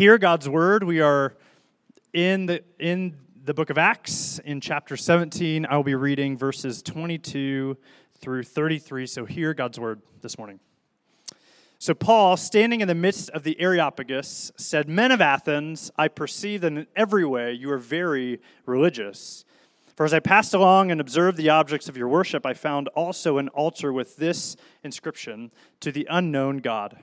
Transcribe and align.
hear 0.00 0.16
God's 0.16 0.48
word. 0.48 0.82
We 0.82 1.02
are 1.02 1.36
in 2.14 2.46
the 2.46 2.64
in 2.78 3.18
the 3.44 3.52
book 3.52 3.68
of 3.68 3.76
Acts 3.76 4.38
in 4.38 4.62
chapter 4.62 4.96
17. 4.96 5.66
I 5.66 5.76
will 5.76 5.84
be 5.84 5.94
reading 5.94 6.38
verses 6.38 6.80
22 6.80 7.76
through 8.14 8.44
33. 8.44 9.06
So 9.06 9.26
hear 9.26 9.52
God's 9.52 9.78
word 9.78 10.00
this 10.22 10.38
morning. 10.38 10.58
So 11.78 11.92
Paul, 11.92 12.38
standing 12.38 12.80
in 12.80 12.88
the 12.88 12.94
midst 12.94 13.28
of 13.32 13.42
the 13.42 13.60
Areopagus, 13.60 14.52
said, 14.56 14.88
"Men 14.88 15.12
of 15.12 15.20
Athens, 15.20 15.90
I 15.98 16.08
perceive 16.08 16.62
that 16.62 16.72
in 16.72 16.86
every 16.96 17.26
way 17.26 17.52
you 17.52 17.70
are 17.70 17.76
very 17.76 18.40
religious." 18.64 19.44
For 19.96 20.06
as 20.06 20.14
I 20.14 20.20
passed 20.20 20.54
along 20.54 20.90
and 20.90 20.98
observed 20.98 21.36
the 21.36 21.50
objects 21.50 21.90
of 21.90 21.98
your 21.98 22.08
worship, 22.08 22.46
I 22.46 22.54
found 22.54 22.88
also 22.96 23.36
an 23.36 23.48
altar 23.48 23.92
with 23.92 24.16
this 24.16 24.56
inscription 24.82 25.52
To 25.80 25.92
the 25.92 26.06
unknown 26.08 26.60
God. 26.60 27.02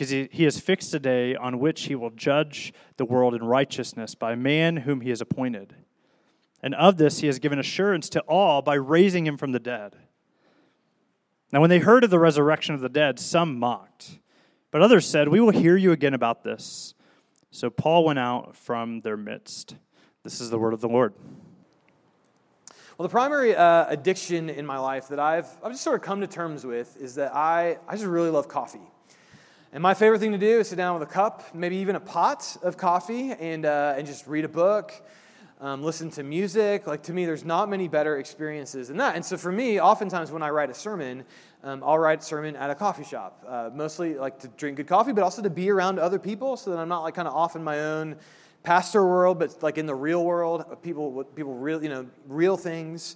because 0.00 0.08
he, 0.08 0.30
he 0.32 0.44
has 0.44 0.58
fixed 0.58 0.94
a 0.94 0.98
day 0.98 1.36
on 1.36 1.58
which 1.58 1.82
he 1.82 1.94
will 1.94 2.08
judge 2.08 2.72
the 2.96 3.04
world 3.04 3.34
in 3.34 3.44
righteousness 3.44 4.14
by 4.14 4.34
man 4.34 4.78
whom 4.78 5.02
he 5.02 5.10
has 5.10 5.20
appointed. 5.20 5.74
And 6.62 6.74
of 6.76 6.96
this 6.96 7.20
he 7.20 7.26
has 7.26 7.38
given 7.38 7.58
assurance 7.58 8.08
to 8.10 8.20
all 8.20 8.62
by 8.62 8.76
raising 8.76 9.26
him 9.26 9.36
from 9.36 9.52
the 9.52 9.58
dead. 9.58 9.96
Now, 11.52 11.60
when 11.60 11.68
they 11.68 11.80
heard 11.80 12.02
of 12.02 12.08
the 12.08 12.18
resurrection 12.18 12.74
of 12.74 12.80
the 12.80 12.88
dead, 12.88 13.18
some 13.18 13.58
mocked. 13.58 14.20
But 14.70 14.80
others 14.80 15.04
said, 15.04 15.28
We 15.28 15.38
will 15.38 15.50
hear 15.50 15.76
you 15.76 15.92
again 15.92 16.14
about 16.14 16.44
this. 16.44 16.94
So 17.50 17.68
Paul 17.68 18.06
went 18.06 18.18
out 18.18 18.56
from 18.56 19.02
their 19.02 19.18
midst. 19.18 19.74
This 20.22 20.40
is 20.40 20.48
the 20.48 20.58
word 20.58 20.72
of 20.72 20.80
the 20.80 20.88
Lord. 20.88 21.12
Well, 22.96 23.06
the 23.06 23.12
primary 23.12 23.54
uh, 23.54 23.84
addiction 23.86 24.48
in 24.48 24.64
my 24.64 24.78
life 24.78 25.08
that 25.08 25.20
I've, 25.20 25.48
I've 25.62 25.72
just 25.72 25.84
sort 25.84 25.96
of 25.96 26.00
come 26.00 26.22
to 26.22 26.26
terms 26.26 26.64
with 26.64 26.96
is 26.96 27.16
that 27.16 27.34
I, 27.34 27.76
I 27.86 27.96
just 27.96 28.06
really 28.06 28.30
love 28.30 28.48
coffee. 28.48 28.80
And 29.72 29.84
my 29.84 29.94
favorite 29.94 30.18
thing 30.18 30.32
to 30.32 30.38
do 30.38 30.58
is 30.58 30.68
sit 30.68 30.74
down 30.74 30.98
with 30.98 31.08
a 31.08 31.12
cup, 31.12 31.54
maybe 31.54 31.76
even 31.76 31.94
a 31.94 32.00
pot 32.00 32.56
of 32.60 32.76
coffee, 32.76 33.30
and, 33.30 33.64
uh, 33.64 33.94
and 33.96 34.04
just 34.04 34.26
read 34.26 34.44
a 34.44 34.48
book, 34.48 34.92
um, 35.60 35.84
listen 35.84 36.10
to 36.10 36.24
music. 36.24 36.88
Like, 36.88 37.04
to 37.04 37.12
me, 37.12 37.24
there's 37.24 37.44
not 37.44 37.68
many 37.68 37.86
better 37.86 38.18
experiences 38.18 38.88
than 38.88 38.96
that. 38.96 39.14
And 39.14 39.24
so, 39.24 39.36
for 39.36 39.52
me, 39.52 39.80
oftentimes 39.80 40.32
when 40.32 40.42
I 40.42 40.50
write 40.50 40.70
a 40.70 40.74
sermon, 40.74 41.22
um, 41.62 41.84
I'll 41.84 42.00
write 42.00 42.18
a 42.18 42.22
sermon 42.22 42.56
at 42.56 42.68
a 42.68 42.74
coffee 42.74 43.04
shop. 43.04 43.44
Uh, 43.46 43.70
mostly 43.72 44.14
like 44.14 44.40
to 44.40 44.48
drink 44.48 44.78
good 44.78 44.88
coffee, 44.88 45.12
but 45.12 45.22
also 45.22 45.40
to 45.40 45.50
be 45.50 45.70
around 45.70 46.00
other 46.00 46.18
people 46.18 46.56
so 46.56 46.70
that 46.70 46.80
I'm 46.80 46.88
not 46.88 47.02
like 47.02 47.14
kind 47.14 47.28
of 47.28 47.34
off 47.34 47.54
in 47.54 47.62
my 47.62 47.78
own 47.78 48.16
pastor 48.64 49.06
world, 49.06 49.38
but 49.38 49.62
like 49.62 49.78
in 49.78 49.86
the 49.86 49.94
real 49.94 50.24
world, 50.24 50.64
people, 50.82 51.22
people 51.36 51.54
real, 51.54 51.80
you 51.80 51.90
know, 51.90 52.06
real 52.26 52.56
things. 52.56 53.14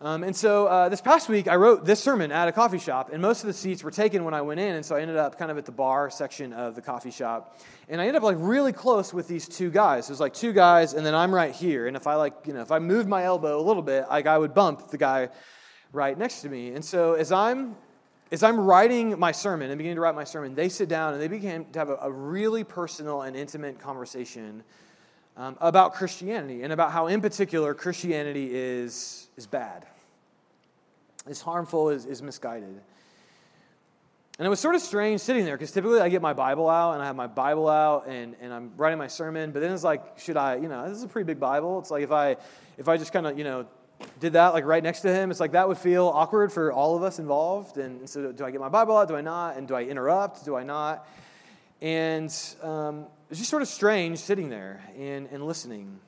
Um, 0.00 0.22
and 0.22 0.34
so 0.34 0.68
uh, 0.68 0.88
this 0.88 1.00
past 1.00 1.28
week, 1.28 1.48
I 1.48 1.56
wrote 1.56 1.84
this 1.84 2.00
sermon 2.00 2.30
at 2.30 2.46
a 2.46 2.52
coffee 2.52 2.78
shop, 2.78 3.10
and 3.12 3.20
most 3.20 3.40
of 3.40 3.48
the 3.48 3.52
seats 3.52 3.82
were 3.82 3.90
taken 3.90 4.22
when 4.22 4.32
I 4.32 4.42
went 4.42 4.60
in, 4.60 4.76
and 4.76 4.86
so 4.86 4.94
I 4.94 5.00
ended 5.00 5.16
up 5.16 5.36
kind 5.36 5.50
of 5.50 5.58
at 5.58 5.64
the 5.64 5.72
bar 5.72 6.08
section 6.08 6.52
of 6.52 6.76
the 6.76 6.82
coffee 6.82 7.10
shop. 7.10 7.58
And 7.88 8.00
I 8.00 8.04
ended 8.04 8.14
up 8.14 8.22
like 8.22 8.36
really 8.38 8.72
close 8.72 9.12
with 9.12 9.26
these 9.26 9.48
two 9.48 9.70
guys. 9.70 10.08
Was 10.08 10.20
like 10.20 10.34
two 10.34 10.52
guys, 10.52 10.94
and 10.94 11.04
then 11.04 11.16
I'm 11.16 11.34
right 11.34 11.52
here. 11.52 11.88
And 11.88 11.96
if 11.96 12.06
I 12.06 12.14
like, 12.14 12.34
you 12.46 12.52
know, 12.52 12.60
if 12.60 12.70
I 12.70 12.78
moved 12.78 13.08
my 13.08 13.24
elbow 13.24 13.60
a 13.60 13.64
little 13.64 13.82
bit, 13.82 14.04
like 14.08 14.28
I 14.28 14.38
would 14.38 14.54
bump 14.54 14.88
the 14.88 14.98
guy 14.98 15.30
right 15.92 16.16
next 16.16 16.42
to 16.42 16.48
me. 16.48 16.74
And 16.74 16.84
so 16.84 17.14
as 17.14 17.32
I'm 17.32 17.74
as 18.30 18.44
I'm 18.44 18.60
writing 18.60 19.18
my 19.18 19.32
sermon 19.32 19.68
and 19.68 19.78
beginning 19.78 19.96
to 19.96 20.02
write 20.02 20.14
my 20.14 20.24
sermon, 20.24 20.54
they 20.54 20.68
sit 20.68 20.88
down 20.88 21.14
and 21.14 21.20
they 21.20 21.28
begin 21.28 21.64
to 21.72 21.78
have 21.80 21.88
a, 21.88 21.96
a 22.02 22.12
really 22.12 22.62
personal 22.62 23.22
and 23.22 23.34
intimate 23.34 23.80
conversation 23.80 24.62
um, 25.38 25.56
about 25.60 25.94
Christianity 25.94 26.62
and 26.62 26.72
about 26.72 26.90
how, 26.90 27.06
in 27.06 27.20
particular, 27.20 27.72
Christianity 27.72 28.50
is, 28.52 29.28
is 29.36 29.46
bad, 29.46 29.86
is 31.28 31.40
harmful, 31.40 31.90
is, 31.90 32.04
is 32.04 32.20
misguided. 32.20 32.80
And 34.38 34.46
it 34.46 34.50
was 34.50 34.60
sort 34.60 34.74
of 34.74 34.80
strange 34.80 35.20
sitting 35.20 35.44
there 35.44 35.56
because 35.56 35.72
typically 35.72 36.00
I 36.00 36.08
get 36.08 36.22
my 36.22 36.32
Bible 36.32 36.68
out 36.68 36.94
and 36.94 37.02
I 37.02 37.06
have 37.06 37.16
my 37.16 37.26
Bible 37.26 37.68
out 37.68 38.06
and, 38.08 38.36
and 38.40 38.52
I'm 38.52 38.72
writing 38.76 38.98
my 38.98 39.06
sermon, 39.06 39.52
but 39.52 39.60
then 39.60 39.72
it's 39.72 39.84
like, 39.84 40.18
should 40.18 40.36
I, 40.36 40.56
you 40.56 40.68
know, 40.68 40.88
this 40.88 40.98
is 40.98 41.04
a 41.04 41.08
pretty 41.08 41.26
big 41.26 41.40
Bible. 41.40 41.78
It's 41.78 41.90
like 41.90 42.02
if 42.02 42.12
I 42.12 42.36
if 42.76 42.88
I 42.88 42.96
just 42.96 43.12
kind 43.12 43.26
of, 43.26 43.36
you 43.36 43.42
know, 43.42 43.66
did 44.20 44.34
that 44.34 44.54
like 44.54 44.64
right 44.64 44.82
next 44.82 45.00
to 45.00 45.12
him, 45.12 45.30
it's 45.30 45.40
like 45.40 45.52
that 45.52 45.66
would 45.66 45.78
feel 45.78 46.06
awkward 46.06 46.52
for 46.52 46.72
all 46.72 46.96
of 46.96 47.02
us 47.02 47.18
involved. 47.18 47.78
And 47.78 48.08
so, 48.08 48.30
do 48.30 48.44
I 48.44 48.52
get 48.52 48.60
my 48.60 48.68
Bible 48.68 48.96
out? 48.96 49.08
Do 49.08 49.16
I 49.16 49.20
not? 49.20 49.56
And 49.56 49.66
do 49.66 49.74
I 49.74 49.82
interrupt? 49.82 50.44
Do 50.44 50.56
I 50.56 50.62
not? 50.62 51.08
And 51.80 52.34
um, 52.62 53.06
it's 53.30 53.38
just 53.38 53.50
sort 53.50 53.62
of 53.62 53.68
strange 53.68 54.18
sitting 54.18 54.48
there 54.48 54.82
and, 54.98 55.28
and 55.30 55.46
listening. 55.46 56.00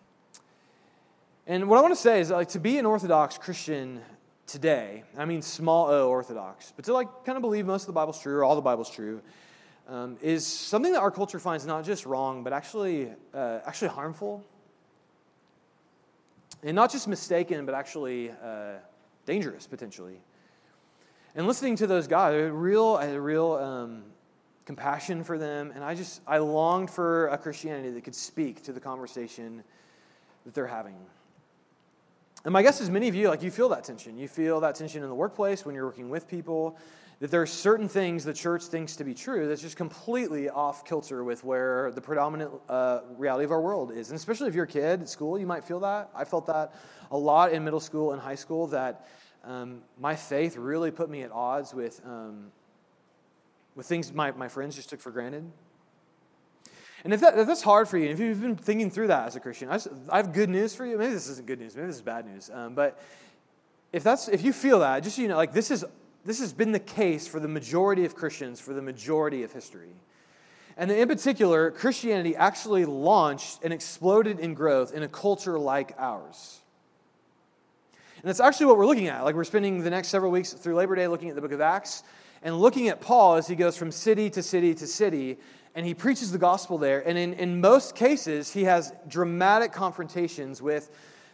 And 1.46 1.68
what 1.68 1.78
I 1.78 1.82
want 1.82 1.94
to 1.94 2.00
say 2.00 2.20
is 2.20 2.30
like 2.30 2.48
to 2.50 2.60
be 2.60 2.78
an 2.78 2.86
Orthodox 2.86 3.38
Christian 3.38 4.00
today, 4.46 5.04
I 5.16 5.24
mean 5.26 5.42
small 5.42 5.90
o 5.90 6.08
Orthodox, 6.08 6.72
but 6.74 6.84
to 6.86 6.92
like 6.92 7.08
kind 7.24 7.36
of 7.36 7.42
believe 7.42 7.66
most 7.66 7.82
of 7.82 7.86
the 7.86 7.92
Bible's 7.92 8.20
true 8.20 8.36
or 8.36 8.44
all 8.44 8.56
the 8.56 8.60
Bible's 8.60 8.90
true, 8.90 9.20
um, 9.88 10.16
is 10.22 10.46
something 10.46 10.92
that 10.92 11.00
our 11.00 11.10
culture 11.10 11.38
finds 11.38 11.66
not 11.66 11.84
just 11.84 12.06
wrong, 12.06 12.42
but 12.42 12.52
actually, 12.52 13.10
uh, 13.32 13.58
actually 13.64 13.88
harmful 13.88 14.44
and 16.62 16.74
not 16.74 16.90
just 16.90 17.08
mistaken, 17.08 17.64
but 17.64 17.74
actually 17.74 18.30
uh, 18.30 18.74
dangerous 19.24 19.66
potentially. 19.66 20.20
And 21.34 21.46
listening 21.46 21.76
to 21.76 21.86
those 21.86 22.06
guys, 22.06 22.34
had 22.34 22.52
real, 22.52 22.96
a 22.98 23.20
real 23.20 23.52
um, 23.52 24.02
compassion 24.64 25.24
for 25.24 25.38
them, 25.38 25.72
and 25.74 25.82
I 25.82 25.94
just 25.94 26.20
I 26.26 26.38
longed 26.38 26.90
for 26.90 27.28
a 27.28 27.38
Christianity 27.38 27.90
that 27.90 28.04
could 28.04 28.14
speak 28.14 28.62
to 28.64 28.72
the 28.72 28.80
conversation 28.80 29.62
that 30.44 30.54
they're 30.54 30.66
having. 30.66 30.96
And 32.44 32.52
my 32.52 32.62
guess 32.62 32.80
is 32.80 32.88
many 32.88 33.08
of 33.08 33.14
you, 33.14 33.28
like 33.28 33.42
you 33.42 33.50
feel 33.50 33.68
that 33.70 33.84
tension. 33.84 34.16
You 34.16 34.28
feel 34.28 34.60
that 34.60 34.74
tension 34.74 35.02
in 35.02 35.08
the 35.08 35.14
workplace 35.14 35.66
when 35.66 35.74
you're 35.74 35.84
working 35.84 36.08
with 36.08 36.26
people 36.26 36.78
that 37.20 37.30
there 37.30 37.42
are 37.42 37.46
certain 37.46 37.86
things 37.86 38.24
the 38.24 38.32
church 38.32 38.64
thinks 38.64 38.96
to 38.96 39.04
be 39.04 39.12
true 39.12 39.46
that's 39.46 39.60
just 39.60 39.76
completely 39.76 40.48
off 40.48 40.86
kilter 40.86 41.22
with 41.22 41.44
where 41.44 41.92
the 41.92 42.00
predominant 42.00 42.50
uh, 42.68 43.00
reality 43.18 43.44
of 43.44 43.52
our 43.52 43.60
world 43.60 43.92
is. 43.92 44.08
And 44.08 44.16
especially 44.16 44.48
if 44.48 44.54
you're 44.54 44.64
a 44.64 44.68
kid 44.68 45.02
at 45.02 45.08
school, 45.08 45.38
you 45.38 45.46
might 45.46 45.62
feel 45.62 45.80
that. 45.80 46.08
I 46.14 46.24
felt 46.24 46.46
that 46.46 46.74
a 47.10 47.18
lot 47.18 47.52
in 47.52 47.62
middle 47.62 47.80
school 47.80 48.12
and 48.12 48.20
high 48.20 48.34
school 48.36 48.66
that 48.68 49.06
um, 49.44 49.82
my 49.98 50.16
faith 50.16 50.56
really 50.56 50.90
put 50.90 51.10
me 51.10 51.22
at 51.22 51.30
odds 51.30 51.74
with, 51.74 52.00
um, 52.06 52.50
with 53.76 53.86
things 53.86 54.12
my, 54.12 54.30
my 54.32 54.48
friends 54.48 54.76
just 54.76 54.90
took 54.90 55.00
for 55.00 55.10
granted. 55.10 55.50
And 57.02 57.14
if, 57.14 57.20
that, 57.20 57.38
if, 57.38 57.46
that's 57.46 57.62
hard 57.62 57.88
for 57.88 57.96
you, 57.96 58.08
if 58.10 58.20
you've 58.20 58.42
been 58.42 58.56
thinking 58.56 58.90
through 58.90 59.06
that 59.06 59.26
as 59.26 59.36
a 59.36 59.40
Christian, 59.40 59.68
I, 59.68 59.74
just, 59.74 59.88
I 60.08 60.18
have 60.18 60.32
good 60.32 60.50
news 60.50 60.74
for 60.74 60.84
you. 60.84 60.98
Maybe 60.98 61.12
this 61.14 61.28
isn't 61.28 61.46
good 61.46 61.60
news, 61.60 61.74
maybe 61.74 61.86
this 61.86 61.96
is 61.96 62.02
bad 62.02 62.26
news. 62.26 62.50
Um, 62.52 62.74
but 62.74 63.02
if, 63.92 64.02
that's, 64.02 64.28
if 64.28 64.42
you 64.42 64.52
feel 64.52 64.80
that, 64.80 65.02
just 65.02 65.16
so 65.16 65.22
you 65.22 65.28
know, 65.28 65.36
like 65.36 65.52
this 65.52 65.70
is 65.70 65.84
this 66.24 66.40
has 66.40 66.52
been 66.52 66.72
the 66.72 66.80
case 66.80 67.26
for 67.26 67.40
the 67.40 67.48
majority 67.48 68.04
of 68.04 68.14
Christians 68.14 68.60
for 68.60 68.74
the 68.74 68.82
majority 68.82 69.42
of 69.42 69.52
history. 69.52 69.90
And 70.76 70.90
in 70.90 71.08
particular, 71.08 71.70
Christianity 71.70 72.36
actually 72.36 72.84
launched 72.84 73.60
and 73.62 73.72
exploded 73.72 74.38
in 74.38 74.54
growth 74.54 74.94
in 74.94 75.02
a 75.02 75.08
culture 75.08 75.58
like 75.58 75.94
ours. 75.98 76.60
And 78.16 78.28
that's 78.28 78.40
actually 78.40 78.66
what 78.66 78.76
we're 78.76 78.86
looking 78.86 79.08
at. 79.08 79.24
Like, 79.24 79.34
we're 79.34 79.44
spending 79.44 79.82
the 79.82 79.90
next 79.90 80.08
several 80.08 80.30
weeks 80.30 80.52
through 80.52 80.74
Labor 80.74 80.94
Day 80.94 81.08
looking 81.08 81.30
at 81.30 81.34
the 81.34 81.40
book 81.40 81.52
of 81.52 81.60
Acts 81.60 82.02
and 82.42 82.58
looking 82.58 82.88
at 82.88 83.00
Paul 83.00 83.34
as 83.34 83.48
he 83.48 83.54
goes 83.54 83.76
from 83.76 83.90
city 83.90 84.30
to 84.30 84.42
city 84.42 84.74
to 84.74 84.86
city, 84.86 85.38
and 85.74 85.86
he 85.86 85.94
preaches 85.94 86.32
the 86.32 86.38
gospel 86.38 86.78
there. 86.78 87.06
And 87.06 87.16
in, 87.16 87.34
in 87.34 87.60
most 87.60 87.94
cases, 87.94 88.52
he 88.52 88.64
has 88.64 88.92
dramatic 89.06 89.72
confrontations 89.72 90.60
with 90.60 90.90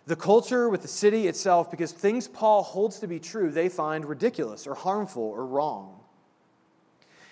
the 0.06 0.16
culture, 0.16 0.68
with 0.68 0.82
the 0.82 0.88
city 0.88 1.26
itself, 1.26 1.70
because 1.70 1.92
things 1.92 2.28
Paul 2.28 2.62
holds 2.62 3.00
to 3.00 3.08
be 3.08 3.18
true, 3.18 3.50
they 3.50 3.68
find 3.68 4.04
ridiculous 4.04 4.66
or 4.66 4.74
harmful 4.74 5.22
or 5.22 5.46
wrong. 5.46 5.95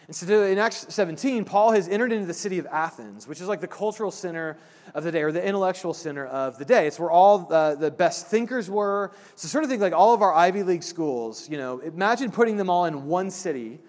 And 0.06 0.14
so 0.14 0.42
in 0.42 0.58
Acts 0.58 0.86
17, 0.90 1.44
Paul 1.44 1.72
has 1.72 1.88
entered 1.88 2.12
into 2.12 2.26
the 2.26 2.34
city 2.34 2.58
of 2.58 2.66
Athens, 2.66 3.26
which 3.26 3.40
is 3.40 3.48
like 3.48 3.60
the 3.60 3.68
cultural 3.68 4.10
center 4.10 4.58
of 4.94 5.02
the 5.02 5.10
day 5.10 5.22
or 5.22 5.32
the 5.32 5.44
intellectual 5.44 5.94
center 5.94 6.26
of 6.26 6.58
the 6.58 6.64
day. 6.64 6.86
It's 6.86 6.98
where 6.98 7.10
all 7.10 7.38
the, 7.38 7.76
the 7.78 7.90
best 7.90 8.26
thinkers 8.26 8.68
were. 8.68 9.12
So 9.34 9.48
sort 9.48 9.64
of 9.64 9.70
think 9.70 9.80
like 9.80 9.94
all 9.94 10.12
of 10.12 10.20
our 10.20 10.34
Ivy 10.34 10.62
League 10.62 10.82
schools, 10.82 11.48
you 11.48 11.56
know, 11.56 11.78
imagine 11.78 12.30
putting 12.30 12.58
them 12.58 12.68
all 12.68 12.84
in 12.84 13.06
one 13.06 13.30
city. 13.30 13.80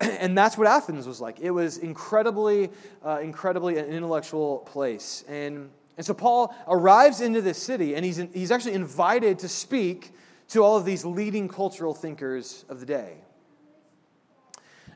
And 0.00 0.36
that's 0.36 0.56
what 0.56 0.66
Athens 0.66 1.06
was 1.06 1.20
like. 1.20 1.40
It 1.40 1.50
was 1.50 1.76
incredibly, 1.76 2.70
uh, 3.04 3.18
incredibly 3.22 3.76
an 3.76 3.84
intellectual 3.84 4.60
place. 4.60 5.24
And, 5.28 5.68
and 5.98 6.06
so 6.06 6.14
Paul 6.14 6.54
arrives 6.66 7.20
into 7.20 7.42
this 7.42 7.62
city 7.62 7.94
and 7.94 8.02
he's, 8.02 8.18
in, 8.18 8.30
he's 8.32 8.50
actually 8.50 8.72
invited 8.72 9.40
to 9.40 9.48
speak 9.48 10.12
to 10.48 10.62
all 10.62 10.78
of 10.78 10.86
these 10.86 11.04
leading 11.04 11.48
cultural 11.48 11.92
thinkers 11.92 12.64
of 12.70 12.80
the 12.80 12.86
day. 12.86 13.18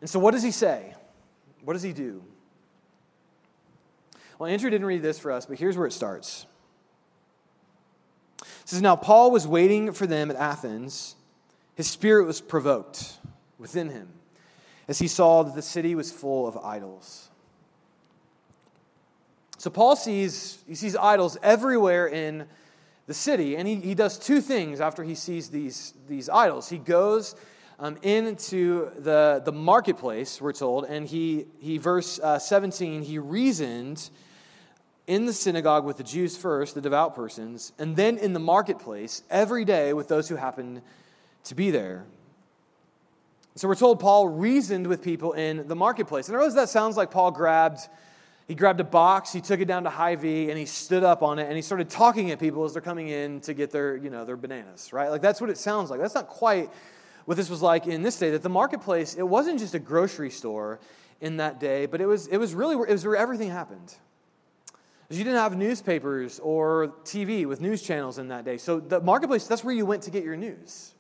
And 0.05 0.11
so, 0.11 0.19
what 0.19 0.33
does 0.33 0.43
he 0.43 0.51
say? 0.51 0.93
What 1.63 1.73
does 1.73 1.83
he 1.83 1.95
do? 1.95 2.23
Well, 4.39 4.51
Andrew 4.51 4.69
didn't 4.69 4.87
read 4.87 5.01
this 5.01 5.19
for 5.19 5.33
us, 5.33 5.47
but 5.47 5.59
here's 5.59 5.79
where 5.79 5.87
it 5.87 5.95
starts. 5.95 6.45
It 8.43 8.47
says, 8.67 8.83
Now 8.83 8.97
Paul 8.97 9.31
was 9.31 9.49
waiting 9.49 9.95
for 9.95 10.07
them 10.07 10.31
at 10.31 10.37
Athens. 10.37 11.17
His 11.75 11.89
spirit 11.89 12.27
was 12.27 12.43
provoked 12.43 13.15
within 13.59 13.89
him 13.89 14.09
as 14.89 14.99
he 14.99 15.09
saw 15.09 15.43
that 15.43 15.55
the 15.55 15.63
city 15.63 15.95
was 15.95 16.13
full 16.13 16.47
of 16.47 16.59
idols. 16.59 17.31
So 19.57 19.71
Paul 19.71 19.97
sees, 19.97 20.59
he 20.69 20.75
sees 20.75 20.95
idols 20.97 21.39
everywhere 21.43 22.09
in 22.09 22.45
the 23.07 23.15
city, 23.15 23.57
and 23.57 23.67
he, 23.67 23.77
he 23.77 23.95
does 23.95 24.19
two 24.19 24.43
things 24.43 24.83
after 24.83 25.03
he 25.03 25.15
sees 25.15 25.49
these, 25.49 25.95
these 26.07 26.29
idols. 26.29 26.69
He 26.69 26.77
goes 26.77 27.35
um, 27.79 27.97
into 28.03 28.91
the, 28.99 29.43
the 29.45 29.53
marketplace, 29.53 30.41
we're 30.41 30.53
told, 30.53 30.85
and 30.85 31.07
he, 31.07 31.47
he 31.59 31.79
verse 31.79 32.19
uh, 32.21 32.39
17, 32.39 33.03
he 33.03 33.19
reasoned 33.19 34.11
in 35.07 35.27
the 35.27 35.33
synagogue 35.33 35.85
with 35.85 35.99
the 35.99 36.05
Jews 36.05 36.37
first, 36.37 36.75
the 36.75 36.81
devout 36.81 37.15
persons, 37.15 37.73
and 37.79 37.97
then 37.97 38.17
in 38.17 38.33
the 38.33 38.41
marketplace 38.41 39.23
every 39.29 39.65
day 39.65 39.93
with 39.93 40.09
those 40.09 40.29
who 40.29 40.37
happened 40.37 40.83
to 41.45 41.55
be 41.55 41.71
there. 41.71 42.07
So 43.57 43.69
we're 43.69 43.75
told 43.75 44.01
Paul 44.01 44.29
reasoned 44.29 44.87
with 44.87 45.03
people 45.03 45.33
in 45.33 45.69
the 45.69 45.77
marketplace. 45.77 46.29
And 46.29 46.37
I 46.37 46.39
realize 46.39 46.55
that 46.55 46.71
sounds 46.71 46.97
like 46.97 47.11
Paul 47.11 47.31
grabbed 47.31 47.89
he 48.47 48.55
grabbed 48.55 48.81
a 48.81 48.85
box, 48.85 49.33
he 49.33 49.41
took 49.41 49.61
it 49.61 49.65
down 49.65 49.85
to 49.85 49.91
Hy-Vee, 49.91 50.51
and 50.51 50.59
he 50.59 50.67
stood 50.67 51.03
up 51.03 51.23
on 51.23 51.39
it, 51.39 51.47
and 51.47 51.57
he 51.57 51.63
started 51.63 51.89
talking 51.89 52.31
at 52.31 52.39
people 52.39 52.65
as 52.65 52.75
they're 52.75 52.83
coming 52.83 53.09
in 53.09 53.41
to 53.43 53.55
get 53.55 53.71
their, 53.71 53.97
you 53.97 54.11
know, 54.11 54.27
their 54.27 54.37
bananas, 54.37 54.93
right? 54.93 55.09
Like 55.09 55.23
that's 55.23 55.41
what 55.41 55.49
it 55.49 55.57
sounds 55.57 55.91
like. 55.91 55.99
That's 55.99 56.15
not 56.15 56.29
quite 56.29 56.71
what 57.25 57.37
this 57.37 57.49
was 57.51 57.63
like 57.63 57.87
in 57.87 58.03
this 58.03 58.19
day. 58.19 58.31
That 58.31 58.43
the 58.43 58.49
marketplace, 58.49 59.15
it 59.15 59.23
wasn't 59.23 59.59
just 59.59 59.75
a 59.75 59.79
grocery 59.79 60.31
store 60.31 60.81
in 61.21 61.39
that 61.39 61.61
day, 61.61 61.87
but 61.87 62.01
it 62.01 62.07
was, 62.07 62.27
it 62.27 62.39
was 62.39 62.55
really 62.55 62.77
where, 62.77 62.87
it 62.87 62.93
was 62.93 63.05
where 63.05 63.17
everything 63.17 63.51
happened. 63.51 63.95
You 65.11 65.23
didn't 65.23 65.39
have 65.39 65.57
newspapers 65.57 66.41
or 66.41 66.89
TV 67.05 67.47
with 67.47 67.61
news 67.61 67.83
channels 67.83 68.19
in 68.19 68.29
that 68.29 68.45
day. 68.45 68.57
So 68.57 68.81
the 68.81 69.01
marketplace, 69.01 69.47
that's 69.47 69.63
where 69.63 69.75
you 69.75 69.87
went 69.87 70.03
to 70.05 70.11
get 70.11 70.25
your 70.25 70.37
news. 70.37 70.93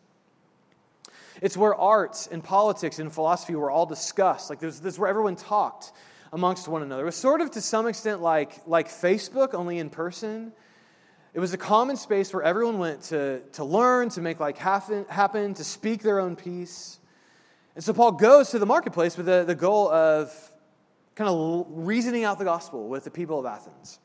It's 1.43 1.57
where 1.57 1.75
arts 1.75 2.29
and 2.29 2.43
politics 2.43 2.99
and 3.01 3.13
philosophy 3.13 3.57
were 3.57 3.71
all 3.71 3.87
discussed. 3.87 4.51
Like 4.51 4.61
this, 4.61 4.79
this 4.79 4.95
is 4.95 4.99
where 5.01 5.09
everyone 5.11 5.37
talked 5.37 5.93
amongst 6.33 6.69
one 6.69 6.83
another. 6.83 7.03
It 7.03 7.07
was 7.07 7.17
sort 7.17 7.41
of 7.41 7.51
to 7.53 7.61
some 7.61 7.87
extent 7.87 8.21
like, 8.21 8.61
like 8.67 8.89
Facebook, 8.89 9.55
only 9.55 9.79
in 9.79 9.91
person. 9.91 10.53
It 11.35 11.41
was 11.41 11.53
a 11.53 11.59
common 11.59 11.97
space 11.97 12.33
where 12.33 12.45
everyone 12.45 12.79
went 12.79 13.03
to, 13.03 13.41
to 13.53 13.65
learn, 13.65 14.09
to 14.11 14.21
make 14.21 14.39
like 14.39 14.57
happen, 14.57 15.05
happen, 15.09 15.53
to 15.55 15.65
speak 15.65 16.03
their 16.03 16.21
own 16.21 16.37
piece. 16.37 17.01
And 17.75 17.83
so 17.83 17.93
Paul 17.93 18.13
goes 18.13 18.51
to 18.51 18.61
the 18.61 18.67
marketplace 18.67 19.17
with 19.17 19.27
the, 19.27 19.43
the 19.45 19.57
goal 19.57 19.91
of 19.91 20.33
kind 21.17 21.29
of 21.29 21.67
reasoning 21.71 22.23
out 22.23 22.39
the 22.39 22.45
gospel 22.45 22.89
with 22.89 23.03
the 23.03 23.11
people 23.11 23.41
of 23.41 23.47
Athens. 23.47 23.99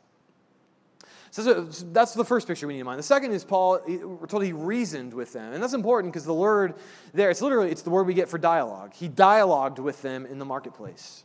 So 1.29 1.65
that's 1.65 2.15
the 2.15 2.25
first 2.25 2.47
picture 2.47 2.65
we 2.65 2.73
need 2.73 2.79
in 2.79 2.87
mind. 2.87 2.97
The 2.97 3.03
second 3.03 3.33
is 3.33 3.45
Paul, 3.45 3.79
we're 3.87 4.25
told 4.25 4.43
he 4.43 4.51
reasoned 4.51 5.13
with 5.13 5.31
them. 5.31 5.53
And 5.53 5.61
that's 5.61 5.73
important 5.73 6.11
because 6.11 6.25
the 6.25 6.33
word 6.33 6.73
there, 7.13 7.29
it's 7.29 7.43
literally, 7.43 7.69
it's 7.69 7.83
the 7.83 7.91
word 7.91 8.07
we 8.07 8.15
get 8.15 8.27
for 8.27 8.39
dialogue. 8.39 8.93
He 8.95 9.07
dialogued 9.07 9.77
with 9.77 10.01
them 10.01 10.25
in 10.25 10.39
the 10.39 10.45
marketplace. 10.45 11.23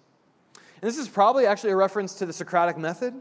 And 0.54 0.82
this 0.82 0.98
is 0.98 1.08
probably 1.08 1.46
actually 1.46 1.70
a 1.70 1.76
reference 1.76 2.16
to 2.16 2.26
the 2.26 2.34
Socratic 2.34 2.76
method. 2.76 3.14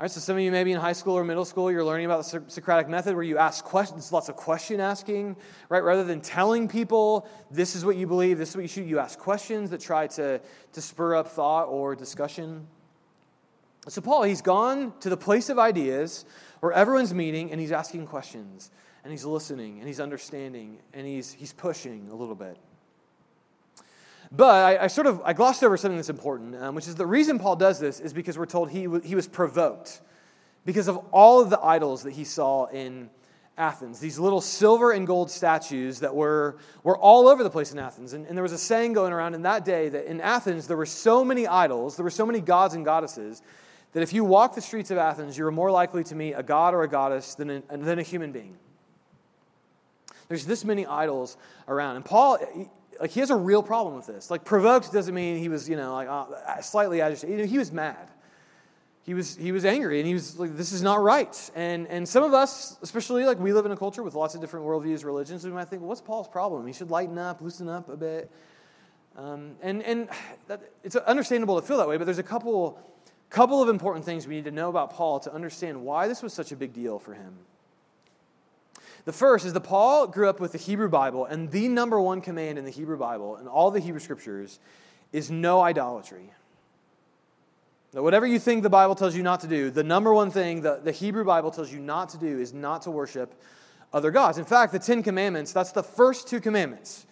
All 0.00 0.04
right, 0.04 0.10
so 0.10 0.18
some 0.18 0.36
of 0.36 0.42
you 0.42 0.50
maybe 0.50 0.72
in 0.72 0.80
high 0.80 0.94
school 0.94 1.12
or 1.12 1.24
middle 1.24 1.44
school, 1.44 1.70
you're 1.70 1.84
learning 1.84 2.06
about 2.06 2.24
the 2.24 2.42
Socratic 2.46 2.88
method 2.88 3.14
where 3.14 3.22
you 3.22 3.36
ask 3.36 3.62
questions, 3.62 4.10
lots 4.10 4.30
of 4.30 4.36
question 4.36 4.80
asking, 4.80 5.36
right? 5.68 5.84
Rather 5.84 6.04
than 6.04 6.22
telling 6.22 6.68
people 6.68 7.28
this 7.50 7.76
is 7.76 7.84
what 7.84 7.96
you 7.96 8.06
believe, 8.06 8.38
this 8.38 8.48
is 8.48 8.56
what 8.56 8.62
you 8.62 8.68
should, 8.68 8.86
you 8.86 8.98
ask 8.98 9.18
questions 9.18 9.68
that 9.68 9.82
try 9.82 10.06
to, 10.06 10.40
to 10.72 10.80
spur 10.80 11.16
up 11.16 11.28
thought 11.28 11.64
or 11.64 11.94
discussion. 11.94 12.66
So, 13.88 14.00
Paul, 14.00 14.22
he's 14.22 14.40
gone 14.40 14.94
to 15.00 15.10
the 15.10 15.18
place 15.18 15.50
of 15.50 15.58
ideas 15.58 16.24
where 16.60 16.72
everyone's 16.72 17.12
meeting 17.12 17.50
and 17.50 17.60
he's 17.60 17.70
asking 17.70 18.06
questions 18.06 18.70
and 19.04 19.10
he's 19.10 19.26
listening 19.26 19.80
and 19.80 19.86
he's 19.86 20.00
understanding 20.00 20.78
and 20.94 21.06
he's, 21.06 21.30
he's 21.30 21.52
pushing 21.52 22.08
a 22.10 22.14
little 22.14 22.34
bit. 22.34 22.56
But 24.32 24.80
I, 24.80 24.84
I, 24.84 24.86
sort 24.86 25.06
of 25.06 25.20
I 25.24 25.32
glossed 25.32 25.64
over 25.64 25.76
something 25.76 25.96
that's 25.96 26.08
important, 26.08 26.54
um, 26.56 26.74
which 26.74 26.86
is 26.86 26.94
the 26.94 27.06
reason 27.06 27.38
Paul 27.38 27.56
does 27.56 27.80
this 27.80 27.98
is 27.98 28.12
because 28.12 28.38
we're 28.38 28.46
told 28.46 28.70
he, 28.70 28.84
w- 28.84 29.02
he 29.02 29.14
was 29.14 29.26
provoked 29.26 30.00
because 30.64 30.86
of 30.86 30.98
all 31.10 31.40
of 31.40 31.50
the 31.50 31.58
idols 31.60 32.04
that 32.04 32.12
he 32.12 32.22
saw 32.22 32.66
in 32.66 33.10
Athens. 33.58 33.98
These 33.98 34.20
little 34.20 34.40
silver 34.40 34.92
and 34.92 35.06
gold 35.06 35.30
statues 35.30 36.00
that 36.00 36.14
were, 36.14 36.58
were 36.84 36.96
all 36.96 37.26
over 37.26 37.42
the 37.42 37.50
place 37.50 37.72
in 37.72 37.78
Athens. 37.78 38.12
And, 38.12 38.24
and 38.26 38.36
there 38.36 38.42
was 38.42 38.52
a 38.52 38.58
saying 38.58 38.92
going 38.92 39.12
around 39.12 39.34
in 39.34 39.42
that 39.42 39.64
day 39.64 39.88
that 39.88 40.06
in 40.06 40.20
Athens 40.20 40.68
there 40.68 40.76
were 40.76 40.86
so 40.86 41.24
many 41.24 41.46
idols, 41.48 41.96
there 41.96 42.04
were 42.04 42.10
so 42.10 42.24
many 42.24 42.40
gods 42.40 42.74
and 42.74 42.84
goddesses, 42.84 43.42
that 43.92 44.02
if 44.02 44.12
you 44.12 44.24
walk 44.24 44.54
the 44.54 44.60
streets 44.60 44.92
of 44.92 44.98
Athens, 44.98 45.36
you 45.36 45.42
were 45.42 45.50
more 45.50 45.72
likely 45.72 46.04
to 46.04 46.14
meet 46.14 46.34
a 46.34 46.42
god 46.44 46.72
or 46.72 46.82
a 46.82 46.88
goddess 46.88 47.34
than 47.34 47.50
a, 47.50 47.76
than 47.76 47.98
a 47.98 48.02
human 48.02 48.30
being. 48.30 48.56
There's 50.28 50.46
this 50.46 50.64
many 50.64 50.86
idols 50.86 51.36
around. 51.66 51.96
And 51.96 52.04
Paul, 52.04 52.38
like 53.00 53.10
he 53.10 53.20
has 53.20 53.30
a 53.30 53.36
real 53.36 53.62
problem 53.62 53.96
with 53.96 54.06
this. 54.06 54.30
Like 54.30 54.44
provoked 54.44 54.92
doesn't 54.92 55.14
mean 55.14 55.38
he 55.38 55.48
was, 55.48 55.68
you 55.68 55.76
know, 55.76 55.94
like 55.94 56.08
uh, 56.08 56.60
slightly 56.60 57.00
agitated. 57.00 57.46
He 57.46 57.56
was 57.56 57.72
mad. 57.72 58.10
He 59.02 59.14
was 59.14 59.34
he 59.36 59.50
was 59.50 59.64
angry, 59.64 59.98
and 59.98 60.06
he 60.06 60.12
was 60.12 60.38
like, 60.38 60.54
"This 60.54 60.72
is 60.72 60.82
not 60.82 61.00
right." 61.00 61.50
And 61.54 61.88
and 61.88 62.06
some 62.06 62.22
of 62.22 62.34
us, 62.34 62.76
especially 62.82 63.24
like 63.24 63.40
we 63.40 63.54
live 63.54 63.64
in 63.64 63.72
a 63.72 63.76
culture 63.76 64.02
with 64.02 64.14
lots 64.14 64.34
of 64.34 64.42
different 64.42 64.66
worldviews, 64.66 65.04
religions, 65.04 65.44
we 65.44 65.50
might 65.50 65.68
think, 65.68 65.80
well, 65.80 65.88
"What's 65.88 66.02
Paul's 66.02 66.28
problem? 66.28 66.66
He 66.66 66.74
should 66.74 66.90
lighten 66.90 67.16
up, 67.16 67.40
loosen 67.40 67.68
up 67.70 67.88
a 67.88 67.96
bit." 67.96 68.30
Um, 69.16 69.56
and 69.62 69.82
and 69.82 70.08
that, 70.48 70.60
it's 70.84 70.96
understandable 70.96 71.58
to 71.58 71.66
feel 71.66 71.78
that 71.78 71.88
way, 71.88 71.96
but 71.96 72.04
there's 72.04 72.18
a 72.18 72.22
couple 72.22 72.78
couple 73.30 73.62
of 73.62 73.70
important 73.70 74.04
things 74.04 74.26
we 74.26 74.34
need 74.34 74.44
to 74.44 74.50
know 74.50 74.68
about 74.68 74.92
Paul 74.92 75.20
to 75.20 75.32
understand 75.32 75.82
why 75.82 76.06
this 76.06 76.22
was 76.22 76.34
such 76.34 76.52
a 76.52 76.56
big 76.56 76.74
deal 76.74 76.98
for 76.98 77.14
him. 77.14 77.38
The 79.10 79.16
first 79.16 79.44
is 79.44 79.52
that 79.54 79.62
Paul 79.62 80.06
grew 80.06 80.28
up 80.28 80.38
with 80.38 80.52
the 80.52 80.58
Hebrew 80.58 80.88
Bible, 80.88 81.24
and 81.24 81.50
the 81.50 81.66
number 81.66 82.00
one 82.00 82.20
command 82.20 82.58
in 82.58 82.64
the 82.64 82.70
Hebrew 82.70 82.96
Bible 82.96 83.34
and 83.34 83.48
all 83.48 83.72
the 83.72 83.80
Hebrew 83.80 83.98
scriptures 83.98 84.60
is 85.12 85.32
no 85.32 85.60
idolatry. 85.62 86.30
Now, 87.92 88.02
whatever 88.02 88.24
you 88.24 88.38
think 88.38 88.62
the 88.62 88.70
Bible 88.70 88.94
tells 88.94 89.16
you 89.16 89.24
not 89.24 89.40
to 89.40 89.48
do, 89.48 89.68
the 89.68 89.82
number 89.82 90.14
one 90.14 90.30
thing 90.30 90.60
that 90.60 90.84
the 90.84 90.92
Hebrew 90.92 91.24
Bible 91.24 91.50
tells 91.50 91.72
you 91.72 91.80
not 91.80 92.10
to 92.10 92.18
do 92.18 92.38
is 92.38 92.54
not 92.54 92.82
to 92.82 92.92
worship 92.92 93.34
other 93.92 94.12
gods. 94.12 94.38
In 94.38 94.44
fact, 94.44 94.72
the 94.72 94.78
Ten 94.78 95.02
Commandments, 95.02 95.52
that's 95.52 95.72
the 95.72 95.82
first 95.82 96.28
two 96.28 96.38
commandments 96.38 97.04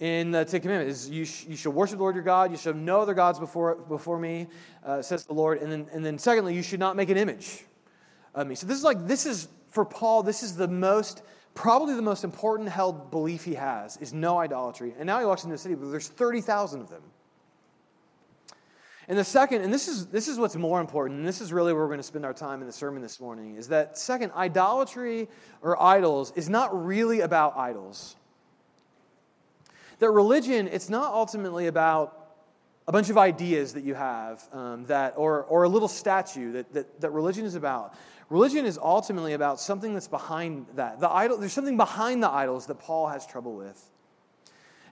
in 0.00 0.32
the 0.32 0.44
Ten 0.44 0.60
Commandments 0.60 1.04
is 1.04 1.10
you, 1.10 1.24
sh- 1.24 1.44
you 1.46 1.56
shall 1.56 1.70
worship 1.70 1.98
the 1.98 2.02
Lord 2.02 2.16
your 2.16 2.24
God, 2.24 2.50
you 2.50 2.56
shall 2.56 2.72
have 2.72 2.82
no 2.82 3.00
other 3.00 3.14
gods 3.14 3.38
before, 3.38 3.76
before 3.76 4.18
me, 4.18 4.48
uh, 4.84 5.00
says 5.00 5.26
the 5.26 5.32
Lord. 5.32 5.62
And 5.62 5.70
then, 5.70 5.86
and 5.92 6.04
then 6.04 6.18
secondly, 6.18 6.56
you 6.56 6.62
should 6.64 6.80
not 6.80 6.96
make 6.96 7.08
an 7.08 7.16
image 7.16 7.62
of 8.34 8.48
me. 8.48 8.56
So 8.56 8.66
this 8.66 8.76
is 8.76 8.82
like, 8.82 9.06
this 9.06 9.26
is 9.26 9.46
for 9.76 9.84
Paul, 9.84 10.22
this 10.22 10.42
is 10.42 10.56
the 10.56 10.66
most, 10.66 11.22
probably 11.56 11.94
the 11.94 12.02
most 12.02 12.22
important 12.22 12.68
held 12.68 13.10
belief 13.10 13.42
he 13.42 13.54
has 13.54 13.96
is 13.96 14.12
no 14.12 14.38
idolatry. 14.38 14.94
And 14.96 15.06
now 15.06 15.18
he 15.18 15.26
walks 15.26 15.42
into 15.42 15.56
a 15.56 15.58
city 15.58 15.74
where 15.74 15.88
there's 15.88 16.08
30,000 16.08 16.82
of 16.82 16.90
them. 16.90 17.02
And 19.08 19.16
the 19.16 19.24
second, 19.24 19.62
and 19.62 19.72
this 19.72 19.88
is, 19.88 20.06
this 20.06 20.28
is 20.28 20.38
what's 20.38 20.56
more 20.56 20.80
important, 20.80 21.18
and 21.18 21.26
this 21.26 21.40
is 21.40 21.52
really 21.52 21.72
where 21.72 21.82
we're 21.82 21.88
going 21.88 21.98
to 22.00 22.04
spend 22.04 22.24
our 22.24 22.34
time 22.34 22.60
in 22.60 22.66
the 22.66 22.72
sermon 22.72 23.02
this 23.02 23.20
morning, 23.20 23.56
is 23.56 23.68
that 23.68 23.96
second, 23.96 24.32
idolatry 24.32 25.28
or 25.62 25.80
idols 25.80 26.32
is 26.36 26.48
not 26.48 26.84
really 26.84 27.20
about 27.20 27.56
idols. 27.56 28.16
That 30.00 30.10
religion, 30.10 30.68
it's 30.68 30.90
not 30.90 31.12
ultimately 31.14 31.68
about 31.68 32.26
a 32.88 32.92
bunch 32.92 33.08
of 33.08 33.16
ideas 33.16 33.74
that 33.74 33.84
you 33.84 33.94
have 33.94 34.46
um, 34.52 34.84
that, 34.86 35.14
or, 35.16 35.44
or 35.44 35.64
a 35.64 35.68
little 35.68 35.88
statue 35.88 36.52
that, 36.52 36.72
that, 36.72 37.00
that 37.00 37.10
religion 37.10 37.44
is 37.44 37.54
about. 37.54 37.94
Religion 38.28 38.66
is 38.66 38.78
ultimately 38.78 39.34
about 39.34 39.60
something 39.60 39.94
that's 39.94 40.08
behind 40.08 40.66
that. 40.74 41.00
The 41.00 41.08
idol, 41.08 41.38
there's 41.38 41.52
something 41.52 41.76
behind 41.76 42.22
the 42.22 42.30
idols 42.30 42.66
that 42.66 42.78
Paul 42.78 43.08
has 43.08 43.26
trouble 43.26 43.54
with. 43.54 43.80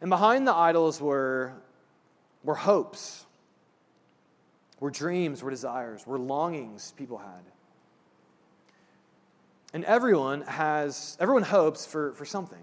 And 0.01 0.09
behind 0.09 0.47
the 0.47 0.55
idols 0.55 1.01
were, 1.01 1.55
were 2.45 2.55
hopes, 2.55 3.27
were 4.79 4.91
dreams, 4.91 5.43
were 5.43 5.51
desires, 5.51 6.07
were 6.07 6.19
longings 6.19 6.93
people 6.97 7.19
had. 7.19 7.43
And 9.73 9.85
everyone 9.85 10.43
has, 10.43 11.17
everyone 11.19 11.43
hopes 11.43 11.85
for, 11.85 12.13
for 12.13 12.25
something. 12.25 12.63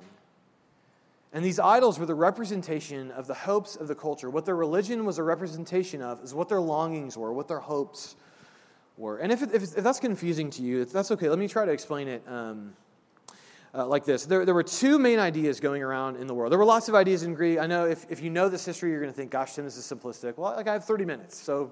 And 1.33 1.43
these 1.43 1.59
idols 1.59 1.99
were 1.99 2.05
the 2.05 2.15
representation 2.15 3.11
of 3.11 3.27
the 3.27 3.33
hopes 3.33 3.75
of 3.75 3.89
the 3.89 3.95
culture. 3.95 4.29
What 4.29 4.45
their 4.45 4.55
religion 4.55 5.03
was 5.05 5.17
a 5.17 5.23
representation 5.23 6.01
of 6.01 6.23
is 6.23 6.33
what 6.33 6.47
their 6.47 6.61
longings 6.61 7.17
were, 7.17 7.33
what 7.33 7.49
their 7.49 7.59
hopes 7.59 8.15
were. 8.98 9.17
And 9.17 9.31
if, 9.31 9.41
if, 9.41 9.63
if 9.63 9.83
that's 9.83 10.00
confusing 10.00 10.50
to 10.51 10.62
you, 10.62 10.86
that's 10.86 11.12
okay. 11.12 11.29
Let 11.29 11.39
me 11.39 11.48
try 11.48 11.65
to 11.65 11.71
explain 11.71 12.07
it 12.07 12.24
um, 12.27 12.74
uh, 13.74 13.86
like 13.86 14.05
this. 14.05 14.25
There, 14.25 14.45
there 14.45 14.53
were 14.53 14.63
two 14.63 15.00
main 15.00 15.19
ideas 15.19 15.60
going 15.60 15.81
around 15.81 16.17
in 16.17 16.27
the 16.27 16.33
world. 16.33 16.51
There 16.51 16.60
were 16.60 16.65
lots 16.65 16.89
of 16.89 16.95
ideas 16.95 17.24
in 17.24 17.33
Greek. 17.33 17.60
I 17.60 17.67
know 17.67 17.86
if, 17.86 18.05
if 18.10 18.21
you 18.21 18.29
know 18.29 18.50
this 18.50 18.65
history, 18.65 18.91
you're 18.91 19.00
going 19.00 19.12
to 19.12 19.15
think, 19.15 19.31
gosh, 19.31 19.53
Tim, 19.53 19.65
this 19.65 19.77
is 19.77 19.86
simplistic. 19.86 20.38
Well, 20.38 20.53
like 20.55 20.67
I 20.67 20.74
have 20.74 20.86
30 20.86 21.05
minutes, 21.05 21.38
so 21.38 21.71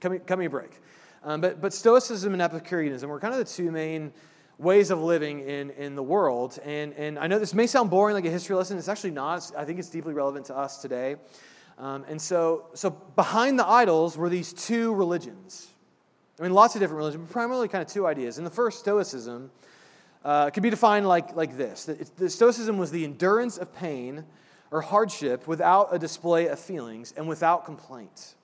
cut 0.00 0.12
me, 0.12 0.18
cut 0.18 0.38
me 0.38 0.46
a 0.46 0.50
break. 0.50 0.80
Um, 1.22 1.40
but, 1.40 1.60
but 1.60 1.72
Stoicism 1.72 2.32
and 2.32 2.42
Epicureanism 2.42 3.08
were 3.08 3.18
kind 3.18 3.32
of 3.32 3.38
the 3.38 3.50
two 3.50 3.70
main 3.70 4.12
ways 4.58 4.90
of 4.90 5.00
living 5.00 5.40
in, 5.40 5.70
in 5.70 5.94
the 5.94 6.02
world. 6.02 6.58
And, 6.64 6.92
and 6.94 7.18
I 7.18 7.26
know 7.26 7.38
this 7.38 7.54
may 7.54 7.66
sound 7.66 7.90
boring 7.90 8.14
like 8.14 8.24
a 8.24 8.30
history 8.30 8.54
lesson. 8.54 8.78
It's 8.78 8.88
actually 8.88 9.10
not. 9.10 9.50
I 9.56 9.64
think 9.64 9.78
it's 9.78 9.88
deeply 9.88 10.12
relevant 10.14 10.46
to 10.46 10.56
us 10.56 10.82
today. 10.82 11.16
Um, 11.78 12.04
and 12.08 12.20
so, 12.20 12.66
so 12.74 12.90
behind 12.90 13.58
the 13.58 13.66
idols 13.66 14.16
were 14.16 14.28
these 14.28 14.52
two 14.52 14.94
religions. 14.94 15.73
I 16.38 16.42
mean, 16.42 16.52
lots 16.52 16.74
of 16.74 16.80
different 16.80 16.98
religions, 16.98 17.24
but 17.26 17.32
primarily 17.32 17.68
kind 17.68 17.82
of 17.82 17.88
two 17.88 18.06
ideas. 18.06 18.38
And 18.38 18.46
the 18.46 18.50
first, 18.50 18.80
Stoicism, 18.80 19.50
uh, 20.24 20.50
could 20.50 20.62
be 20.62 20.70
defined 20.70 21.06
like, 21.06 21.36
like 21.36 21.56
this 21.56 21.84
the 22.16 22.30
Stoicism 22.30 22.78
was 22.78 22.90
the 22.90 23.04
endurance 23.04 23.58
of 23.58 23.74
pain 23.74 24.24
or 24.70 24.80
hardship 24.80 25.46
without 25.46 25.88
a 25.92 25.98
display 25.98 26.48
of 26.48 26.58
feelings 26.58 27.12
and 27.16 27.28
without 27.28 27.64
complaint. 27.64 28.34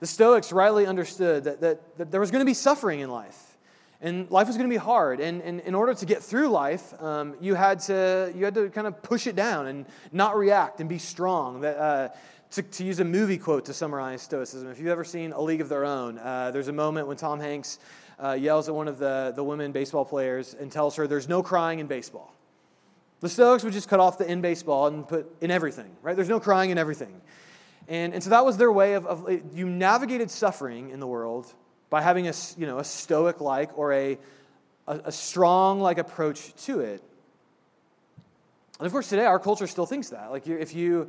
The 0.00 0.06
Stoics 0.06 0.52
rightly 0.52 0.86
understood 0.86 1.44
that, 1.44 1.60
that, 1.60 1.96
that 1.96 2.10
there 2.10 2.20
was 2.20 2.30
going 2.30 2.40
to 2.40 2.46
be 2.46 2.54
suffering 2.54 3.00
in 3.00 3.10
life. 3.10 3.56
And 4.00 4.28
life 4.32 4.48
was 4.48 4.56
going 4.56 4.68
to 4.68 4.74
be 4.74 4.78
hard. 4.78 5.20
And, 5.20 5.40
and 5.42 5.60
in 5.60 5.76
order 5.76 5.94
to 5.94 6.06
get 6.06 6.24
through 6.24 6.48
life, 6.48 7.00
um, 7.00 7.36
you, 7.40 7.54
had 7.54 7.78
to, 7.82 8.32
you 8.36 8.44
had 8.44 8.54
to 8.54 8.68
kind 8.70 8.88
of 8.88 9.00
push 9.00 9.28
it 9.28 9.36
down 9.36 9.68
and 9.68 9.86
not 10.10 10.36
react 10.36 10.80
and 10.80 10.88
be 10.88 10.98
strong. 10.98 11.60
That, 11.60 11.76
uh, 11.78 12.08
to, 12.52 12.62
to, 12.62 12.84
use 12.84 13.00
a 13.00 13.04
movie 13.04 13.38
quote 13.38 13.64
to 13.66 13.74
summarize 13.74 14.20
Stoicism, 14.20 14.68
if 14.70 14.78
you've 14.78 14.88
ever 14.88 15.04
seen 15.04 15.32
A 15.32 15.40
League 15.40 15.62
of 15.62 15.70
Their 15.70 15.86
Own, 15.86 16.18
uh, 16.18 16.50
there's 16.50 16.68
a 16.68 16.72
moment 16.72 17.08
when 17.08 17.16
Tom 17.16 17.40
Hanks 17.40 17.78
uh, 18.22 18.32
yells 18.32 18.68
at 18.68 18.74
one 18.74 18.88
of 18.88 18.98
the, 18.98 19.32
the 19.34 19.42
women 19.42 19.72
baseball 19.72 20.04
players 20.04 20.54
and 20.54 20.70
tells 20.70 20.96
her 20.96 21.06
there's 21.06 21.28
no 21.28 21.42
crying 21.42 21.78
in 21.78 21.86
baseball. 21.86 22.34
The 23.20 23.28
Stoics 23.30 23.64
would 23.64 23.72
just 23.72 23.88
cut 23.88 24.00
off 24.00 24.18
the 24.18 24.30
in 24.30 24.42
baseball 24.42 24.86
and 24.86 25.08
put 25.08 25.34
in 25.40 25.50
everything, 25.50 25.90
right? 26.02 26.14
There's 26.14 26.28
no 26.28 26.40
crying 26.40 26.70
in 26.70 26.76
everything. 26.76 27.20
And, 27.88 28.12
and 28.12 28.22
so 28.22 28.30
that 28.30 28.44
was 28.44 28.58
their 28.58 28.70
way 28.70 28.94
of, 28.94 29.06
of 29.06 29.30
you 29.54 29.68
navigated 29.68 30.30
suffering 30.30 30.90
in 30.90 31.00
the 31.00 31.06
world 31.06 31.52
by 31.88 32.02
having 32.02 32.28
a, 32.28 32.34
you 32.58 32.66
know, 32.66 32.78
a 32.78 32.84
stoic 32.84 33.40
like 33.40 33.76
or 33.78 33.92
a, 33.92 34.18
a, 34.86 35.00
a 35.06 35.12
strong 35.12 35.80
like 35.80 35.98
approach 35.98 36.54
to 36.66 36.80
it. 36.80 37.02
And 38.78 38.86
of 38.86 38.92
course, 38.92 39.08
today 39.08 39.24
our 39.24 39.38
culture 39.38 39.66
still 39.66 39.86
thinks 39.86 40.10
that. 40.10 40.30
Like, 40.30 40.46
if 40.46 40.74
you, 40.74 41.08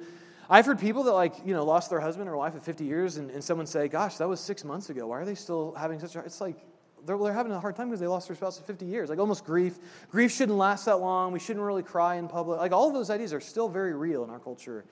I've 0.50 0.66
heard 0.66 0.80
people 0.80 1.04
that 1.04 1.14
like 1.14 1.36
you 1.46 1.54
know 1.54 1.64
lost 1.64 1.90
their 1.90 2.00
husband 2.00 2.30
or 2.30 2.38
wife 2.38 2.56
at 2.56 2.64
50 2.64 2.86
years, 2.86 3.18
and, 3.18 3.32
and 3.32 3.44
someone 3.44 3.66
say, 3.66 3.88
"Gosh, 3.88 4.18
that 4.18 4.28
was 4.28 4.40
six 4.40 4.64
months 4.64 4.90
ago. 4.90 5.08
Why 5.08 5.20
are 5.20 5.26
they 5.26 5.36
still 5.36 5.74
having 5.74 6.00
such 6.00 6.16
a?" 6.16 6.20
It's 6.20 6.42
like 6.42 6.58
they're, 7.06 7.18
they're 7.18 7.34
having 7.34 7.52
a 7.52 7.60
hard 7.60 7.76
time 7.76 7.90
because 7.90 8.00
they 8.00 8.08
lost 8.08 8.28
their 8.28 8.36
spouse 8.36 8.60
at 8.60 8.68
50 8.68 8.86
years. 8.86 9.10
Like 9.10 9.20
almost 9.20 9.46
grief. 9.46 9.78
Grief 10.10 10.32
shouldn't 10.32 10.58
last 10.58 10.86
that 10.86 10.98
long. 10.98 11.32
We 11.32 11.40
shouldn't 11.40 11.66
really 11.66 11.84
cry 11.84 12.16
in 12.16 12.28
public. 12.28 12.60
Like 12.60 12.72
all 12.72 12.88
of 12.88 12.94
those 12.94 13.10
ideas 13.10 13.34
are 13.34 13.42
still 13.42 13.70
very 13.70 13.94
real 13.94 14.24
in 14.24 14.30
our 14.30 14.40
culture 14.40 14.86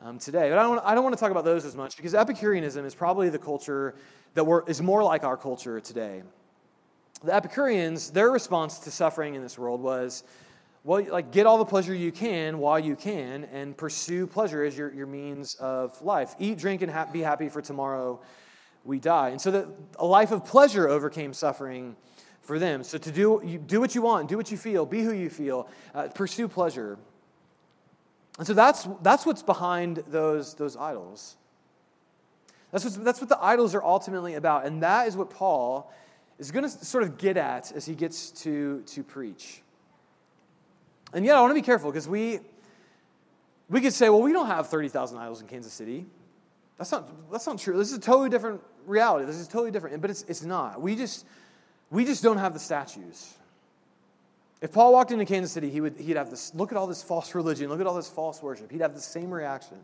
um, 0.00 0.18
today. 0.18 0.50
But 0.50 0.58
I 0.58 0.62
don't, 0.62 0.78
I 0.84 0.94
don't 0.94 1.04
want 1.04 1.16
to 1.16 1.20
talk 1.20 1.30
about 1.30 1.44
those 1.44 1.64
as 1.64 1.74
much 1.74 1.96
because 1.96 2.14
Epicureanism 2.14 2.84
is 2.84 2.94
probably 2.94 3.28
the 3.28 3.38
culture 3.38 3.94
that 4.34 4.64
is 4.66 4.80
more 4.80 5.02
like 5.02 5.24
our 5.24 5.36
culture 5.36 5.80
today. 5.80 6.22
The 7.24 7.34
Epicureans, 7.34 8.10
their 8.10 8.30
response 8.30 8.80
to 8.80 8.90
suffering 8.90 9.34
in 9.34 9.42
this 9.42 9.58
world 9.58 9.80
was, 9.80 10.24
well, 10.84 11.04
like 11.10 11.30
get 11.30 11.46
all 11.46 11.58
the 11.58 11.64
pleasure 11.64 11.94
you 11.94 12.10
can 12.10 12.58
while 12.58 12.78
you 12.78 12.96
can 12.96 13.44
and 13.52 13.76
pursue 13.76 14.26
pleasure 14.26 14.64
as 14.64 14.76
your, 14.76 14.92
your 14.92 15.06
means 15.06 15.54
of 15.56 16.00
life. 16.02 16.34
Eat, 16.38 16.58
drink, 16.58 16.82
and 16.82 16.90
ha- 16.90 17.08
be 17.12 17.20
happy 17.20 17.48
for 17.48 17.62
tomorrow 17.62 18.20
we 18.84 18.98
die. 18.98 19.28
And 19.28 19.40
so 19.40 19.50
that 19.52 19.68
a 19.98 20.06
life 20.06 20.32
of 20.32 20.44
pleasure 20.44 20.88
overcame 20.88 21.32
suffering 21.32 21.96
for 22.40 22.58
them. 22.58 22.82
So 22.82 22.98
to 22.98 23.12
do, 23.12 23.40
you 23.44 23.58
do 23.58 23.80
what 23.80 23.94
you 23.94 24.02
want, 24.02 24.28
do 24.28 24.36
what 24.36 24.50
you 24.50 24.56
feel, 24.56 24.84
be 24.84 25.02
who 25.02 25.12
you 25.12 25.30
feel, 25.30 25.68
uh, 25.94 26.08
pursue 26.08 26.48
pleasure. 26.48 26.98
And 28.38 28.46
so 28.46 28.54
that's, 28.54 28.88
that's 29.02 29.24
what's 29.24 29.42
behind 29.42 30.02
those, 30.08 30.54
those 30.54 30.76
idols. 30.76 31.36
That's, 32.72 32.84
what 32.84 33.04
that's 33.04 33.20
what 33.20 33.28
the 33.28 33.40
idols 33.40 33.74
are 33.74 33.84
ultimately 33.84 34.34
about. 34.34 34.66
And 34.66 34.82
that 34.82 35.06
is 35.06 35.16
what 35.16 35.30
Paul 35.30 35.92
is 36.38 36.50
going 36.50 36.64
to 36.64 36.70
sort 36.70 37.04
of 37.04 37.18
get 37.18 37.36
at 37.36 37.70
as 37.70 37.84
he 37.86 37.94
gets 37.94 38.30
to, 38.42 38.82
to 38.86 39.04
preach. 39.04 39.62
And 41.12 41.24
yet, 41.24 41.36
I 41.36 41.40
want 41.40 41.50
to 41.50 41.54
be 41.54 41.62
careful 41.62 41.90
because 41.90 42.08
we, 42.08 42.40
we 43.68 43.80
could 43.80 43.92
say, 43.92 44.08
well, 44.08 44.22
we 44.22 44.32
don't 44.32 44.46
have 44.46 44.68
30,000 44.68 45.18
idols 45.18 45.40
in 45.40 45.46
Kansas 45.46 45.72
City. 45.72 46.06
That's 46.78 46.90
not, 46.90 47.30
that's 47.30 47.46
not 47.46 47.58
true. 47.58 47.76
This 47.76 47.90
is 47.90 47.98
a 47.98 48.00
totally 48.00 48.30
different 48.30 48.60
reality. 48.86 49.26
This 49.26 49.36
is 49.36 49.46
totally 49.46 49.70
different. 49.70 50.00
But 50.00 50.10
it's, 50.10 50.22
it's 50.22 50.42
not. 50.42 50.80
We 50.80 50.96
just, 50.96 51.26
we 51.90 52.04
just 52.04 52.22
don't 52.22 52.38
have 52.38 52.54
the 52.54 52.58
statues. 52.58 53.34
If 54.60 54.72
Paul 54.72 54.92
walked 54.92 55.10
into 55.10 55.24
Kansas 55.24 55.52
City, 55.52 55.70
he 55.70 55.80
would, 55.80 55.98
he'd 55.98 56.16
have 56.16 56.30
this 56.30 56.54
look 56.54 56.70
at 56.70 56.78
all 56.78 56.86
this 56.86 57.02
false 57.02 57.34
religion, 57.36 57.68
look 57.68 57.80
at 57.80 57.86
all 57.86 57.94
this 57.94 58.08
false 58.08 58.42
worship. 58.42 58.70
He'd 58.70 58.80
have 58.80 58.94
the 58.94 59.00
same 59.00 59.30
reaction. 59.30 59.78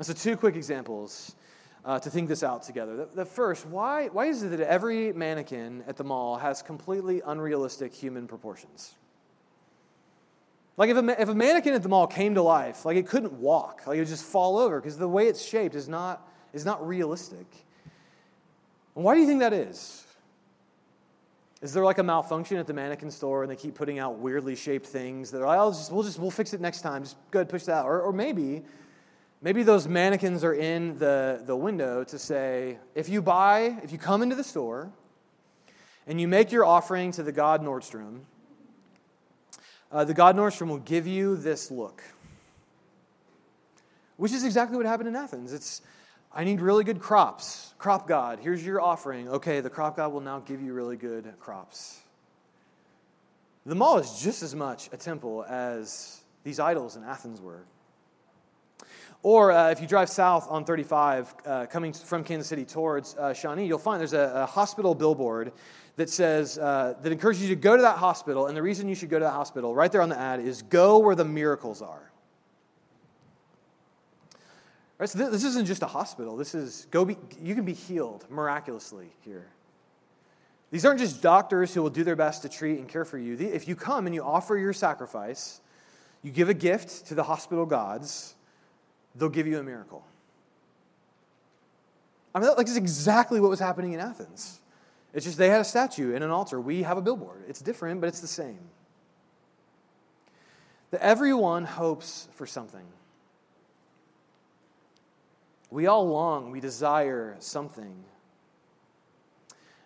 So, 0.00 0.12
two 0.12 0.36
quick 0.36 0.56
examples 0.56 1.34
uh, 1.86 1.98
to 2.00 2.10
think 2.10 2.28
this 2.28 2.42
out 2.42 2.64
together. 2.64 2.96
The, 2.96 3.08
the, 3.14 3.24
first, 3.24 3.64
why, 3.64 4.08
why 4.08 4.26
is 4.26 4.42
it 4.42 4.48
that 4.48 4.60
every 4.60 5.12
mannequin 5.12 5.84
at 5.86 5.96
the 5.96 6.04
mall 6.04 6.36
has 6.36 6.60
completely 6.60 7.22
unrealistic 7.24 7.94
human 7.94 8.26
proportions? 8.26 8.94
Like, 10.76 10.90
if 10.90 10.96
a, 10.96 11.22
if 11.22 11.28
a 11.28 11.34
mannequin 11.34 11.74
at 11.74 11.82
the 11.82 11.88
mall 11.88 12.06
came 12.06 12.34
to 12.34 12.42
life, 12.42 12.84
like 12.84 12.96
it 12.96 13.06
couldn't 13.06 13.32
walk, 13.32 13.82
like 13.86 13.96
it 13.96 14.00
would 14.00 14.08
just 14.08 14.24
fall 14.24 14.58
over 14.58 14.78
because 14.80 14.98
the 14.98 15.08
way 15.08 15.26
it's 15.26 15.42
shaped 15.42 15.74
is 15.74 15.88
not, 15.88 16.28
is 16.52 16.66
not 16.66 16.86
realistic. 16.86 17.46
And 18.94 19.04
why 19.04 19.14
do 19.14 19.20
you 19.20 19.26
think 19.26 19.40
that 19.40 19.52
is? 19.52 20.04
Is 21.62 21.72
there 21.72 21.84
like 21.84 21.96
a 21.96 22.02
malfunction 22.02 22.58
at 22.58 22.66
the 22.66 22.74
mannequin 22.74 23.10
store 23.10 23.42
and 23.42 23.50
they 23.50 23.56
keep 23.56 23.74
putting 23.74 23.98
out 23.98 24.18
weirdly 24.18 24.54
shaped 24.54 24.86
things 24.86 25.30
that 25.30 25.40
are, 25.40 25.46
like, 25.46 25.58
oh, 25.58 25.70
just, 25.70 25.90
we'll 25.90 26.02
just, 26.02 26.18
we'll 26.18 26.30
fix 26.30 26.52
it 26.52 26.60
next 26.60 26.82
time. 26.82 27.02
Just 27.02 27.16
go 27.30 27.38
ahead, 27.38 27.48
push 27.48 27.64
that. 27.64 27.86
Or, 27.86 28.02
or 28.02 28.12
maybe, 28.12 28.62
maybe 29.40 29.62
those 29.62 29.88
mannequins 29.88 30.44
are 30.44 30.52
in 30.52 30.98
the, 30.98 31.42
the 31.46 31.56
window 31.56 32.04
to 32.04 32.18
say, 32.18 32.76
if 32.94 33.08
you 33.08 33.22
buy, 33.22 33.78
if 33.82 33.90
you 33.90 33.96
come 33.96 34.22
into 34.22 34.36
the 34.36 34.44
store 34.44 34.90
and 36.06 36.20
you 36.20 36.28
make 36.28 36.52
your 36.52 36.66
offering 36.66 37.10
to 37.12 37.22
the 37.22 37.32
God 37.32 37.62
Nordstrom, 37.62 38.20
uh, 39.90 40.04
the 40.04 40.14
God 40.14 40.36
Nordstrom 40.36 40.68
will 40.68 40.78
give 40.78 41.06
you 41.06 41.36
this 41.36 41.70
look. 41.70 42.02
Which 44.16 44.32
is 44.32 44.44
exactly 44.44 44.76
what 44.76 44.86
happened 44.86 45.08
in 45.08 45.16
Athens. 45.16 45.52
It's, 45.52 45.82
I 46.32 46.44
need 46.44 46.60
really 46.60 46.84
good 46.84 47.00
crops. 47.00 47.74
Crop 47.78 48.08
God, 48.08 48.38
here's 48.40 48.64
your 48.64 48.80
offering. 48.80 49.28
Okay, 49.28 49.60
the 49.60 49.70
crop 49.70 49.96
God 49.96 50.12
will 50.12 50.20
now 50.20 50.40
give 50.40 50.62
you 50.62 50.72
really 50.72 50.96
good 50.96 51.32
crops. 51.38 52.00
The 53.66 53.74
mall 53.74 53.98
is 53.98 54.20
just 54.20 54.42
as 54.42 54.54
much 54.54 54.88
a 54.92 54.96
temple 54.96 55.44
as 55.48 56.20
these 56.44 56.60
idols 56.60 56.96
in 56.96 57.04
Athens 57.04 57.40
were. 57.40 57.64
Or 59.22 59.50
uh, 59.50 59.70
if 59.70 59.80
you 59.80 59.88
drive 59.88 60.08
south 60.08 60.46
on 60.48 60.64
35, 60.64 61.34
uh, 61.44 61.66
coming 61.66 61.92
from 61.92 62.22
Kansas 62.22 62.48
City 62.48 62.64
towards 62.64 63.16
uh, 63.16 63.34
Shawnee, 63.34 63.66
you'll 63.66 63.78
find 63.78 63.98
there's 63.98 64.12
a, 64.12 64.32
a 64.34 64.46
hospital 64.46 64.94
billboard 64.94 65.52
that 65.96 66.10
says, 66.10 66.58
uh, 66.58 66.94
that 67.02 67.10
encourages 67.10 67.42
you 67.42 67.48
to 67.48 67.56
go 67.56 67.74
to 67.76 67.82
that 67.82 67.96
hospital. 67.96 68.46
And 68.46 68.56
the 68.56 68.62
reason 68.62 68.88
you 68.88 68.94
should 68.94 69.08
go 69.08 69.18
to 69.18 69.24
that 69.24 69.32
hospital, 69.32 69.74
right 69.74 69.90
there 69.90 70.02
on 70.02 70.08
the 70.08 70.18
ad, 70.18 70.40
is 70.40 70.62
go 70.62 70.98
where 70.98 71.14
the 71.14 71.24
miracles 71.24 71.82
are. 71.82 72.12
Right, 74.98 75.08
so 75.08 75.30
this 75.30 75.44
isn't 75.44 75.66
just 75.66 75.82
a 75.82 75.86
hospital. 75.86 76.36
This 76.36 76.54
is 76.54 76.86
go 76.90 77.04
be, 77.04 77.18
you 77.42 77.54
can 77.54 77.64
be 77.64 77.74
healed 77.74 78.24
miraculously 78.30 79.08
here. 79.20 79.46
These 80.70 80.84
aren't 80.84 81.00
just 81.00 81.22
doctors 81.22 81.72
who 81.72 81.82
will 81.82 81.90
do 81.90 82.02
their 82.02 82.16
best 82.16 82.42
to 82.42 82.48
treat 82.48 82.78
and 82.78 82.88
care 82.88 83.04
for 83.04 83.18
you. 83.18 83.36
If 83.38 83.68
you 83.68 83.76
come 83.76 84.06
and 84.06 84.14
you 84.14 84.22
offer 84.22 84.56
your 84.56 84.72
sacrifice, 84.72 85.60
you 86.22 86.30
give 86.30 86.48
a 86.48 86.54
gift 86.54 87.06
to 87.06 87.14
the 87.14 87.22
hospital 87.22 87.66
gods, 87.66 88.34
they'll 89.14 89.28
give 89.28 89.46
you 89.46 89.58
a 89.58 89.62
miracle. 89.62 90.04
I 92.34 92.38
mean, 92.38 92.48
that, 92.48 92.56
like, 92.56 92.66
that's 92.66 92.78
exactly 92.78 93.38
what 93.38 93.48
was 93.48 93.60
happening 93.60 93.92
in 93.92 94.00
Athens. 94.00 94.60
It's 95.16 95.24
just 95.24 95.38
they 95.38 95.48
had 95.48 95.62
a 95.62 95.64
statue 95.64 96.14
and 96.14 96.22
an 96.22 96.30
altar. 96.30 96.60
We 96.60 96.82
have 96.82 96.98
a 96.98 97.00
billboard. 97.00 97.44
It's 97.48 97.60
different, 97.60 98.02
but 98.02 98.08
it's 98.08 98.20
the 98.20 98.26
same. 98.26 98.58
That 100.90 101.00
everyone 101.00 101.64
hopes 101.64 102.28
for 102.32 102.46
something. 102.46 102.84
We 105.70 105.86
all 105.86 106.06
long, 106.06 106.50
we 106.50 106.60
desire 106.60 107.34
something. 107.38 108.04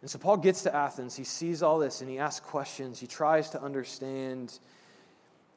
And 0.01 0.11
so 0.11 0.19
Paul 0.19 0.37
gets 0.37 0.65
to 0.65 0.75
Athens, 0.75 1.15
he 1.15 1.23
sees 1.23 1.63
all 1.63 1.79
this, 1.79 2.01
and 2.01 2.11
he 2.11 2.19
asks 2.19 2.45
questions, 2.45 2.99
he 2.99 3.07
tries 3.07 3.51
to 3.51 3.63
understand. 3.63 4.59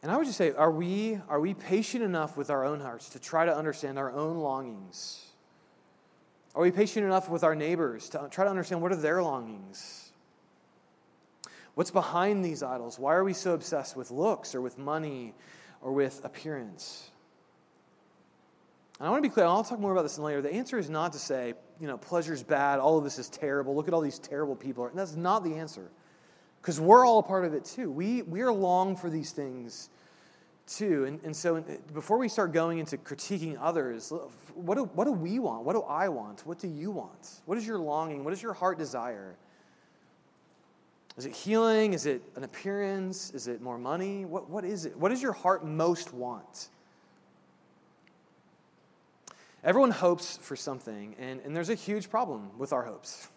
And 0.03 0.11
I 0.11 0.17
would 0.17 0.27
just 0.27 0.37
say, 0.37 0.51
are 0.51 0.71
we, 0.71 1.19
are 1.27 1.39
we 1.39 1.55
patient 1.55 2.03
enough 2.03 2.37
with 2.37 2.51
our 2.51 2.63
own 2.63 2.79
hearts 2.79 3.09
to 3.09 3.19
try 3.19 3.45
to 3.45 3.55
understand 3.55 3.97
our 3.97 4.11
own 4.11 4.37
longings? 4.37 5.32
Are 6.55 6.61
we 6.61 6.71
patient 6.71 7.05
enough 7.05 7.29
with 7.29 7.43
our 7.43 7.55
neighbors 7.55 8.09
to 8.09 8.27
try 8.29 8.43
to 8.43 8.49
understand 8.49 8.81
what 8.81 8.91
are 8.91 8.97
their 8.97 9.23
longings? 9.23 10.11
What's 11.75 11.91
behind 11.91 12.45
these 12.45 12.61
idols? 12.61 12.99
Why 12.99 13.15
are 13.15 13.23
we 13.23 13.33
so 13.33 13.53
obsessed 13.53 13.97
with 13.97 14.11
looks 14.11 14.53
or 14.53 14.61
with 14.61 14.77
money 14.77 15.33
or 15.81 15.91
with 15.91 16.23
appearance? 16.23 17.09
And 18.99 19.07
I 19.07 19.09
want 19.09 19.23
to 19.23 19.27
be 19.27 19.33
clear, 19.33 19.47
I'll 19.47 19.63
talk 19.63 19.79
more 19.79 19.91
about 19.91 20.03
this 20.03 20.19
later. 20.19 20.41
The 20.41 20.53
answer 20.53 20.77
is 20.77 20.89
not 20.89 21.13
to 21.13 21.19
say, 21.19 21.55
you 21.81 21.87
know, 21.87 21.97
pleasure's 21.97 22.43
bad, 22.43 22.79
all 22.79 22.99
of 22.99 23.03
this 23.03 23.17
is 23.17 23.27
terrible, 23.29 23.75
look 23.75 23.87
at 23.87 23.93
all 23.93 24.01
these 24.01 24.19
terrible 24.19 24.55
people. 24.55 24.85
And 24.85 24.97
that's 24.97 25.15
not 25.15 25.43
the 25.43 25.55
answer. 25.55 25.89
Because 26.61 26.79
we're 26.79 27.05
all 27.05 27.19
a 27.19 27.23
part 27.23 27.45
of 27.45 27.55
it 27.55 27.65
too. 27.65 27.89
We, 27.91 28.21
we 28.21 28.41
are 28.41 28.53
long 28.53 28.95
for 28.95 29.09
these 29.09 29.31
things 29.31 29.89
too. 30.67 31.05
And, 31.05 31.19
and 31.23 31.35
so 31.35 31.63
before 31.93 32.17
we 32.17 32.29
start 32.29 32.51
going 32.51 32.79
into 32.79 32.97
critiquing 32.97 33.57
others, 33.59 34.11
what 34.55 34.75
do, 34.75 34.85
what 34.93 35.05
do 35.05 35.11
we 35.11 35.39
want? 35.39 35.65
What 35.65 35.73
do 35.73 35.81
I 35.81 36.09
want? 36.09 36.45
What 36.45 36.59
do 36.59 36.67
you 36.67 36.91
want? 36.91 37.41
What 37.45 37.57
is 37.57 37.67
your 37.67 37.77
longing? 37.77 38.23
What 38.23 38.33
is 38.33 38.41
your 38.41 38.53
heart 38.53 38.77
desire? 38.77 39.35
Is 41.17 41.25
it 41.25 41.33
healing? 41.33 41.93
Is 41.93 42.05
it 42.05 42.23
an 42.35 42.43
appearance? 42.43 43.31
Is 43.31 43.47
it 43.47 43.61
more 43.61 43.77
money? 43.77 44.25
What, 44.25 44.49
what 44.49 44.65
is 44.65 44.85
it? 44.85 44.97
What 44.97 45.09
does 45.09 45.21
your 45.21 45.33
heart 45.33 45.65
most 45.65 46.13
want? 46.13 46.69
Everyone 49.63 49.91
hopes 49.91 50.37
for 50.41 50.57
something, 50.57 51.15
and, 51.17 51.39
and 51.41 51.55
there's 51.55 51.69
a 51.69 51.75
huge 51.75 52.09
problem 52.09 52.49
with 52.57 52.73
our 52.73 52.83
hopes. 52.83 53.29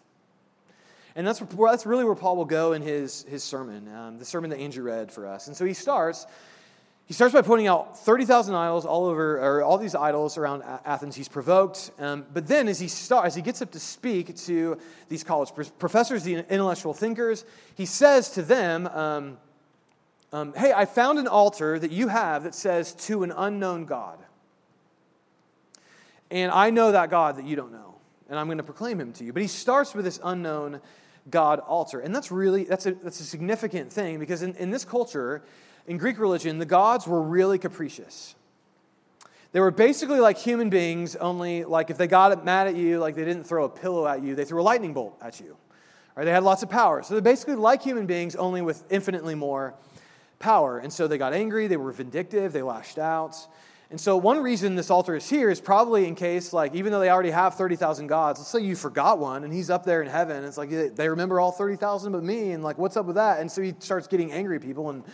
And 1.15 1.25
that's, 1.25 1.39
that's 1.39 1.85
really 1.85 2.03
where 2.03 2.15
Paul 2.15 2.35
will 2.35 2.45
go 2.45 2.73
in 2.73 2.81
his, 2.81 3.23
his 3.29 3.43
sermon, 3.43 3.87
um, 3.95 4.19
the 4.19 4.25
sermon 4.25 4.49
that 4.49 4.59
Andrew 4.59 4.83
read 4.83 5.11
for 5.11 5.25
us. 5.25 5.47
And 5.47 5.55
so 5.55 5.63
he 5.63 5.73
starts 5.73 6.27
he 7.07 7.13
starts 7.13 7.33
by 7.33 7.41
pointing 7.41 7.67
out 7.67 7.97
30,000 7.97 8.53
idols 8.53 8.85
all 8.85 9.05
over, 9.05 9.37
or 9.39 9.63
all 9.63 9.77
these 9.77 9.95
idols 9.95 10.37
around 10.37 10.61
Athens. 10.83 11.15
He's 11.15 11.29
provoked. 11.29 11.89
Um, 11.99 12.25
but 12.33 12.47
then, 12.49 12.67
as 12.67 12.81
he, 12.81 12.89
starts, 12.89 13.27
as 13.27 13.35
he 13.35 13.41
gets 13.41 13.61
up 13.61 13.71
to 13.71 13.79
speak 13.79 14.35
to 14.35 14.77
these 15.07 15.23
college 15.23 15.51
professors, 15.79 16.23
the 16.23 16.45
intellectual 16.49 16.93
thinkers, 16.93 17.45
he 17.75 17.85
says 17.85 18.29
to 18.31 18.41
them, 18.41 18.87
um, 18.87 19.37
um, 20.33 20.53
Hey, 20.53 20.73
I 20.73 20.83
found 20.83 21.17
an 21.17 21.27
altar 21.27 21.79
that 21.79 21.91
you 21.91 22.09
have 22.09 22.43
that 22.43 22.53
says 22.53 22.93
to 23.05 23.23
an 23.23 23.31
unknown 23.31 23.85
God. 23.85 24.19
And 26.29 26.51
I 26.51 26.71
know 26.71 26.91
that 26.91 27.09
God 27.09 27.37
that 27.37 27.45
you 27.45 27.55
don't 27.55 27.71
know. 27.71 27.95
And 28.29 28.37
I'm 28.37 28.47
going 28.47 28.57
to 28.57 28.65
proclaim 28.65 28.99
him 28.99 29.13
to 29.13 29.23
you. 29.23 29.31
But 29.31 29.43
he 29.43 29.47
starts 29.47 29.95
with 29.95 30.03
this 30.03 30.19
unknown 30.25 30.81
God 31.29 31.59
altar. 31.59 32.01
And 32.01 32.13
that's 32.13 32.33
really, 32.33 32.65
that's 32.65 32.85
a, 32.85 32.91
that's 32.95 33.21
a 33.21 33.23
significant 33.23 33.93
thing 33.93 34.19
because 34.19 34.41
in, 34.41 34.55
in 34.55 34.71
this 34.71 34.83
culture, 34.83 35.43
in 35.87 35.97
Greek 35.97 36.19
religion, 36.19 36.59
the 36.59 36.65
gods 36.65 37.07
were 37.07 37.21
really 37.21 37.57
capricious. 37.57 38.35
They 39.53 39.61
were 39.61 39.71
basically 39.71 40.19
like 40.19 40.37
human 40.37 40.69
beings, 40.69 41.15
only 41.15 41.63
like 41.63 41.89
if 41.89 41.97
they 41.97 42.07
got 42.07 42.43
mad 42.45 42.67
at 42.67 42.75
you, 42.75 42.99
like 42.99 43.15
they 43.15 43.25
didn't 43.25 43.45
throw 43.45 43.63
a 43.65 43.69
pillow 43.69 44.05
at 44.05 44.21
you, 44.21 44.35
they 44.35 44.45
threw 44.45 44.61
a 44.61 44.63
lightning 44.63 44.93
bolt 44.93 45.17
at 45.21 45.39
you. 45.39 45.57
Right? 46.15 46.25
They 46.25 46.31
had 46.31 46.43
lots 46.43 46.63
of 46.63 46.69
power. 46.69 47.01
So 47.03 47.13
they're 47.13 47.21
basically 47.21 47.55
like 47.55 47.81
human 47.81 48.05
beings, 48.05 48.35
only 48.35 48.61
with 48.61 48.83
infinitely 48.89 49.35
more 49.35 49.73
power. 50.39 50.79
And 50.79 50.91
so 50.91 51.07
they 51.07 51.17
got 51.17 51.33
angry, 51.33 51.67
they 51.67 51.77
were 51.77 51.91
vindictive, 51.91 52.53
they 52.53 52.61
lashed 52.61 52.99
out. 52.99 53.35
And 53.89 54.01
so 54.01 54.17
one 54.17 54.39
reason 54.39 54.75
this 54.75 54.89
altar 54.89 55.15
is 55.15 55.29
here 55.29 55.49
is 55.49 55.61
probably 55.61 56.05
in 56.07 56.15
case, 56.15 56.51
like, 56.51 56.75
even 56.75 56.91
though 56.91 56.99
they 56.99 57.09
already 57.09 57.31
have 57.31 57.55
30,000 57.55 58.07
gods, 58.07 58.37
let's 58.39 58.49
say 58.49 58.59
you 58.59 58.75
forgot 58.75 59.17
one 59.17 59.45
and 59.45 59.53
he's 59.53 59.69
up 59.69 59.85
there 59.85 60.01
in 60.01 60.09
heaven. 60.09 60.43
It's 60.43 60.57
like 60.57 60.69
they 60.95 61.07
remember 61.07 61.39
all 61.39 61.53
30,000 61.53 62.11
but 62.11 62.21
me, 62.21 62.51
and 62.51 62.63
like, 62.63 62.77
what's 62.77 62.97
up 62.97 63.05
with 63.05 63.15
that? 63.15 63.39
And 63.39 63.49
so 63.49 63.61
he 63.61 63.73
starts 63.79 64.07
getting 64.07 64.33
angry 64.33 64.59
people 64.59 64.89
and 64.89 65.05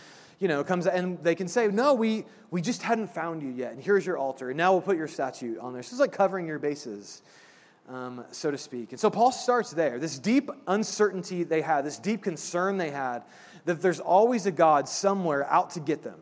you 0.44 0.48
know, 0.48 0.62
comes 0.62 0.86
and 0.86 1.18
they 1.24 1.34
can 1.34 1.48
say, 1.48 1.68
no, 1.68 1.94
we, 1.94 2.26
we 2.50 2.60
just 2.60 2.82
hadn't 2.82 3.08
found 3.08 3.42
you 3.42 3.48
yet, 3.48 3.72
and 3.72 3.82
here's 3.82 4.04
your 4.04 4.18
altar, 4.18 4.50
and 4.50 4.58
now 4.58 4.72
we'll 4.72 4.82
put 4.82 4.98
your 4.98 5.08
statue 5.08 5.58
on 5.58 5.72
there. 5.72 5.82
So 5.82 5.94
it's 5.94 6.00
like 6.00 6.12
covering 6.12 6.46
your 6.46 6.58
bases, 6.58 7.22
um, 7.88 8.22
so 8.30 8.50
to 8.50 8.58
speak. 8.58 8.90
And 8.90 9.00
so 9.00 9.08
Paul 9.08 9.32
starts 9.32 9.70
there. 9.70 9.98
This 9.98 10.18
deep 10.18 10.50
uncertainty 10.66 11.44
they 11.44 11.62
had, 11.62 11.86
this 11.86 11.98
deep 11.98 12.22
concern 12.22 12.76
they 12.76 12.90
had, 12.90 13.22
that 13.64 13.80
there's 13.80 14.00
always 14.00 14.44
a 14.44 14.50
God 14.50 14.86
somewhere 14.86 15.50
out 15.50 15.70
to 15.70 15.80
get 15.80 16.02
them. 16.02 16.20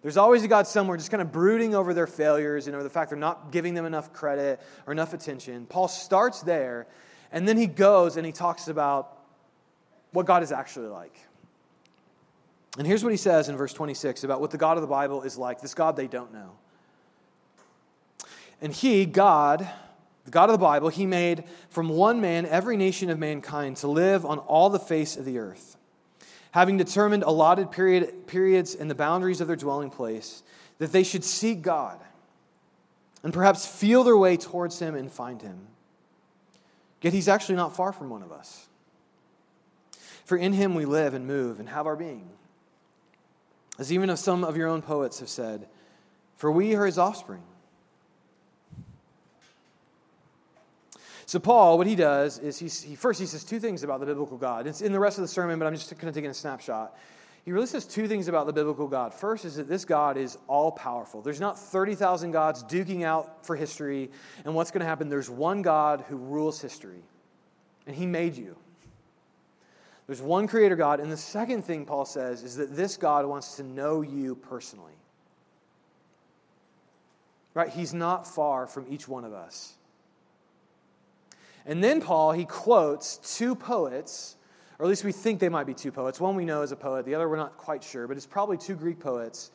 There's 0.00 0.16
always 0.16 0.42
a 0.42 0.48
God 0.48 0.66
somewhere 0.66 0.96
just 0.96 1.10
kind 1.10 1.20
of 1.20 1.30
brooding 1.32 1.74
over 1.74 1.92
their 1.92 2.06
failures 2.06 2.68
and 2.68 2.74
over 2.74 2.82
the 2.82 2.88
fact 2.88 3.10
they're 3.10 3.18
not 3.18 3.52
giving 3.52 3.74
them 3.74 3.84
enough 3.84 4.14
credit 4.14 4.62
or 4.86 4.94
enough 4.94 5.12
attention. 5.12 5.66
Paul 5.66 5.88
starts 5.88 6.40
there, 6.40 6.86
and 7.32 7.46
then 7.46 7.58
he 7.58 7.66
goes 7.66 8.16
and 8.16 8.24
he 8.24 8.32
talks 8.32 8.66
about 8.68 9.18
what 10.12 10.24
God 10.24 10.42
is 10.42 10.52
actually 10.52 10.88
like. 10.88 11.14
And 12.78 12.86
here's 12.86 13.02
what 13.02 13.10
he 13.10 13.16
says 13.16 13.48
in 13.48 13.56
verse 13.56 13.72
26 13.72 14.24
about 14.24 14.40
what 14.40 14.50
the 14.50 14.58
God 14.58 14.76
of 14.76 14.82
the 14.82 14.86
Bible 14.86 15.22
is 15.22 15.36
like 15.36 15.60
this 15.60 15.74
God 15.74 15.96
they 15.96 16.06
don't 16.06 16.32
know. 16.32 16.52
And 18.62 18.72
he, 18.72 19.06
God, 19.06 19.68
the 20.24 20.30
God 20.30 20.50
of 20.50 20.52
the 20.52 20.58
Bible, 20.58 20.90
he 20.90 21.06
made 21.06 21.44
from 21.70 21.88
one 21.88 22.20
man 22.20 22.46
every 22.46 22.76
nation 22.76 23.10
of 23.10 23.18
mankind 23.18 23.78
to 23.78 23.88
live 23.88 24.24
on 24.26 24.38
all 24.38 24.70
the 24.70 24.78
face 24.78 25.16
of 25.16 25.24
the 25.24 25.38
earth, 25.38 25.76
having 26.52 26.76
determined 26.76 27.22
allotted 27.22 27.70
period, 27.70 28.26
periods 28.26 28.74
and 28.74 28.90
the 28.90 28.94
boundaries 28.94 29.40
of 29.40 29.46
their 29.46 29.56
dwelling 29.56 29.90
place, 29.90 30.42
that 30.78 30.92
they 30.92 31.02
should 31.02 31.24
seek 31.24 31.62
God 31.62 31.98
and 33.22 33.32
perhaps 33.32 33.66
feel 33.66 34.04
their 34.04 34.16
way 34.16 34.36
towards 34.36 34.78
him 34.78 34.94
and 34.94 35.10
find 35.10 35.42
him. 35.42 35.66
Yet 37.02 37.12
he's 37.12 37.28
actually 37.28 37.56
not 37.56 37.74
far 37.74 37.92
from 37.92 38.10
one 38.10 38.22
of 38.22 38.30
us. 38.30 38.68
For 40.24 40.36
in 40.36 40.52
him 40.52 40.74
we 40.74 40.84
live 40.84 41.14
and 41.14 41.26
move 41.26 41.58
and 41.60 41.68
have 41.70 41.86
our 41.86 41.96
being. 41.96 42.28
As 43.80 43.90
even 43.90 44.14
some 44.14 44.44
of 44.44 44.58
your 44.58 44.68
own 44.68 44.82
poets 44.82 45.20
have 45.20 45.30
said, 45.30 45.66
for 46.36 46.52
we 46.52 46.74
are 46.74 46.84
his 46.84 46.98
offspring. 46.98 47.42
So, 51.24 51.38
Paul, 51.38 51.78
what 51.78 51.86
he 51.86 51.96
does 51.96 52.38
is 52.38 52.58
he, 52.58 52.94
first 52.94 53.18
he 53.18 53.24
says 53.24 53.42
two 53.42 53.58
things 53.58 53.82
about 53.82 54.00
the 54.00 54.06
biblical 54.06 54.36
God. 54.36 54.66
It's 54.66 54.82
in 54.82 54.92
the 54.92 55.00
rest 55.00 55.16
of 55.16 55.22
the 55.22 55.28
sermon, 55.28 55.58
but 55.58 55.64
I'm 55.64 55.74
just 55.74 55.88
kind 55.96 56.10
of 56.10 56.14
taking 56.14 56.28
a 56.28 56.34
snapshot. 56.34 56.94
He 57.46 57.52
really 57.52 57.66
says 57.66 57.86
two 57.86 58.06
things 58.06 58.28
about 58.28 58.46
the 58.46 58.52
biblical 58.52 58.86
God. 58.86 59.14
First 59.14 59.46
is 59.46 59.56
that 59.56 59.66
this 59.66 59.86
God 59.86 60.18
is 60.18 60.36
all 60.46 60.72
powerful. 60.72 61.22
There's 61.22 61.40
not 61.40 61.58
30,000 61.58 62.32
gods 62.32 62.62
duking 62.64 63.04
out 63.04 63.46
for 63.46 63.56
history 63.56 64.10
and 64.44 64.54
what's 64.54 64.70
going 64.70 64.80
to 64.80 64.86
happen. 64.86 65.08
There's 65.08 65.30
one 65.30 65.62
God 65.62 66.04
who 66.06 66.16
rules 66.16 66.60
history, 66.60 67.02
and 67.86 67.96
he 67.96 68.04
made 68.04 68.36
you. 68.36 68.56
There's 70.10 70.20
one 70.20 70.48
creator 70.48 70.74
God. 70.74 70.98
And 70.98 71.12
the 71.12 71.16
second 71.16 71.62
thing 71.62 71.86
Paul 71.86 72.04
says 72.04 72.42
is 72.42 72.56
that 72.56 72.74
this 72.74 72.96
God 72.96 73.26
wants 73.26 73.54
to 73.58 73.62
know 73.62 74.00
you 74.02 74.34
personally. 74.34 74.94
Right? 77.54 77.68
He's 77.68 77.94
not 77.94 78.26
far 78.26 78.66
from 78.66 78.86
each 78.90 79.06
one 79.06 79.24
of 79.24 79.32
us. 79.32 79.74
And 81.64 81.84
then 81.84 82.00
Paul, 82.00 82.32
he 82.32 82.44
quotes 82.44 83.18
two 83.18 83.54
poets, 83.54 84.34
or 84.80 84.86
at 84.86 84.88
least 84.88 85.04
we 85.04 85.12
think 85.12 85.38
they 85.38 85.48
might 85.48 85.68
be 85.68 85.74
two 85.74 85.92
poets. 85.92 86.18
One 86.18 86.34
we 86.34 86.44
know 86.44 86.62
is 86.62 86.72
a 86.72 86.76
poet, 86.76 87.06
the 87.06 87.14
other 87.14 87.28
we're 87.28 87.36
not 87.36 87.56
quite 87.56 87.84
sure, 87.84 88.08
but 88.08 88.16
it's 88.16 88.26
probably 88.26 88.56
two 88.56 88.74
Greek 88.74 88.98
poets 88.98 89.52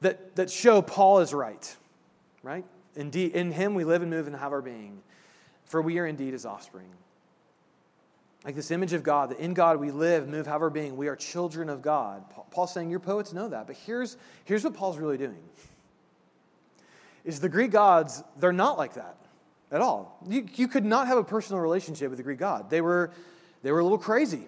that, 0.00 0.34
that 0.34 0.50
show 0.50 0.82
Paul 0.82 1.20
is 1.20 1.32
right. 1.32 1.76
Right? 2.42 2.64
Indeed, 2.96 3.36
in 3.36 3.52
him 3.52 3.76
we 3.76 3.84
live 3.84 4.02
and 4.02 4.10
move 4.10 4.26
and 4.26 4.34
have 4.34 4.50
our 4.50 4.62
being, 4.62 5.00
for 5.64 5.80
we 5.80 6.00
are 6.00 6.06
indeed 6.06 6.32
his 6.32 6.44
offspring. 6.44 6.88
Like 8.44 8.54
this 8.54 8.70
image 8.70 8.92
of 8.92 9.02
God, 9.02 9.30
that 9.30 9.38
in 9.38 9.54
God 9.54 9.80
we 9.80 9.90
live, 9.90 10.28
move, 10.28 10.46
have 10.46 10.60
our 10.60 10.68
being. 10.68 10.96
We 10.96 11.08
are 11.08 11.16
children 11.16 11.70
of 11.70 11.80
God. 11.80 12.24
Paul's 12.50 12.74
saying 12.74 12.90
your 12.90 13.00
poets 13.00 13.32
know 13.32 13.48
that. 13.48 13.66
But 13.66 13.76
here's, 13.86 14.18
here's 14.44 14.64
what 14.64 14.74
Paul's 14.74 14.98
really 14.98 15.16
doing. 15.16 15.38
Is 17.24 17.40
the 17.40 17.48
Greek 17.48 17.70
gods, 17.70 18.22
they're 18.38 18.52
not 18.52 18.76
like 18.76 18.94
that 18.94 19.16
at 19.72 19.80
all. 19.80 20.18
You, 20.28 20.46
you 20.56 20.68
could 20.68 20.84
not 20.84 21.06
have 21.06 21.16
a 21.16 21.24
personal 21.24 21.62
relationship 21.62 22.10
with 22.10 22.18
the 22.18 22.22
Greek 22.22 22.38
God. 22.38 22.68
They 22.68 22.82
were, 22.82 23.10
they 23.62 23.72
were 23.72 23.80
a 23.80 23.82
little 23.82 23.98
crazy, 23.98 24.42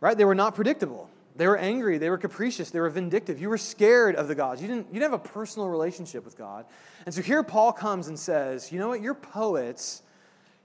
right? 0.00 0.16
They 0.16 0.26
were 0.26 0.34
not 0.34 0.54
predictable. 0.54 1.08
They 1.34 1.46
were 1.46 1.56
angry. 1.56 1.98
They 1.98 2.10
were 2.10 2.18
capricious. 2.18 2.70
They 2.70 2.80
were 2.80 2.90
vindictive. 2.90 3.40
You 3.40 3.48
were 3.48 3.58
scared 3.58 4.16
of 4.16 4.28
the 4.28 4.34
gods. 4.34 4.60
You 4.60 4.68
didn't, 4.68 4.88
you 4.88 5.00
didn't 5.00 5.12
have 5.12 5.20
a 5.24 5.28
personal 5.28 5.68
relationship 5.68 6.24
with 6.24 6.36
God. 6.36 6.66
And 7.06 7.14
so 7.14 7.22
here 7.22 7.42
Paul 7.42 7.72
comes 7.72 8.08
and 8.08 8.18
says, 8.18 8.70
you 8.70 8.78
know 8.78 8.88
what? 8.88 9.00
Your 9.00 9.14
poets 9.14 10.02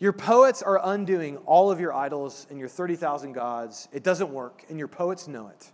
your 0.04 0.12
poets 0.12 0.62
are 0.62 0.82
undoing 0.84 1.38
all 1.46 1.72
of 1.72 1.80
your 1.80 1.94
idols 1.94 2.46
and 2.50 2.60
your 2.60 2.68
30,000 2.68 3.32
gods. 3.32 3.88
It 3.94 4.04
doesn't 4.04 4.34
work, 4.34 4.66
and 4.68 4.78
your 4.78 4.90
poets 4.90 5.30
know 5.30 5.48
it. 5.48 5.72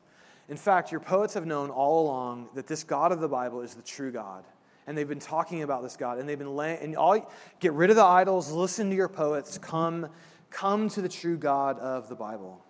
In 0.49 0.55
fact, 0.55 0.91
your 0.91 0.99
poets 0.99 1.33
have 1.33 1.47
known 1.47 1.71
all 1.71 2.05
along 2.05 2.49
that 2.53 2.67
this 2.67 2.83
God 2.83 3.11
of 3.11 3.21
the 3.21 3.27
Bible 3.27 3.61
is 3.61 3.73
the 3.73 3.81
true 3.81 4.11
God. 4.11 4.45
And 4.85 4.95
they've 4.95 5.09
been 5.09 5.17
talking 5.17 5.63
about 5.63 5.81
this 5.81 5.97
God, 5.97 6.19
and 6.19 6.29
they've 6.29 6.37
been 6.37 6.55
laying, 6.55 6.77
and 6.77 6.95
all, 6.95 7.27
get 7.59 7.73
rid 7.73 7.89
of 7.89 7.95
the 7.95 8.03
idols, 8.03 8.51
listen 8.51 8.91
to 8.91 8.95
your 8.95 9.09
poets, 9.09 9.57
come, 9.57 10.07
come 10.51 10.89
to 10.89 11.01
the 11.01 11.09
true 11.09 11.35
God 11.35 11.79
of 11.79 12.07
the 12.07 12.15
Bible. 12.15 12.63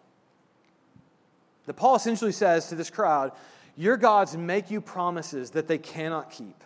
That 1.65 1.73
Paul 1.73 1.97
essentially 1.97 2.31
says 2.31 2.69
to 2.69 2.75
this 2.75 2.89
crowd, 2.89 3.33
Your 3.75 3.97
gods 3.97 4.37
make 4.37 4.71
you 4.71 4.79
promises 4.79 5.49
that 5.49 5.67
they 5.67 5.77
cannot 5.77 6.31
keep. 6.31 6.63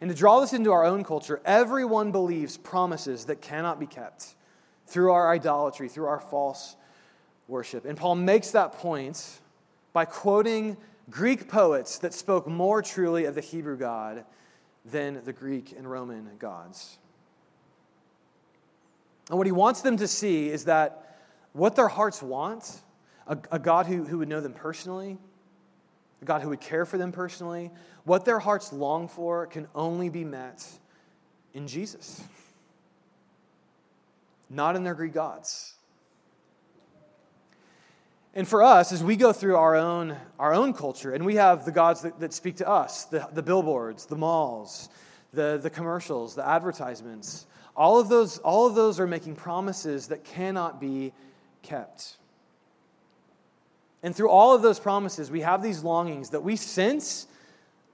And 0.00 0.10
to 0.10 0.16
draw 0.16 0.40
this 0.40 0.52
into 0.52 0.72
our 0.72 0.84
own 0.84 1.04
culture, 1.04 1.40
everyone 1.44 2.12
believes 2.12 2.56
promises 2.56 3.26
that 3.26 3.40
cannot 3.40 3.80
be 3.80 3.86
kept 3.86 4.34
through 4.86 5.12
our 5.12 5.30
idolatry, 5.30 5.88
through 5.88 6.06
our 6.06 6.20
false 6.20 6.76
worship. 7.48 7.84
And 7.84 7.96
Paul 7.96 8.16
makes 8.16 8.50
that 8.50 8.72
point 8.72 9.40
by 9.92 10.04
quoting 10.04 10.76
Greek 11.08 11.48
poets 11.48 11.98
that 11.98 12.12
spoke 12.12 12.46
more 12.46 12.82
truly 12.82 13.24
of 13.24 13.34
the 13.34 13.40
Hebrew 13.40 13.76
God 13.76 14.24
than 14.84 15.22
the 15.24 15.32
Greek 15.32 15.74
and 15.76 15.90
Roman 15.90 16.28
gods. 16.38 16.98
And 19.28 19.38
what 19.38 19.46
he 19.46 19.52
wants 19.52 19.80
them 19.80 19.96
to 19.96 20.06
see 20.06 20.48
is 20.48 20.66
that 20.66 21.18
what 21.52 21.74
their 21.74 21.88
hearts 21.88 22.22
want, 22.22 22.82
a, 23.26 23.38
a 23.50 23.58
God 23.58 23.86
who, 23.86 24.04
who 24.04 24.18
would 24.18 24.28
know 24.28 24.40
them 24.40 24.52
personally, 24.52 25.18
a 26.22 26.24
God 26.24 26.42
who 26.42 26.48
would 26.48 26.60
care 26.60 26.84
for 26.84 26.98
them 26.98 27.12
personally, 27.12 27.70
what 28.04 28.24
their 28.24 28.38
hearts 28.38 28.72
long 28.72 29.08
for 29.08 29.46
can 29.46 29.68
only 29.74 30.08
be 30.08 30.24
met 30.24 30.66
in 31.54 31.66
Jesus, 31.66 32.22
not 34.48 34.76
in 34.76 34.84
their 34.84 34.94
Greek 34.94 35.12
gods. 35.12 35.74
And 38.34 38.46
for 38.46 38.62
us, 38.62 38.92
as 38.92 39.02
we 39.02 39.16
go 39.16 39.32
through 39.32 39.56
our 39.56 39.76
own, 39.76 40.14
our 40.38 40.52
own 40.52 40.74
culture, 40.74 41.14
and 41.14 41.24
we 41.24 41.36
have 41.36 41.64
the 41.64 41.72
gods 41.72 42.02
that, 42.02 42.20
that 42.20 42.34
speak 42.34 42.56
to 42.56 42.68
us 42.68 43.06
the, 43.06 43.26
the 43.32 43.42
billboards, 43.42 44.04
the 44.04 44.16
malls, 44.16 44.90
the, 45.32 45.58
the 45.62 45.70
commercials, 45.70 46.34
the 46.34 46.46
advertisements, 46.46 47.46
all 47.74 47.98
of, 47.98 48.08
those, 48.08 48.38
all 48.38 48.66
of 48.66 48.74
those 48.74 49.00
are 49.00 49.06
making 49.06 49.36
promises 49.36 50.08
that 50.08 50.24
cannot 50.24 50.80
be 50.80 51.12
kept. 51.62 52.16
And 54.06 54.14
through 54.14 54.30
all 54.30 54.54
of 54.54 54.62
those 54.62 54.78
promises, 54.78 55.32
we 55.32 55.40
have 55.40 55.64
these 55.64 55.82
longings 55.82 56.30
that 56.30 56.44
we 56.44 56.54
sense 56.54 57.26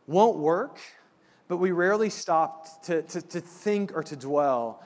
won't 0.06 0.36
work, 0.36 0.78
but 1.48 1.56
we 1.56 1.70
rarely 1.70 2.10
stop 2.10 2.82
to, 2.82 3.00
to, 3.00 3.22
to 3.22 3.40
think 3.40 3.96
or 3.96 4.02
to 4.02 4.14
dwell 4.14 4.82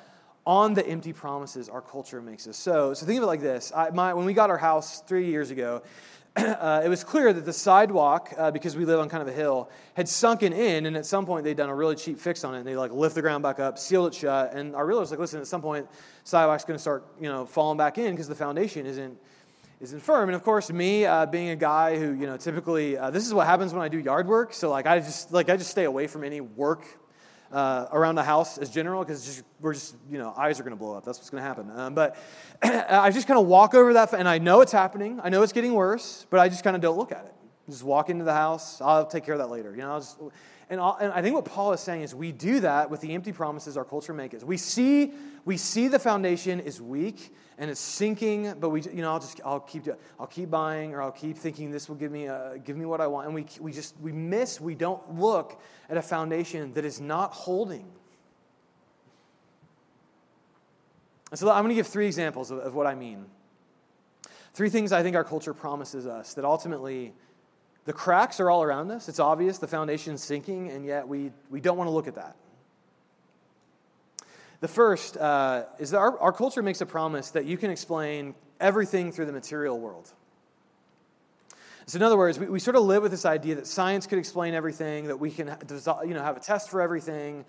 on 0.47 0.75
the 0.75 0.87
empty 0.87 1.13
promises 1.13 1.69
our 1.69 1.81
culture 1.83 2.23
makes 2.23 2.47
us. 2.47 2.57
So, 2.57 2.95
so 2.95 3.05
think 3.07 3.17
of 3.17 3.25
it 3.25 3.27
like 3.27 3.41
this. 3.41 3.73
I, 3.75 3.91
my, 3.91 4.15
when 4.15 4.25
we 4.25 4.35
got 4.35 4.51
our 4.51 4.57
house 4.57 5.01
three 5.01 5.27
years 5.27 5.51
ago, 5.51 5.83
uh, 6.37 6.83
it 6.85 6.89
was 6.89 7.03
clear 7.03 7.33
that 7.33 7.45
the 7.45 7.53
sidewalk, 7.53 8.33
uh, 8.39 8.53
because 8.53 8.77
we 8.77 8.85
live 8.85 9.01
on 9.01 9.09
kind 9.09 9.21
of 9.21 9.27
a 9.27 9.33
hill, 9.33 9.69
had 9.95 10.09
sunken 10.09 10.53
in, 10.53 10.87
and 10.87 10.97
at 10.97 11.07
some 11.07 11.27
point 11.27 11.43
they'd 11.43 11.57
done 11.57 11.71
a 11.71 11.75
really 11.75 11.97
cheap 11.97 12.21
fix 12.21 12.45
on 12.45 12.55
it, 12.55 12.59
and 12.59 12.67
they 12.69 12.77
like 12.77 12.93
lift 12.93 13.17
the 13.17 13.23
ground 13.23 13.43
back 13.43 13.59
up, 13.59 13.81
sealed 13.81 14.07
it 14.07 14.15
shut, 14.15 14.55
and 14.55 14.77
our 14.77 14.87
realtor 14.87 15.01
was 15.01 15.11
like, 15.11 15.19
"Listen, 15.19 15.41
at 15.41 15.49
some 15.49 15.61
point, 15.61 15.89
sidewalk's 16.23 16.65
going 16.65 16.77
to 16.77 16.81
start, 16.81 17.05
you 17.21 17.29
know, 17.29 17.47
falling 17.47 17.77
back 17.77 17.99
in 17.99 18.13
because 18.13 18.29
the 18.29 18.37
foundation 18.37 18.87
isn't 18.87 19.19
isn't 19.81 20.01
firm." 20.01 20.29
And 20.29 20.37
of 20.37 20.43
course, 20.43 20.71
me 20.71 21.05
uh, 21.05 21.27
being 21.27 21.51
a 21.51 21.57
guy 21.57 21.99
who, 21.99 22.13
you 22.13 22.27
know, 22.27 22.37
typically 22.37 22.97
uh, 22.97 23.11
this 23.11 23.27
is 23.27 23.35
what 23.35 23.47
happens 23.47 23.73
when 23.73 23.83
I 23.83 23.89
do 23.89 23.99
yard 23.99 24.27
work. 24.27 24.53
So 24.53 24.71
like 24.71 24.87
I 24.87 24.99
just 24.99 25.33
like 25.33 25.49
I 25.49 25.57
just 25.57 25.71
stay 25.71 25.85
away 25.85 26.07
from 26.07 26.25
any 26.25 26.41
work 26.41 26.87
uh, 27.53 27.87
around 27.93 28.17
the 28.17 28.23
house 28.23 28.59
as 28.59 28.71
general 28.71 29.05
because 29.05 29.43
we're 29.61 29.75
just, 29.75 29.97
you 30.11 30.19
know, 30.19 30.35
eyes 30.37 30.59
are 30.61 30.63
going 30.63 30.73
to 30.73 30.79
blow 30.79 30.97
up. 30.97 31.05
That's 31.05 31.19
what's 31.19 31.31
going 31.31 31.43
to 31.43 31.47
happen. 31.47 31.71
Um, 31.71 31.95
but 31.95 32.17
I 32.63 33.11
just 33.11 33.27
kind 33.27 33.39
of 33.39 33.47
walk 33.47 33.75
over 33.75 33.93
that, 33.95 34.13
and 34.13 34.29
I 34.29 34.39
know 34.39 34.61
it's 34.61 34.73
happening. 34.73 35.21
I 35.23 35.29
know 35.29 35.43
it's 35.43 35.53
getting 35.53 35.75
worse, 35.75 36.27
but 36.31 36.41
I 36.41 36.49
just 36.49 36.65
kind 36.65 36.77
of 36.77 36.83
don't 36.83 36.99
look 36.99 37.13
at 37.13 37.25
it. 37.25 37.35
Just 37.69 37.83
walk 37.83 38.11
into 38.11 38.25
the 38.25 38.33
house. 38.33 38.81
I'll 38.81 39.07
take 39.07 39.25
care 39.25 39.35
of 39.35 39.41
that 39.41 39.49
later. 39.49 39.73
You 39.73 39.83
know, 39.83 39.99
just, 39.99 40.19
and, 40.69 40.81
and, 40.81 41.13
I 41.13 41.23
think 41.23 41.35
what 41.37 41.45
Paul 41.45 41.73
is 41.73 41.81
saying 41.81 42.03
is 42.03 42.15
we 42.15 42.33
do 42.33 42.61
that 42.61 42.91
with 42.91 43.01
the 43.01 43.15
empty 43.15 43.33
promises 43.33 43.77
our 43.77 43.85
culture 43.85 44.13
makes. 44.13 44.43
We 44.43 44.57
see, 44.57 45.13
we 45.45 45.57
see 45.57 45.87
the 45.87 46.01
foundation 46.01 46.59
is 46.59 46.83
weak 46.83 47.33
and 47.57 47.71
it's 47.71 47.79
sinking, 47.79 48.55
but 48.59 48.71
we, 48.71 48.83
you 48.83 49.01
know, 49.01 49.13
I'll 49.13 49.21
just, 49.21 49.41
I'll 49.45 49.61
keep, 49.61 49.87
I'll 50.19 50.27
keep 50.27 50.51
buying 50.51 50.93
or 50.93 51.03
I'll 51.03 51.13
keep 51.13 51.39
thinking 51.39 51.71
this 51.71 51.89
will 51.89 51.95
give 51.95 52.11
me, 52.11 52.27
a, 52.27 52.59
give 52.65 52.77
me 52.77 52.85
what 52.85 53.01
I 53.01 53.07
want. 53.07 53.27
And 53.27 53.35
we, 53.35 53.47
we 53.61 53.73
just, 53.73 53.95
we 54.01 54.11
miss, 54.11 54.61
we 54.61 54.75
don't 54.75 55.19
look 55.19 55.61
at 55.89 55.97
a 55.97 56.03
foundation 56.03 56.73
that 56.75 56.85
is 56.85 57.01
not 57.01 57.33
holding. 57.33 57.87
And 61.31 61.39
so 61.39 61.49
I'm 61.49 61.63
going 61.63 61.71
to 61.71 61.77
give 61.77 61.87
three 61.87 62.07
examples 62.07 62.51
of, 62.51 62.59
of 62.59 62.75
what 62.75 62.89
I 62.89 62.97
mean. 62.97 63.27
Three 64.53 64.71
things 64.71 64.91
I 64.91 65.05
think 65.05 65.15
our 65.15 65.25
culture 65.25 65.55
promises 65.55 66.09
us 66.09 66.35
that 66.35 66.45
ultimately 66.45 67.13
the 67.87 67.93
cracks 67.93 68.41
are 68.41 68.51
all 68.51 68.63
around 68.63 68.91
us. 68.91 69.09
It's 69.09 69.21
obvious 69.21 69.59
the 69.59 69.69
foundation's 69.69 70.23
sinking, 70.23 70.71
and 70.71 70.85
yet 70.85 71.09
we, 71.09 71.31
we 71.51 71.61
don't 71.61 71.79
want 71.79 71.89
to 71.89 71.93
look 71.93 72.09
at 72.09 72.17
that. 72.17 72.37
The 74.61 74.69
first 74.69 75.17
uh, 75.17 75.65
is 75.79 75.91
that 75.91 75.99
our, 75.99 76.19
our 76.19 76.33
culture 76.33 76.63
makes 76.63 76.81
a 76.81 76.87
promise 76.87 77.31
that 77.31 77.45
you 77.45 77.57
can 77.57 77.71
explain 77.71 78.35
everything 78.61 79.13
through 79.13 79.27
the 79.27 79.33
material 79.33 79.79
world. 79.79 80.13
So, 81.87 81.97
in 81.97 82.03
other 82.03 82.17
words, 82.17 82.39
we, 82.39 82.47
we 82.47 82.59
sort 82.59 82.75
of 82.75 82.83
live 82.83 83.03
with 83.03 83.13
this 83.13 83.25
idea 83.25 83.55
that 83.55 83.69
science 83.69 84.09
could 84.09 84.19
explain 84.19 84.55
everything, 84.55 85.07
that 85.07 85.21
we 85.21 85.31
can 85.31 85.57
you 85.69 86.15
know, 86.15 86.23
have 86.23 86.37
a 86.37 86.41
test 86.41 86.71
for 86.71 86.81
everything, 86.81 87.45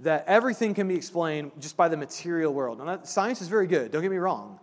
that 0.00 0.24
everything 0.28 0.74
can 0.74 0.86
be 0.86 0.94
explained 0.94 1.50
just 1.58 1.76
by 1.76 1.88
the 1.88 1.96
material 1.96 2.54
world. 2.54 2.78
Now, 2.78 2.84
that, 2.84 3.08
science 3.08 3.42
is 3.42 3.48
very 3.48 3.66
good, 3.66 3.90
don't 3.90 4.02
get 4.02 4.10
me 4.10 4.18
wrong. 4.18 4.60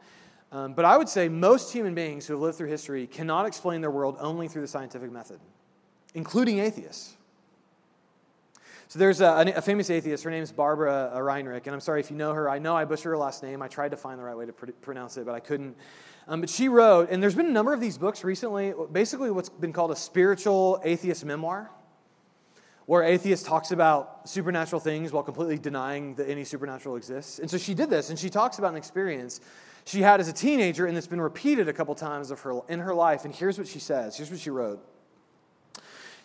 Um, 0.51 0.73
but 0.73 0.85
I 0.85 0.97
would 0.97 1.09
say 1.09 1.27
most 1.27 1.73
human 1.73 1.93
beings 1.93 2.25
who 2.25 2.33
have 2.33 2.41
lived 2.41 2.57
through 2.57 2.69
history 2.69 3.05
cannot 3.05 3.45
explain 3.45 3.81
their 3.81 3.91
world 3.91 4.17
only 4.19 4.47
through 4.47 4.61
the 4.61 4.67
scientific 4.67 5.11
method, 5.11 5.39
including 6.13 6.59
atheists. 6.59 7.15
So 8.89 8.99
there's 8.99 9.19
a, 9.19 9.53
a 9.57 9.61
famous 9.61 9.89
atheist. 9.89 10.23
Her 10.23 10.31
name 10.31 10.43
is 10.43 10.53
Barbara 10.53 11.11
Ehrenreich, 11.13 11.65
and 11.65 11.73
I'm 11.73 11.81
sorry 11.81 11.99
if 11.99 12.09
you 12.09 12.15
know 12.15 12.33
her. 12.33 12.49
I 12.49 12.59
know 12.59 12.77
I 12.77 12.85
butchered 12.85 13.09
her 13.09 13.17
last 13.17 13.43
name. 13.43 13.61
I 13.61 13.67
tried 13.67 13.91
to 13.91 13.97
find 13.97 14.17
the 14.17 14.23
right 14.23 14.37
way 14.37 14.45
to 14.45 14.53
pr- 14.53 14.71
pronounce 14.81 15.17
it, 15.17 15.25
but 15.25 15.35
I 15.35 15.41
couldn't. 15.41 15.75
Um, 16.29 16.39
but 16.39 16.49
she 16.49 16.69
wrote, 16.69 17.09
and 17.09 17.21
there's 17.21 17.35
been 17.35 17.47
a 17.47 17.51
number 17.51 17.73
of 17.73 17.81
these 17.81 17.97
books 17.97 18.23
recently, 18.23 18.73
basically 18.91 19.29
what's 19.29 19.49
been 19.49 19.73
called 19.73 19.91
a 19.91 19.95
spiritual 19.95 20.79
atheist 20.85 21.25
memoir, 21.25 21.69
where 22.85 23.03
atheist 23.03 23.45
talks 23.45 23.71
about 23.71 24.29
supernatural 24.29 24.79
things 24.79 25.11
while 25.11 25.23
completely 25.23 25.57
denying 25.57 26.15
that 26.15 26.29
any 26.29 26.45
supernatural 26.45 26.95
exists. 26.95 27.39
And 27.39 27.51
so 27.51 27.57
she 27.57 27.73
did 27.73 27.89
this, 27.89 28.09
and 28.09 28.17
she 28.17 28.29
talks 28.29 28.57
about 28.57 28.71
an 28.71 28.77
experience 28.77 29.41
she 29.87 30.01
had 30.01 30.19
as 30.19 30.27
a 30.27 30.33
teenager, 30.33 30.85
and 30.85 30.97
it's 30.97 31.07
been 31.07 31.21
repeated 31.21 31.69
a 31.69 31.73
couple 31.73 31.95
times 31.95 32.29
of 32.29 32.41
her, 32.41 32.59
in 32.67 32.79
her 32.79 32.93
life. 32.93 33.23
And 33.23 33.33
here's 33.33 33.57
what 33.57 33.67
she 33.67 33.79
says. 33.79 34.17
Here's 34.17 34.29
what 34.29 34.39
she 34.39 34.49
wrote. 34.49 34.85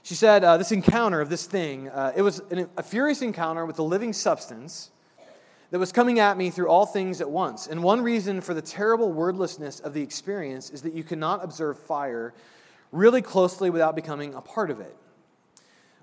She 0.02 0.14
said, 0.14 0.42
uh, 0.42 0.56
This 0.56 0.72
encounter 0.72 1.20
of 1.20 1.28
this 1.28 1.46
thing, 1.46 1.88
uh, 1.88 2.12
it 2.16 2.22
was 2.22 2.40
an, 2.50 2.68
a 2.76 2.82
furious 2.82 3.22
encounter 3.22 3.64
with 3.64 3.78
a 3.78 3.84
living 3.84 4.12
substance 4.12 4.90
that 5.70 5.78
was 5.78 5.92
coming 5.92 6.18
at 6.18 6.36
me 6.36 6.50
through 6.50 6.68
all 6.68 6.86
things 6.86 7.20
at 7.20 7.30
once. 7.30 7.68
And 7.68 7.84
one 7.84 8.00
reason 8.00 8.40
for 8.40 8.52
the 8.52 8.60
terrible 8.60 9.12
wordlessness 9.12 9.78
of 9.78 9.94
the 9.94 10.02
experience 10.02 10.70
is 10.70 10.82
that 10.82 10.92
you 10.92 11.04
cannot 11.04 11.44
observe 11.44 11.78
fire 11.78 12.34
really 12.90 13.22
closely 13.22 13.70
without 13.70 13.94
becoming 13.94 14.34
a 14.34 14.40
part 14.40 14.72
of 14.72 14.80
it. 14.80 14.96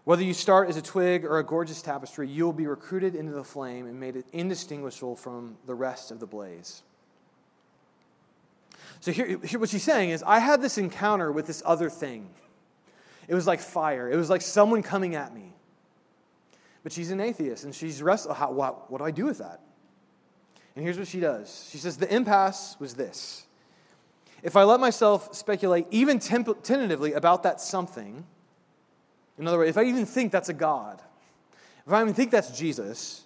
Whether 0.06 0.24
you 0.24 0.34
start 0.34 0.70
as 0.70 0.78
a 0.78 0.82
twig 0.82 1.26
or 1.26 1.40
a 1.40 1.44
gorgeous 1.44 1.82
tapestry, 1.82 2.30
you 2.30 2.46
will 2.46 2.54
be 2.54 2.68
recruited 2.68 3.16
into 3.16 3.34
the 3.34 3.44
flame 3.44 3.86
and 3.86 4.00
made 4.00 4.24
indistinguishable 4.32 5.18
from 5.18 5.58
the 5.68 5.76
rest 5.76 6.10
of 6.10 6.22
the 6.22 6.26
blaze. 6.26 6.84
So, 9.02 9.12
here, 9.12 9.40
here, 9.44 9.60
what 9.60 9.70
she's 9.70 9.84
saying 9.84 10.10
is, 10.10 10.24
I 10.24 10.40
had 10.40 10.62
this 10.62 10.78
encounter 10.78 11.32
with 11.32 11.48
this 11.48 11.64
other 11.66 11.90
thing. 11.90 12.30
It 13.28 13.36
was 13.36 13.48
like 13.48 13.60
fire, 13.60 14.10
it 14.10 14.16
was 14.16 14.30
like 14.30 14.42
someone 14.42 14.82
coming 14.82 15.16
at 15.16 15.34
me. 15.34 15.54
But 16.84 16.92
she's 16.92 17.12
an 17.12 17.20
atheist, 17.20 17.64
and 17.64 17.76
she's 17.76 18.02
wrestling. 18.02 18.36
What, 18.38 18.90
what 18.90 19.00
do 19.00 19.04
I 19.04 19.12
do 19.12 19.26
with 19.26 19.40
that? 19.40 19.62
And 20.76 20.86
here's 20.86 20.98
what 20.98 21.08
she 21.08 21.20
does 21.20 21.68
She 21.72 21.78
says, 21.78 21.98
The 21.98 22.14
impasse 22.14 22.78
was 22.80 22.96
this. 22.96 23.46
If 24.42 24.56
I 24.56 24.64
let 24.64 24.80
myself 24.80 25.36
speculate 25.36 25.86
even 25.92 26.20
temp- 26.20 26.64
tentatively 26.64 27.14
about 27.14 27.44
that 27.44 27.60
something, 27.60 28.26
in 29.38 29.48
other 29.48 29.58
words, 29.58 29.70
if 29.70 29.78
I 29.78 29.84
even 29.84 30.06
think 30.06 30.32
that's 30.32 30.50
a 30.50 30.54
God, 30.54 31.02
if 31.86 31.92
I 31.92 32.02
even 32.02 32.14
think 32.14 32.32
that's 32.32 32.58
Jesus, 32.58 33.26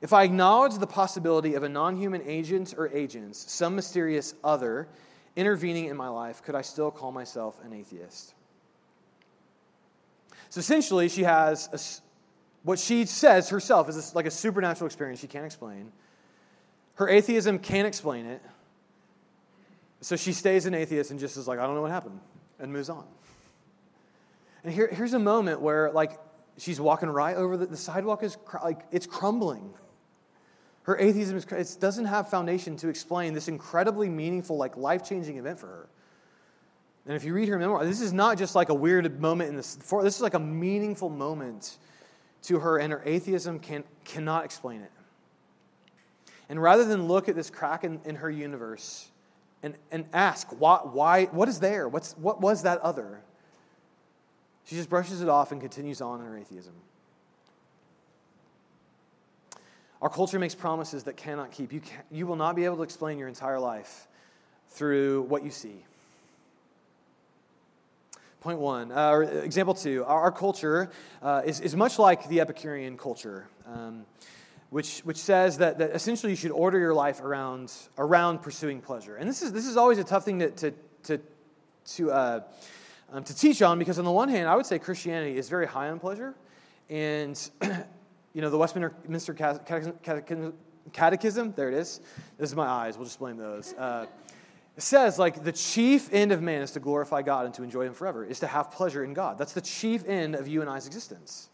if 0.00 0.12
I 0.12 0.24
acknowledge 0.24 0.74
the 0.78 0.86
possibility 0.86 1.54
of 1.54 1.62
a 1.62 1.68
non 1.68 1.96
human 1.96 2.22
agent 2.22 2.74
or 2.76 2.88
agents, 2.88 3.50
some 3.50 3.76
mysterious 3.76 4.34
other, 4.42 4.88
intervening 5.38 5.86
in 5.86 5.96
my 5.96 6.08
life, 6.08 6.42
could 6.42 6.56
I 6.56 6.62
still 6.62 6.90
call 6.90 7.12
myself 7.12 7.58
an 7.64 7.72
atheist? 7.72 8.34
So 10.50 10.58
essentially, 10.58 11.08
she 11.08 11.22
has 11.22 11.68
a, 11.72 11.78
what 12.66 12.78
she 12.78 13.06
says 13.06 13.48
herself 13.50 13.88
is 13.88 14.14
like 14.14 14.26
a 14.26 14.30
supernatural 14.30 14.86
experience 14.86 15.20
she 15.20 15.28
can't 15.28 15.46
explain. 15.46 15.92
Her 16.94 17.08
atheism 17.08 17.60
can't 17.60 17.86
explain 17.86 18.26
it. 18.26 18.42
So 20.00 20.16
she 20.16 20.32
stays 20.32 20.66
an 20.66 20.74
atheist 20.74 21.10
and 21.12 21.20
just 21.20 21.36
is 21.36 21.46
like, 21.46 21.58
I 21.58 21.66
don't 21.66 21.76
know 21.76 21.82
what 21.82 21.92
happened, 21.92 22.18
and 22.58 22.72
moves 22.72 22.88
on. 22.88 23.04
And 24.64 24.74
here, 24.74 24.88
here's 24.92 25.14
a 25.14 25.18
moment 25.18 25.60
where, 25.60 25.92
like, 25.92 26.18
she's 26.56 26.80
walking 26.80 27.08
right 27.08 27.36
over 27.36 27.56
the, 27.56 27.66
the 27.66 27.76
sidewalk 27.76 28.22
is 28.24 28.36
like 28.64 28.80
it's 28.90 29.06
crumbling. 29.06 29.72
Her 30.88 30.96
atheism 30.98 31.36
is, 31.36 31.44
it 31.44 31.76
doesn't 31.80 32.06
have 32.06 32.30
foundation 32.30 32.74
to 32.78 32.88
explain 32.88 33.34
this 33.34 33.46
incredibly 33.46 34.08
meaningful, 34.08 34.56
like 34.56 34.74
life 34.78 35.06
changing 35.06 35.36
event 35.36 35.58
for 35.58 35.66
her. 35.66 35.88
And 37.04 37.14
if 37.14 37.24
you 37.24 37.34
read 37.34 37.46
her 37.48 37.58
memoir, 37.58 37.84
this 37.84 38.00
is 38.00 38.14
not 38.14 38.38
just 38.38 38.54
like 38.54 38.70
a 38.70 38.74
weird 38.74 39.20
moment 39.20 39.50
in 39.50 39.56
this. 39.56 39.74
This 39.74 40.16
is 40.16 40.22
like 40.22 40.32
a 40.32 40.40
meaningful 40.40 41.10
moment 41.10 41.76
to 42.44 42.60
her, 42.60 42.78
and 42.78 42.90
her 42.90 43.02
atheism 43.04 43.58
can, 43.58 43.84
cannot 44.06 44.46
explain 44.46 44.80
it. 44.80 44.90
And 46.48 46.62
rather 46.62 46.86
than 46.86 47.06
look 47.06 47.28
at 47.28 47.34
this 47.34 47.50
crack 47.50 47.84
in, 47.84 48.00
in 48.06 48.14
her 48.14 48.30
universe 48.30 49.08
and, 49.62 49.76
and 49.92 50.06
ask, 50.14 50.48
why, 50.58 50.78
why, 50.84 51.26
what 51.26 51.50
is 51.50 51.60
there? 51.60 51.86
What's, 51.86 52.16
what 52.16 52.40
was 52.40 52.62
that 52.62 52.80
other? 52.80 53.20
She 54.64 54.74
just 54.74 54.88
brushes 54.88 55.20
it 55.20 55.28
off 55.28 55.52
and 55.52 55.60
continues 55.60 56.00
on 56.00 56.20
in 56.20 56.26
her 56.26 56.38
atheism. 56.38 56.72
Our 60.00 60.08
culture 60.08 60.38
makes 60.38 60.54
promises 60.54 61.04
that 61.04 61.16
cannot 61.16 61.50
keep. 61.50 61.72
You, 61.72 61.80
can, 61.80 61.98
you 62.10 62.26
will 62.26 62.36
not 62.36 62.54
be 62.54 62.64
able 62.64 62.76
to 62.76 62.82
explain 62.82 63.18
your 63.18 63.28
entire 63.28 63.58
life 63.58 64.06
through 64.68 65.22
what 65.22 65.42
you 65.42 65.50
see. 65.50 65.84
Point 68.40 68.60
one, 68.60 68.92
uh, 68.92 69.10
or 69.10 69.24
example 69.24 69.74
two, 69.74 70.04
our, 70.04 70.20
our 70.22 70.32
culture 70.32 70.90
uh, 71.20 71.42
is, 71.44 71.60
is 71.60 71.74
much 71.74 71.98
like 71.98 72.28
the 72.28 72.40
Epicurean 72.40 72.96
culture. 72.96 73.48
Um, 73.66 74.06
which, 74.70 75.00
which 75.00 75.16
says 75.16 75.58
that, 75.58 75.78
that 75.78 75.92
essentially 75.92 76.30
you 76.30 76.36
should 76.36 76.50
order 76.50 76.78
your 76.78 76.92
life 76.92 77.22
around, 77.22 77.72
around 77.96 78.42
pursuing 78.42 78.82
pleasure. 78.82 79.16
And 79.16 79.28
this 79.28 79.40
is, 79.42 79.50
this 79.50 79.66
is 79.66 79.78
always 79.78 79.98
a 79.98 80.04
tough 80.04 80.26
thing 80.26 80.40
to, 80.40 80.50
to, 80.50 80.74
to, 81.04 81.20
to, 81.86 82.10
uh, 82.10 82.40
um, 83.10 83.24
to 83.24 83.34
teach 83.34 83.62
on 83.62 83.78
because, 83.78 83.98
on 83.98 84.04
the 84.04 84.12
one 84.12 84.28
hand, 84.28 84.46
I 84.46 84.54
would 84.54 84.66
say 84.66 84.78
Christianity 84.78 85.38
is 85.38 85.48
very 85.48 85.66
high 85.66 85.88
on 85.88 85.98
pleasure. 85.98 86.34
And, 86.90 87.50
you 88.38 88.42
know, 88.42 88.50
the 88.50 88.56
Westminster 88.56 89.34
Catechism, 89.34 90.54
Catechism, 90.92 91.52
there 91.56 91.66
it 91.66 91.74
is. 91.74 92.00
This 92.38 92.50
is 92.50 92.54
my 92.54 92.68
eyes, 92.68 92.96
we'll 92.96 93.04
just 93.04 93.18
blame 93.18 93.36
those. 93.36 93.72
Uh, 93.72 94.06
it 94.76 94.82
says, 94.84 95.18
like, 95.18 95.42
the 95.42 95.50
chief 95.50 96.08
end 96.12 96.30
of 96.30 96.40
man 96.40 96.62
is 96.62 96.70
to 96.70 96.78
glorify 96.78 97.22
God 97.22 97.46
and 97.46 97.54
to 97.54 97.64
enjoy 97.64 97.84
Him 97.84 97.94
forever, 97.94 98.24
is 98.24 98.38
to 98.38 98.46
have 98.46 98.70
pleasure 98.70 99.02
in 99.02 99.12
God. 99.12 99.38
That's 99.38 99.54
the 99.54 99.60
chief 99.60 100.04
end 100.06 100.36
of 100.36 100.46
you 100.46 100.60
and 100.60 100.70
I's 100.70 100.86
existence. 100.86 101.48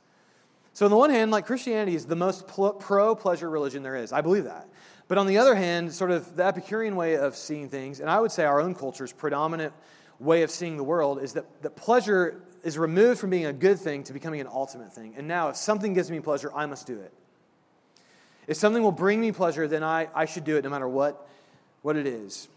So, 0.75 0.85
on 0.85 0.91
the 0.91 0.99
one 0.99 1.09
hand, 1.09 1.31
like, 1.31 1.47
Christianity 1.47 1.97
is 1.97 2.05
the 2.05 2.17
most 2.17 2.47
pro 2.49 3.15
pleasure 3.15 3.49
religion 3.49 3.83
there 3.83 3.97
is. 3.97 4.13
I 4.13 4.21
believe 4.21 4.45
that. 4.45 4.69
But 5.07 5.19
on 5.19 5.27
the 5.27 5.39
other 5.39 5.55
hand, 5.55 5.93
sort 5.93 6.11
of 6.11 6.37
the 6.37 6.45
Epicurean 6.45 6.97
way 6.97 7.17
of 7.17 7.37
seeing 7.37 7.69
things, 7.69 8.01
and 8.01 8.09
I 8.09 8.21
would 8.21 8.33
say 8.33 8.45
our 8.45 8.61
own 8.61 8.75
culture's 8.75 9.13
predominant 9.13 9.73
way 10.19 10.43
of 10.43 10.51
seeing 10.51 10.77
the 10.77 10.85
world, 10.85 11.23
is 11.23 11.35
that, 11.35 11.45
that 11.63 11.77
pleasure 11.77 12.41
is 12.63 12.79
removed 12.79 13.21
from 13.21 13.31
being 13.31 13.45
a 13.45 13.53
good 13.53 13.79
thing 13.79 14.03
to 14.05 14.13
becoming 14.13 14.41
an 14.41 14.47
ultimate 14.47 14.93
thing. 14.93 15.15
And 15.17 15.29
now, 15.29 15.51
if 15.51 15.57
something 15.57 15.93
gives 15.93 16.11
me 16.11 16.21
pleasure, 16.21 16.51
I 16.55 16.65
must 16.67 16.87
do 16.87 16.99
it. 16.99 17.13
If 18.47 18.57
something 18.57 18.83
will 18.83 18.93
bring 18.93 19.21
me 19.21 19.33
pleasure, 19.33 19.69
then 19.69 19.83
I, 19.83 20.09
I 20.15 20.25
should 20.25 20.45
do 20.45 20.57
it 20.57 20.65
no 20.65 20.71
matter 20.71 20.89
what, 20.89 21.29
what 21.83 21.97
it 21.97 22.07
is. 22.07 22.49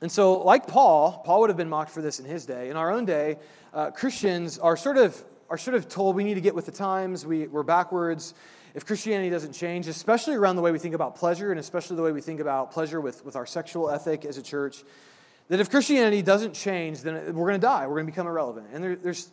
And 0.00 0.10
so, 0.10 0.42
like 0.42 0.66
Paul, 0.66 1.22
Paul 1.24 1.40
would 1.40 1.50
have 1.50 1.56
been 1.56 1.68
mocked 1.68 1.90
for 1.90 2.02
this 2.02 2.20
in 2.20 2.24
his 2.24 2.46
day. 2.46 2.70
In 2.70 2.76
our 2.76 2.90
own 2.90 3.04
day, 3.04 3.36
uh, 3.74 3.90
Christians 3.90 4.58
are 4.58 4.76
sort, 4.76 4.96
of, 4.96 5.22
are 5.50 5.58
sort 5.58 5.76
of 5.76 5.88
told 5.88 6.16
we 6.16 6.24
need 6.24 6.34
to 6.34 6.40
get 6.40 6.54
with 6.54 6.66
the 6.66 6.72
times, 6.72 7.26
we, 7.26 7.48
we're 7.48 7.62
backwards. 7.62 8.34
If 8.74 8.86
Christianity 8.86 9.30
doesn't 9.30 9.52
change, 9.52 9.88
especially 9.88 10.34
around 10.34 10.56
the 10.56 10.62
way 10.62 10.70
we 10.70 10.78
think 10.78 10.94
about 10.94 11.16
pleasure, 11.16 11.50
and 11.50 11.58
especially 11.58 11.96
the 11.96 12.02
way 12.02 12.12
we 12.12 12.20
think 12.20 12.40
about 12.40 12.72
pleasure 12.72 13.00
with, 13.00 13.24
with 13.24 13.36
our 13.36 13.46
sexual 13.46 13.90
ethic 13.90 14.24
as 14.24 14.38
a 14.38 14.42
church, 14.42 14.84
that 15.48 15.58
if 15.58 15.70
Christianity 15.70 16.22
doesn't 16.22 16.54
change, 16.54 17.02
then 17.02 17.34
we're 17.34 17.48
going 17.48 17.60
to 17.60 17.66
die. 17.66 17.86
We're 17.86 17.94
going 17.94 18.06
to 18.06 18.12
become 18.12 18.28
irrelevant. 18.28 18.68
And 18.72 18.84
there, 18.84 18.96
there's, 18.96 19.28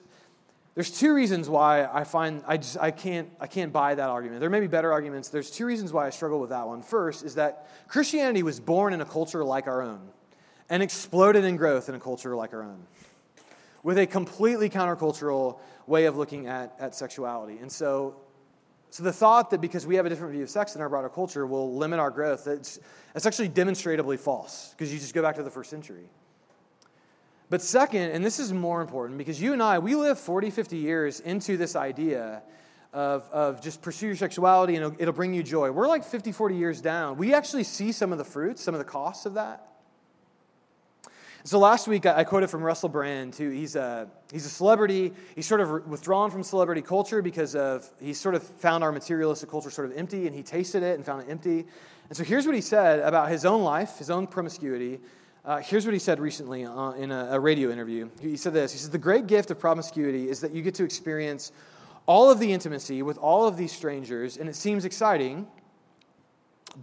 there's 0.73 0.89
two 0.89 1.13
reasons 1.13 1.47
why 1.47 1.86
I 1.86 2.04
find 2.04 2.43
I, 2.47 2.58
just, 2.58 2.78
I, 2.80 2.89
can't, 2.89 3.30
I 3.39 3.45
can't 3.45 3.71
buy 3.71 3.93
that 3.93 4.10
argument. 4.10 4.39
There 4.39 4.50
may 4.50 4.60
be 4.60 4.67
better 4.67 4.91
arguments. 4.91 5.30
There's 5.30 5.52
two 5.52 5.65
reasons 5.65 5.93
why 5.93 6.08
I 6.08 6.10
struggle 6.10 6.39
with 6.39 6.50
that 6.50 6.67
one. 6.67 6.82
First 6.82 7.23
is 7.23 7.36
that 7.36 7.67
Christianity 7.88 8.41
was 8.41 8.60
born 8.60 8.93
in 8.93 9.02
a 9.02 9.06
culture 9.06 9.43
like 9.43 9.67
our 9.67 9.84
own 9.84 10.02
and 10.69 10.82
exploded 10.82 11.45
in 11.45 11.56
growth 11.56 11.89
in 11.89 11.95
a 11.95 12.00
culture 12.00 12.36
like 12.36 12.54
our 12.54 12.63
own 12.63 12.86
with 13.84 13.97
a 13.97 14.06
completely 14.06 14.69
countercultural 14.69 15.60
way 15.86 16.06
of 16.06 16.17
looking 16.17 16.47
at, 16.47 16.76
at 16.80 16.93
sexuality. 16.93 17.58
And 17.60 17.71
so, 17.71 18.17
so 18.98 19.04
the 19.04 19.14
thought 19.14 19.52
that 19.52 19.62
because 19.62 19.86
we 19.86 19.94
have 19.98 20.08
a 20.08 20.10
different 20.10 20.34
view 20.34 20.42
of 20.42 20.50
sex 20.50 20.74
in 20.74 20.82
our 20.82 20.90
broader 20.90 21.08
culture 21.08 21.46
will 21.46 21.76
limit 21.76 22.00
our 22.00 22.10
growth, 22.10 22.48
it's 22.48 22.80
actually 23.14 23.48
demonstrably 23.48 24.18
false 24.18 24.74
because 24.76 24.92
you 24.92 24.98
just 24.98 25.14
go 25.14 25.22
back 25.22 25.36
to 25.36 25.44
the 25.44 25.52
first 25.52 25.70
century. 25.70 26.10
But 27.52 27.62
second, 27.62 28.10
and 28.10 28.26
this 28.26 28.40
is 28.40 28.52
more 28.52 28.82
important 28.82 29.20
because 29.20 29.40
you 29.40 29.54
and 29.54 29.62
I, 29.62 29.78
we 29.78 29.94
live 29.94 30.20
40, 30.20 30.50
50 30.50 30.78
years 30.78 31.20
into 31.20 31.58
this 31.58 31.76
idea 31.76 32.42
of, 32.92 33.30
of 33.32 33.62
just 33.62 33.84
pursue 33.84 34.08
your 34.08 34.16
sexuality 34.16 34.76
and 34.76 34.86
it'll, 34.86 35.00
it'll 35.00 35.14
bring 35.14 35.36
you 35.36 35.44
joy. 35.44 35.70
We're 35.70 35.88
like 35.88 36.04
50, 36.04 36.32
40 36.32 36.56
years 36.56 36.82
down. 36.82 37.18
We 37.18 37.36
actually 37.36 37.66
see 37.66 37.92
some 37.92 38.12
of 38.12 38.18
the 38.18 38.26
fruits, 38.26 38.64
some 38.64 38.74
of 38.74 38.80
the 38.80 38.86
costs 38.86 39.28
of 39.28 39.36
that. 39.36 39.77
So 41.48 41.60
last 41.60 41.88
week 41.88 42.06
I 42.06 42.26
quoted 42.26 42.50
from 42.50 42.62
Russell 42.62 42.90
Brand, 42.90 43.34
who 43.34 43.50
he's 43.50 43.78
a, 43.78 44.10
he's 44.34 44.46
a 44.46 44.50
celebrity. 44.50 45.14
He's 45.34 45.48
sort 45.48 45.62
of 45.62 45.88
withdrawn 45.88 46.30
from 46.30 46.44
celebrity 46.44 46.82
culture 46.82 47.22
because 47.22 47.56
of 47.56 47.90
he 48.02 48.14
sort 48.14 48.36
of 48.36 48.44
found 48.44 48.84
our 48.84 48.92
materialistic 48.92 49.50
culture 49.50 49.70
sort 49.70 49.90
of 49.90 49.98
empty, 49.98 50.28
and 50.28 50.36
he 50.36 50.44
tasted 50.44 50.84
it 50.84 50.96
and 50.96 51.06
found 51.06 51.22
it 51.22 51.32
empty. 51.32 51.66
And 52.10 52.18
so 52.18 52.26
here's 52.26 52.46
what 52.46 52.54
he 52.54 52.60
said 52.60 53.00
about 53.00 53.30
his 53.30 53.46
own 53.46 53.64
life, 53.64 53.98
his 53.98 54.10
own 54.10 54.28
promiscuity. 54.28 55.00
Uh, 55.46 55.60
here's 55.60 55.86
what 55.86 55.94
he 55.94 56.00
said 56.00 56.20
recently 56.20 56.66
uh, 56.66 56.92
in 56.92 57.12
a, 57.12 57.30
a 57.32 57.40
radio 57.40 57.72
interview. 57.72 58.10
He 58.20 58.36
said 58.36 58.54
this. 58.54 58.74
He 58.74 58.78
said 58.78 58.92
the 58.92 58.98
great 58.98 59.26
gift 59.26 59.50
of 59.50 59.58
promiscuity 59.58 60.28
is 60.28 60.42
that 60.42 60.52
you 60.52 60.62
get 60.62 60.76
to 60.76 60.84
experience 60.84 61.54
all 62.08 62.30
of 62.30 62.40
the 62.42 62.52
intimacy 62.52 63.04
with 63.04 63.18
all 63.20 63.48
of 63.48 63.56
these 63.56 63.72
strangers, 63.72 64.36
and 64.36 64.50
it 64.50 64.56
seems 64.58 64.84
exciting, 64.84 65.48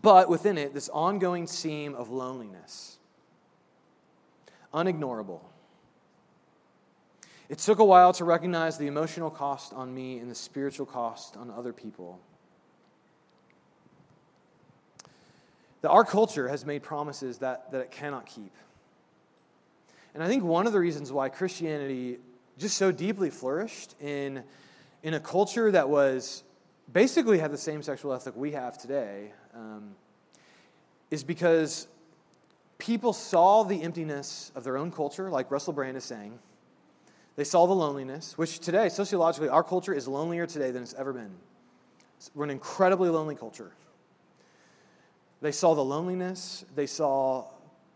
but 0.00 0.30
within 0.30 0.56
it, 0.56 0.72
this 0.72 0.88
ongoing 0.88 1.46
seam 1.46 1.94
of 1.94 2.08
loneliness 2.08 2.94
unignorable. 4.74 5.40
It 7.48 7.58
took 7.58 7.78
a 7.78 7.84
while 7.84 8.12
to 8.14 8.24
recognize 8.24 8.78
the 8.78 8.86
emotional 8.86 9.30
cost 9.30 9.72
on 9.72 9.94
me 9.94 10.18
and 10.18 10.30
the 10.30 10.34
spiritual 10.34 10.86
cost 10.86 11.36
on 11.36 11.50
other 11.50 11.72
people. 11.72 12.18
That 15.82 15.90
our 15.90 16.04
culture 16.04 16.48
has 16.48 16.64
made 16.64 16.82
promises 16.82 17.38
that, 17.38 17.70
that 17.70 17.80
it 17.80 17.90
cannot 17.90 18.26
keep. 18.26 18.52
And 20.14 20.22
I 20.22 20.28
think 20.28 20.42
one 20.42 20.66
of 20.66 20.72
the 20.72 20.80
reasons 20.80 21.12
why 21.12 21.28
Christianity 21.28 22.18
just 22.58 22.78
so 22.78 22.92
deeply 22.92 23.30
flourished 23.30 23.94
in, 24.00 24.42
in 25.02 25.14
a 25.14 25.20
culture 25.20 25.70
that 25.70 25.88
was 25.88 26.44
basically 26.92 27.38
had 27.38 27.50
the 27.50 27.58
same 27.58 27.82
sexual 27.82 28.12
ethic 28.12 28.34
we 28.36 28.52
have 28.52 28.78
today 28.78 29.32
um, 29.54 29.94
is 31.10 31.24
because 31.24 31.88
people 32.84 33.14
saw 33.14 33.62
the 33.62 33.82
emptiness 33.82 34.52
of 34.54 34.62
their 34.62 34.76
own 34.76 34.90
culture, 34.90 35.30
like 35.30 35.50
Russell 35.50 35.72
Brand 35.72 35.96
is 35.96 36.04
saying. 36.04 36.38
They 37.36 37.44
saw 37.44 37.66
the 37.66 37.74
loneliness, 37.74 38.36
which 38.36 38.58
today, 38.58 38.90
sociologically, 38.90 39.48
our 39.48 39.64
culture 39.64 39.94
is 39.94 40.06
lonelier 40.06 40.46
today 40.46 40.70
than 40.70 40.82
it's 40.82 40.94
ever 40.94 41.12
been. 41.12 41.32
We're 42.34 42.44
an 42.44 42.50
incredibly 42.50 43.08
lonely 43.08 43.34
culture. 43.36 43.72
They 45.40 45.50
saw 45.50 45.74
the 45.74 45.84
loneliness, 45.84 46.64
they 46.74 46.86
saw 46.86 47.46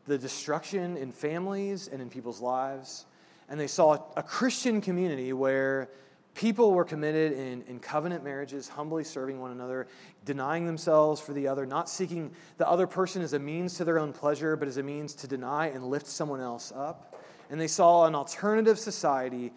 the 0.06 0.18
destruction 0.18 0.96
in 0.96 1.12
families 1.12 1.88
and 1.88 2.00
in 2.00 2.08
people's 2.08 2.40
lives, 2.40 3.04
and 3.48 3.60
they 3.60 3.66
saw 3.66 4.02
a 4.16 4.22
Christian 4.22 4.80
community 4.80 5.32
where 5.32 5.90
People 6.38 6.70
were 6.70 6.84
committed 6.84 7.32
in, 7.32 7.62
in 7.62 7.80
covenant 7.80 8.22
marriages, 8.22 8.68
humbly 8.68 9.02
serving 9.02 9.40
one 9.40 9.50
another, 9.50 9.88
denying 10.24 10.66
themselves 10.66 11.20
for 11.20 11.32
the 11.32 11.48
other, 11.48 11.66
not 11.66 11.90
seeking 11.90 12.30
the 12.58 12.68
other 12.68 12.86
person 12.86 13.22
as 13.22 13.32
a 13.32 13.40
means 13.40 13.74
to 13.78 13.84
their 13.84 13.98
own 13.98 14.12
pleasure, 14.12 14.54
but 14.54 14.68
as 14.68 14.76
a 14.76 14.82
means 14.84 15.14
to 15.14 15.26
deny 15.26 15.66
and 15.66 15.82
lift 15.82 16.06
someone 16.06 16.40
else 16.40 16.72
up. 16.76 17.20
And 17.50 17.60
they 17.60 17.66
saw 17.66 18.06
an 18.06 18.14
alternative 18.14 18.78
society 18.78 19.52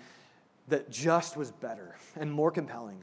that 0.70 0.90
just 0.90 1.38
was 1.38 1.52
better 1.52 1.98
and 2.16 2.32
more 2.32 2.50
compelling. 2.50 2.98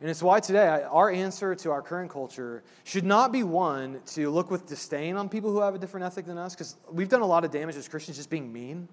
And 0.00 0.08
it's 0.08 0.22
why 0.22 0.40
today 0.40 0.82
our 0.88 1.10
answer 1.10 1.54
to 1.54 1.70
our 1.70 1.82
current 1.82 2.10
culture 2.10 2.62
should 2.84 3.04
not 3.04 3.30
be 3.30 3.42
one 3.42 4.00
to 4.14 4.30
look 4.30 4.50
with 4.50 4.66
disdain 4.66 5.16
on 5.16 5.28
people 5.28 5.52
who 5.52 5.60
have 5.60 5.74
a 5.74 5.78
different 5.78 6.06
ethic 6.06 6.24
than 6.24 6.38
us, 6.38 6.54
because 6.54 6.76
we've 6.90 7.10
done 7.10 7.20
a 7.20 7.26
lot 7.26 7.44
of 7.44 7.50
damage 7.50 7.76
as 7.76 7.88
Christians 7.88 8.16
just 8.16 8.30
being 8.30 8.50
mean. 8.50 8.88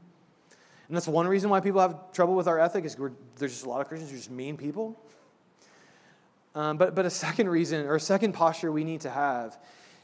And 0.87 0.95
that's 0.95 1.07
one 1.07 1.27
reason 1.27 1.49
why 1.49 1.59
people 1.59 1.81
have 1.81 2.11
trouble 2.13 2.35
with 2.35 2.47
our 2.47 2.59
ethic 2.59 2.85
is 2.85 2.95
there's 3.37 3.51
just 3.51 3.65
a 3.65 3.69
lot 3.69 3.81
of 3.81 3.87
Christians 3.87 4.09
who 4.09 4.15
are 4.15 4.19
just 4.19 4.31
mean 4.31 4.55
people. 4.55 4.99
Um, 6.55 6.77
but, 6.77 6.95
but 6.95 7.05
a 7.05 7.09
second 7.09 7.49
reason, 7.49 7.85
or 7.85 7.95
a 7.95 7.99
second 7.99 8.31
posture 8.33 8.71
we 8.71 8.83
need 8.83 9.01
to 9.01 9.09
have, 9.09 9.57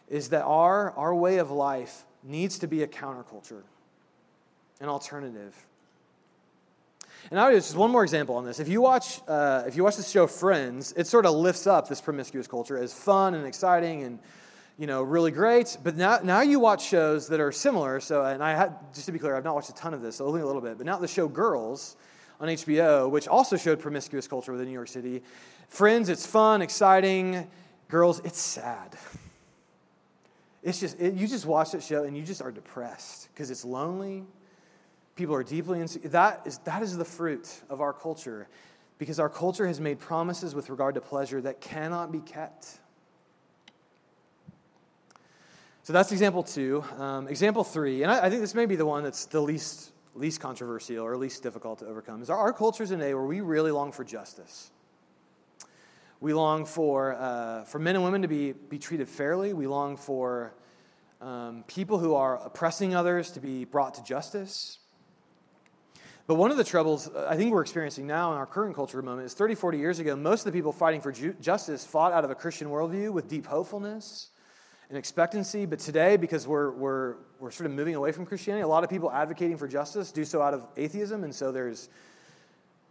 is 0.09 0.29
that 0.29 0.43
our, 0.43 0.91
our 0.91 1.15
way 1.15 1.37
of 1.37 1.51
life 1.51 2.05
needs 2.23 2.59
to 2.59 2.67
be 2.67 2.83
a 2.83 2.87
counterculture, 2.87 3.63
an 4.79 4.89
alternative. 4.89 5.55
And 7.31 7.39
I 7.39 7.47
would 7.47 7.55
just 7.55 7.75
one 7.75 7.89
more 7.89 8.03
example 8.03 8.35
on 8.35 8.45
this. 8.45 8.59
If 8.59 8.67
you 8.67 8.81
watch, 8.81 9.21
uh, 9.27 9.63
if 9.65 9.75
you 9.75 9.83
watch 9.83 9.95
the 9.95 10.03
show 10.03 10.27
Friends, 10.27 10.93
it 10.97 11.07
sort 11.07 11.25
of 11.25 11.33
lifts 11.33 11.65
up 11.65 11.87
this 11.87 12.01
promiscuous 12.01 12.47
culture 12.47 12.77
as 12.77 12.93
fun 12.93 13.33
and 13.33 13.47
exciting 13.47 14.03
and 14.03 14.19
you 14.77 14.87
know, 14.87 15.03
really 15.03 15.31
great. 15.31 15.77
But 15.83 15.95
now, 15.95 16.19
now 16.23 16.41
you 16.41 16.59
watch 16.59 16.87
shows 16.87 17.27
that 17.27 17.39
are 17.39 17.51
similar. 17.51 17.99
So, 17.99 18.23
and 18.25 18.43
I 18.43 18.55
had, 18.55 18.75
just 18.93 19.05
to 19.05 19.11
be 19.11 19.19
clear, 19.19 19.35
I've 19.35 19.43
not 19.43 19.55
watched 19.55 19.69
a 19.69 19.75
ton 19.75 19.93
of 19.93 20.01
this, 20.01 20.19
only 20.19 20.41
a 20.41 20.45
little 20.45 20.61
bit. 20.61 20.77
But 20.77 20.85
now 20.85 20.97
the 20.97 21.07
show 21.07 21.27
Girls 21.27 21.95
on 22.39 22.47
HBO, 22.47 23.09
which 23.09 23.27
also 23.27 23.55
showed 23.55 23.79
promiscuous 23.79 24.27
culture 24.27 24.51
within 24.51 24.67
New 24.67 24.73
York 24.73 24.87
City. 24.87 25.21
Friends, 25.67 26.09
it's 26.09 26.25
fun, 26.25 26.61
exciting. 26.61 27.47
Girls, 27.87 28.19
it's 28.25 28.39
sad. 28.39 28.97
It's 30.63 30.79
just, 30.79 30.99
it, 30.99 31.13
you 31.13 31.27
just 31.27 31.45
watch 31.45 31.71
that 31.71 31.83
show 31.83 32.03
and 32.03 32.17
you 32.17 32.23
just 32.23 32.41
are 32.41 32.51
depressed 32.51 33.27
because 33.33 33.51
it's 33.51 33.65
lonely. 33.65 34.23
People 35.15 35.35
are 35.35 35.43
deeply 35.43 35.79
insecure. 35.79 36.09
That 36.09 36.41
is, 36.45 36.57
that 36.59 36.81
is 36.81 36.97
the 36.97 37.05
fruit 37.05 37.61
of 37.69 37.81
our 37.81 37.93
culture 37.93 38.47
because 38.97 39.19
our 39.19 39.29
culture 39.29 39.67
has 39.67 39.79
made 39.79 39.99
promises 39.99 40.55
with 40.55 40.69
regard 40.69 40.95
to 40.95 41.01
pleasure 41.01 41.41
that 41.41 41.61
cannot 41.61 42.11
be 42.11 42.19
kept. 42.19 42.79
So 45.85 45.91
that's 45.91 46.13
example 46.13 46.43
two. 46.43 46.81
Um, 46.97 47.27
example 47.27 47.65
three, 47.65 48.03
and 48.03 48.11
I, 48.11 48.27
I, 48.27 48.29
think 48.29 48.39
this 48.39 48.55
may 48.55 48.65
be 48.65 48.77
the 48.77 48.85
one 48.85 49.03
that's 49.03 49.25
the 49.25 49.41
least, 49.41 49.91
least 50.15 50.39
controversial 50.39 51.03
or 51.03 51.17
least 51.17 51.43
difficult 51.43 51.79
to 51.79 51.87
overcome, 51.87 52.21
is 52.21 52.29
our, 52.29 52.37
our 52.37 52.53
cultures 52.53 52.91
in 52.91 53.01
a 53.01 53.13
where 53.13 53.25
we 53.25 53.41
really 53.41 53.69
long 53.69 53.91
for 53.91 54.05
justice. 54.05 54.71
We 56.21 56.33
long 56.33 56.63
for, 56.63 57.15
uh, 57.15 57.65
for 57.65 57.79
men 57.79 57.95
and 57.95 58.05
women 58.05 58.21
to 58.21 58.29
be, 58.29 58.53
be 58.53 58.79
treated 58.79 59.09
fairly. 59.09 59.51
We 59.51 59.67
long 59.67 59.97
for 59.97 60.53
um, 61.19 61.65
people 61.67 61.99
who 61.99 62.15
are 62.15 62.37
oppressing 62.37 62.95
others 62.95 63.31
to 63.31 63.41
be 63.41 63.65
brought 63.65 63.95
to 63.95 64.03
justice. 64.05 64.77
But 66.27 66.35
one 66.35 66.49
of 66.49 66.55
the 66.55 66.63
troubles 66.63 67.09
uh, 67.09 67.27
I 67.29 67.35
think 67.35 67.51
we're 67.51 67.61
experiencing 67.61 68.07
now 68.07 68.31
in 68.31 68.37
our 68.37 68.45
current 68.45 68.73
culture 68.73 69.01
moment 69.01 69.25
is 69.25 69.33
30, 69.33 69.55
40 69.55 69.79
years 69.79 69.99
ago, 69.99 70.15
most 70.15 70.45
of 70.45 70.53
the 70.53 70.57
people 70.57 70.71
fighting 70.71 71.01
for 71.01 71.11
ju- 71.11 71.35
justice 71.41 71.85
fought 71.85 72.13
out 72.13 72.23
of 72.23 72.31
a 72.31 72.35
Christian 72.35 72.69
worldview 72.69 73.11
with 73.11 73.27
deep 73.27 73.45
hopefulness 73.45 74.29
and 74.93 74.99
expectancy. 74.99 75.65
But 75.65 75.79
today, 75.79 76.17
because 76.17 76.47
we're, 76.47 76.69
we're, 76.69 77.15
we're 77.39 77.49
sort 77.49 77.65
of 77.65 77.75
moving 77.75 77.95
away 77.95 78.11
from 78.11 78.27
Christianity, 78.27 78.61
a 78.61 78.67
lot 78.67 78.83
of 78.83 78.91
people 78.91 79.11
advocating 79.11 79.57
for 79.57 79.67
justice 79.67 80.11
do 80.11 80.23
so 80.23 80.39
out 80.39 80.53
of 80.53 80.67
atheism. 80.77 81.23
And 81.23 81.33
so 81.33 81.51
there's, 81.51 81.89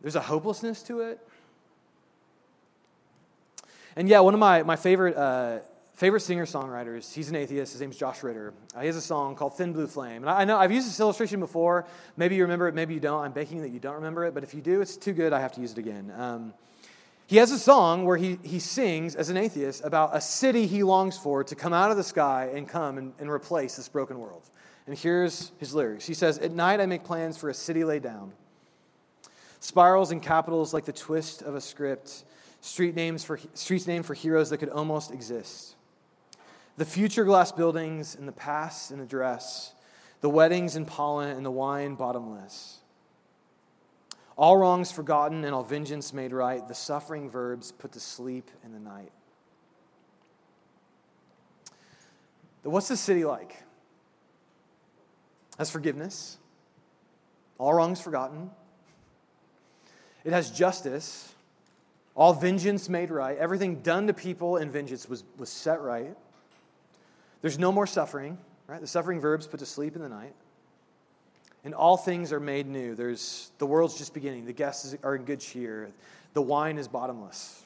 there's 0.00 0.16
a 0.16 0.20
hopelessness 0.20 0.82
to 0.84 1.02
it. 1.02 1.20
And 3.94 4.08
yeah, 4.08 4.18
one 4.18 4.34
of 4.34 4.40
my, 4.40 4.64
my 4.64 4.74
favorite, 4.74 5.16
uh, 5.16 5.60
favorite 5.94 6.22
singer 6.22 6.44
songwriters, 6.44 7.14
he's 7.14 7.28
an 7.28 7.36
atheist. 7.36 7.70
His 7.70 7.80
name's 7.80 7.96
Josh 7.96 8.24
Ritter. 8.24 8.52
Uh, 8.74 8.80
he 8.80 8.88
has 8.88 8.96
a 8.96 9.00
song 9.00 9.36
called 9.36 9.56
Thin 9.56 9.72
Blue 9.72 9.86
Flame. 9.86 10.22
And 10.22 10.30
I, 10.30 10.40
I, 10.40 10.44
know 10.44 10.58
I've 10.58 10.72
used 10.72 10.88
this 10.88 10.98
illustration 10.98 11.38
before. 11.38 11.86
Maybe 12.16 12.34
you 12.34 12.42
remember 12.42 12.66
it, 12.66 12.74
maybe 12.74 12.94
you 12.94 13.00
don't. 13.00 13.22
I'm 13.22 13.32
banking 13.32 13.62
that 13.62 13.70
you 13.70 13.78
don't 13.78 13.94
remember 13.94 14.24
it. 14.24 14.34
But 14.34 14.42
if 14.42 14.54
you 14.54 14.60
do, 14.60 14.80
it's 14.80 14.96
too 14.96 15.12
good. 15.12 15.32
I 15.32 15.38
have 15.38 15.52
to 15.52 15.60
use 15.60 15.70
it 15.70 15.78
again. 15.78 16.12
Um, 16.18 16.52
he 17.26 17.36
has 17.36 17.50
a 17.50 17.58
song 17.58 18.04
where 18.04 18.16
he, 18.16 18.38
he 18.42 18.58
sings, 18.58 19.14
as 19.14 19.30
an 19.30 19.36
atheist, 19.36 19.84
about 19.84 20.14
a 20.14 20.20
city 20.20 20.66
he 20.66 20.82
longs 20.82 21.16
for 21.16 21.44
to 21.44 21.54
come 21.54 21.72
out 21.72 21.90
of 21.90 21.96
the 21.96 22.04
sky 22.04 22.50
and 22.54 22.68
come 22.68 22.98
and, 22.98 23.12
and 23.18 23.30
replace 23.30 23.76
this 23.76 23.88
broken 23.88 24.18
world. 24.18 24.42
And 24.86 24.98
here's 24.98 25.52
his 25.58 25.74
lyrics. 25.74 26.06
He 26.06 26.14
says, 26.14 26.38
At 26.38 26.52
night 26.52 26.80
I 26.80 26.86
make 26.86 27.04
plans 27.04 27.36
for 27.36 27.48
a 27.48 27.54
city 27.54 27.84
laid 27.84 28.02
down. 28.02 28.32
Spirals 29.60 30.10
and 30.10 30.20
capitals 30.20 30.74
like 30.74 30.84
the 30.84 30.92
twist 30.92 31.42
of 31.42 31.54
a 31.54 31.60
script 31.60 32.24
street 32.60 32.94
names 32.94 33.24
for 33.24 33.38
streets 33.54 33.86
named 33.86 34.06
for 34.06 34.14
heroes 34.14 34.50
that 34.50 34.58
could 34.58 34.68
almost 34.68 35.12
exist. 35.12 35.74
The 36.76 36.84
future 36.84 37.24
glass 37.24 37.52
buildings 37.52 38.14
and 38.14 38.26
the 38.26 38.32
past 38.32 38.90
in 38.90 39.00
a 39.00 39.04
dress, 39.04 39.74
the 40.20 40.30
weddings 40.30 40.76
in 40.76 40.86
pollen 40.86 41.36
and 41.36 41.44
the 41.44 41.50
wine 41.50 41.94
bottomless. 41.96 42.78
All 44.42 44.56
wrongs 44.56 44.90
forgotten 44.90 45.44
and 45.44 45.54
all 45.54 45.62
vengeance 45.62 46.12
made 46.12 46.32
right, 46.32 46.66
the 46.66 46.74
suffering 46.74 47.30
verbs 47.30 47.70
put 47.70 47.92
to 47.92 48.00
sleep 48.00 48.50
in 48.64 48.72
the 48.72 48.80
night. 48.80 49.12
What's 52.64 52.88
the 52.88 52.96
city 52.96 53.24
like? 53.24 53.62
Has 55.58 55.70
forgiveness, 55.70 56.38
all 57.56 57.72
wrongs 57.72 58.00
forgotten. 58.00 58.50
It 60.24 60.32
has 60.32 60.50
justice, 60.50 61.32
all 62.16 62.32
vengeance 62.32 62.88
made 62.88 63.12
right. 63.12 63.38
Everything 63.38 63.76
done 63.76 64.08
to 64.08 64.12
people 64.12 64.56
in 64.56 64.72
vengeance 64.72 65.08
was, 65.08 65.22
was 65.38 65.50
set 65.50 65.80
right. 65.80 66.16
There's 67.42 67.60
no 67.60 67.70
more 67.70 67.86
suffering, 67.86 68.38
right? 68.66 68.80
The 68.80 68.88
suffering 68.88 69.20
verbs 69.20 69.46
put 69.46 69.60
to 69.60 69.66
sleep 69.66 69.94
in 69.94 70.02
the 70.02 70.08
night. 70.08 70.34
And 71.64 71.74
all 71.74 71.96
things 71.96 72.32
are 72.32 72.40
made 72.40 72.66
new. 72.66 72.94
There's 72.94 73.52
the 73.58 73.66
world's 73.66 73.96
just 73.96 74.14
beginning. 74.14 74.46
The 74.46 74.52
guests 74.52 74.96
are 75.02 75.14
in 75.14 75.24
good 75.24 75.40
cheer. 75.40 75.90
The 76.34 76.42
wine 76.42 76.78
is 76.78 76.88
bottomless. 76.88 77.62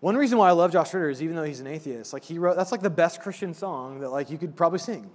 One 0.00 0.16
reason 0.16 0.36
why 0.36 0.48
I 0.48 0.52
love 0.52 0.72
Josh 0.72 0.92
Ritter 0.92 1.10
is 1.10 1.22
even 1.22 1.36
though 1.36 1.44
he's 1.44 1.60
an 1.60 1.68
atheist, 1.68 2.12
like 2.12 2.24
he 2.24 2.38
wrote 2.38 2.56
that's 2.56 2.72
like 2.72 2.82
the 2.82 2.90
best 2.90 3.20
Christian 3.20 3.54
song 3.54 4.00
that 4.00 4.10
like 4.10 4.30
you 4.30 4.38
could 4.38 4.56
probably 4.56 4.80
sing. 4.80 5.08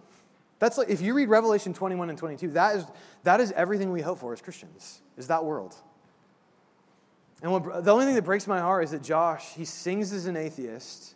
That's 0.60 0.78
like 0.78 0.90
if 0.90 1.02
you 1.02 1.14
read 1.14 1.30
Revelation 1.30 1.74
21 1.74 2.10
and 2.10 2.18
22, 2.18 2.52
that 2.52 2.78
is 2.78 2.86
that 3.24 3.42
is 3.42 3.52
everything 3.52 3.92
we 3.92 4.02
hope 4.02 4.20
for 4.20 4.32
as 4.34 4.42
Christians. 4.42 5.02
Is 5.18 5.28
that 5.28 5.44
world. 5.44 5.76
And 7.42 7.52
what, 7.52 7.84
the 7.84 7.92
only 7.92 8.06
thing 8.06 8.16
that 8.16 8.24
breaks 8.24 8.48
my 8.48 8.60
heart 8.60 8.84
is 8.84 8.92
that 8.92 9.04
Josh, 9.04 9.54
he 9.54 9.66
sings 9.66 10.12
as 10.12 10.26
an 10.26 10.36
atheist, 10.36 11.16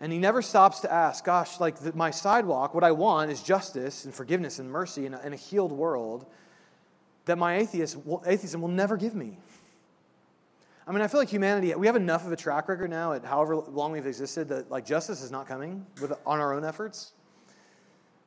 and 0.00 0.12
he 0.12 0.18
never 0.18 0.40
stops 0.40 0.80
to 0.80 0.92
ask, 0.92 1.24
gosh, 1.24 1.60
like 1.60 1.78
the, 1.78 1.92
my 1.94 2.10
sidewalk, 2.10 2.74
what 2.74 2.84
I 2.84 2.92
want 2.92 3.30
is 3.30 3.42
justice 3.42 4.06
and 4.06 4.14
forgiveness 4.14 4.58
and 4.58 4.70
mercy 4.70 5.06
and 5.06 5.14
a, 5.14 5.32
a 5.32 5.36
healed 5.36 5.72
world 5.72 6.26
that 7.26 7.36
my 7.36 7.58
atheist, 7.58 7.98
atheism 8.26 8.62
will 8.62 8.68
never 8.68 8.96
give 8.96 9.14
me. 9.14 9.38
I 10.86 10.92
mean, 10.92 11.02
I 11.02 11.06
feel 11.06 11.20
like 11.20 11.28
humanity, 11.28 11.74
we 11.74 11.86
have 11.86 11.96
enough 11.96 12.26
of 12.26 12.32
a 12.32 12.36
track 12.36 12.68
record 12.68 12.90
now 12.90 13.12
at 13.12 13.24
however 13.24 13.56
long 13.56 13.92
we've 13.92 14.06
existed 14.06 14.48
that 14.48 14.70
like 14.70 14.86
justice 14.86 15.22
is 15.22 15.30
not 15.30 15.46
coming 15.46 15.86
with, 16.00 16.12
on 16.26 16.40
our 16.40 16.54
own 16.54 16.64
efforts. 16.64 17.12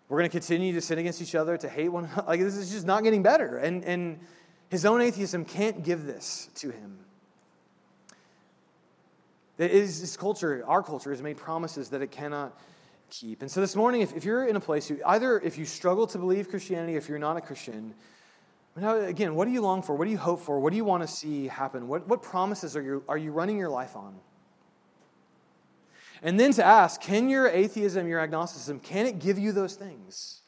We're 0.07 0.19
going 0.19 0.29
to 0.29 0.37
continue 0.37 0.73
to 0.73 0.81
sin 0.81 0.99
against 0.99 1.21
each 1.21 1.33
other, 1.33 1.57
to 1.57 1.67
hate 1.67 1.89
one 1.89 2.05
another. 2.05 2.23
Like, 2.27 2.39
this 2.39 2.55
is 2.55 2.71
just 2.71 2.85
not 2.85 3.03
getting 3.03 3.23
better. 3.23 3.57
And, 3.57 3.83
and 3.83 4.19
his 4.69 4.85
own 4.85 5.01
atheism 5.01 5.43
can't 5.43 5.83
give 5.83 6.05
this 6.05 6.49
to 6.55 6.69
him. 6.69 6.99
Is 9.57 10.01
this 10.01 10.17
culture, 10.17 10.63
our 10.67 10.81
culture, 10.81 11.11
has 11.11 11.21
made 11.21 11.37
promises 11.37 11.89
that 11.89 12.01
it 12.01 12.11
cannot 12.11 12.59
keep. 13.09 13.41
And 13.41 13.51
so 13.51 13.61
this 13.61 13.75
morning, 13.75 14.01
if, 14.01 14.15
if 14.15 14.25
you're 14.25 14.45
in 14.45 14.55
a 14.55 14.59
place, 14.59 14.89
you, 14.89 14.99
either 15.05 15.39
if 15.39 15.57
you 15.57 15.65
struggle 15.65 16.07
to 16.07 16.17
believe 16.17 16.49
Christianity, 16.49 16.95
if 16.95 17.07
you're 17.07 17.19
not 17.19 17.37
a 17.37 17.41
Christian, 17.41 17.93
now, 18.75 18.97
again, 18.97 19.35
what 19.35 19.45
do 19.45 19.51
you 19.51 19.61
long 19.61 19.83
for? 19.83 19.95
What 19.95 20.05
do 20.05 20.11
you 20.11 20.17
hope 20.17 20.41
for? 20.41 20.59
What 20.59 20.71
do 20.71 20.77
you 20.77 20.85
want 20.85 21.03
to 21.03 21.07
see 21.07 21.47
happen? 21.47 21.87
What, 21.87 22.07
what 22.07 22.23
promises 22.23 22.75
are 22.75 22.81
you, 22.81 23.03
are 23.07 23.17
you 23.17 23.31
running 23.31 23.57
your 23.57 23.69
life 23.69 23.95
on? 23.95 24.15
And 26.23 26.39
then 26.39 26.53
to 26.53 26.65
ask, 26.65 26.99
can 26.99 27.29
your 27.29 27.47
atheism, 27.47 28.07
your 28.07 28.19
agnosticism, 28.19 28.79
can 28.79 29.05
it 29.05 29.19
give 29.19 29.37
you 29.37 29.51
those 29.51 29.75
things? 29.75 30.41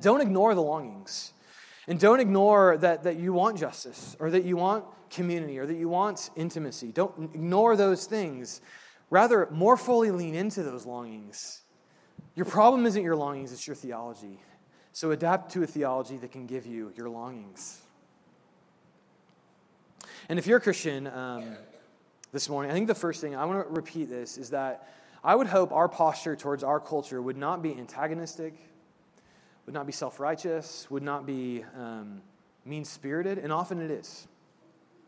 Don't 0.00 0.20
ignore 0.20 0.54
the 0.54 0.62
longings. 0.62 1.32
And 1.88 1.98
don't 1.98 2.20
ignore 2.20 2.76
that, 2.78 3.04
that 3.04 3.18
you 3.18 3.32
want 3.32 3.58
justice 3.58 4.14
or 4.20 4.30
that 4.30 4.44
you 4.44 4.56
want 4.56 4.84
community 5.10 5.58
or 5.58 5.66
that 5.66 5.76
you 5.76 5.88
want 5.88 6.30
intimacy. 6.36 6.92
Don't 6.92 7.34
ignore 7.34 7.76
those 7.76 8.06
things. 8.06 8.60
Rather, 9.10 9.48
more 9.50 9.76
fully 9.76 10.10
lean 10.10 10.34
into 10.34 10.62
those 10.62 10.86
longings. 10.86 11.62
Your 12.34 12.46
problem 12.46 12.86
isn't 12.86 13.02
your 13.02 13.16
longings, 13.16 13.52
it's 13.52 13.66
your 13.66 13.76
theology. 13.76 14.40
So 14.92 15.10
adapt 15.10 15.52
to 15.52 15.62
a 15.62 15.66
theology 15.66 16.16
that 16.18 16.32
can 16.32 16.46
give 16.46 16.66
you 16.66 16.92
your 16.96 17.08
longings. 17.08 17.80
And 20.28 20.38
if 20.38 20.46
you're 20.46 20.58
a 20.58 20.60
Christian 20.60 21.06
um, 21.06 21.56
this 22.32 22.48
morning, 22.48 22.70
I 22.70 22.74
think 22.74 22.86
the 22.86 22.94
first 22.94 23.20
thing 23.20 23.34
I 23.34 23.44
want 23.44 23.66
to 23.66 23.72
repeat 23.72 24.08
this 24.08 24.36
is 24.36 24.50
that 24.50 24.92
I 25.24 25.34
would 25.34 25.46
hope 25.46 25.72
our 25.72 25.88
posture 25.88 26.36
towards 26.36 26.62
our 26.62 26.80
culture 26.80 27.20
would 27.22 27.36
not 27.36 27.62
be 27.62 27.72
antagonistic 27.72 28.54
would 29.68 29.74
not 29.74 29.84
be 29.84 29.92
self 29.92 30.18
righteous, 30.18 30.90
would 30.90 31.02
not 31.02 31.26
be 31.26 31.62
um, 31.76 32.22
mean 32.64 32.86
spirited, 32.86 33.36
and 33.36 33.52
often 33.52 33.82
it 33.82 33.90
is. 33.90 34.26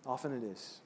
Often 0.06 0.42
it 0.42 0.44
is. 0.44 0.80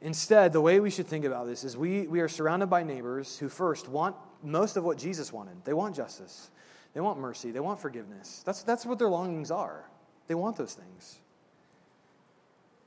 Instead, 0.00 0.52
the 0.52 0.60
way 0.60 0.80
we 0.80 0.90
should 0.90 1.06
think 1.06 1.24
about 1.24 1.46
this 1.46 1.62
is 1.62 1.76
we, 1.76 2.08
we 2.08 2.20
are 2.20 2.28
surrounded 2.28 2.66
by 2.66 2.82
neighbors 2.82 3.38
who 3.38 3.48
first 3.48 3.88
want 3.88 4.16
most 4.42 4.76
of 4.76 4.82
what 4.82 4.98
Jesus 4.98 5.32
wanted. 5.32 5.64
They 5.64 5.72
want 5.72 5.94
justice, 5.94 6.50
they 6.92 7.00
want 7.00 7.20
mercy, 7.20 7.52
they 7.52 7.60
want 7.60 7.80
forgiveness. 7.80 8.42
That's, 8.44 8.62
that's 8.62 8.84
what 8.84 8.98
their 8.98 9.08
longings 9.08 9.50
are. 9.50 9.88
They 10.26 10.34
want 10.34 10.56
those 10.56 10.74
things. 10.74 11.18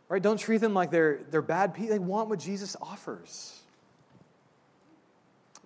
Right? 0.10 0.21
Don't 0.21 0.38
treat 0.38 0.58
them 0.58 0.73
like 0.73 0.91
they're, 0.91 1.21
they're 1.32 1.41
bad 1.41 1.73
people. 1.73 1.91
They 1.91 1.99
want 1.99 2.30
what 2.30 2.39
Jesus 2.39 2.75
offers. 2.82 3.62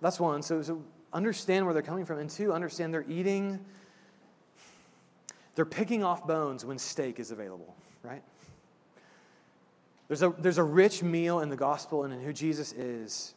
That's 0.00 0.18
one. 0.18 0.42
So, 0.42 0.62
so 0.62 0.82
understand 1.12 1.66
where 1.66 1.74
they're 1.74 1.82
coming 1.82 2.04
from, 2.04 2.18
and 2.18 2.30
two, 2.30 2.52
understand 2.52 2.94
they're 2.94 3.04
eating, 3.08 3.58
they're 5.56 5.66
picking 5.66 6.04
off 6.04 6.26
bones 6.26 6.64
when 6.64 6.78
steak 6.78 7.18
is 7.18 7.32
available, 7.32 7.74
right? 8.02 8.22
There's 10.10 10.22
a, 10.22 10.34
there's 10.36 10.58
a 10.58 10.64
rich 10.64 11.04
meal 11.04 11.38
in 11.38 11.50
the 11.50 11.56
gospel 11.56 12.02
and 12.02 12.12
in 12.12 12.20
who 12.20 12.32
Jesus 12.32 12.72
is 12.72 13.32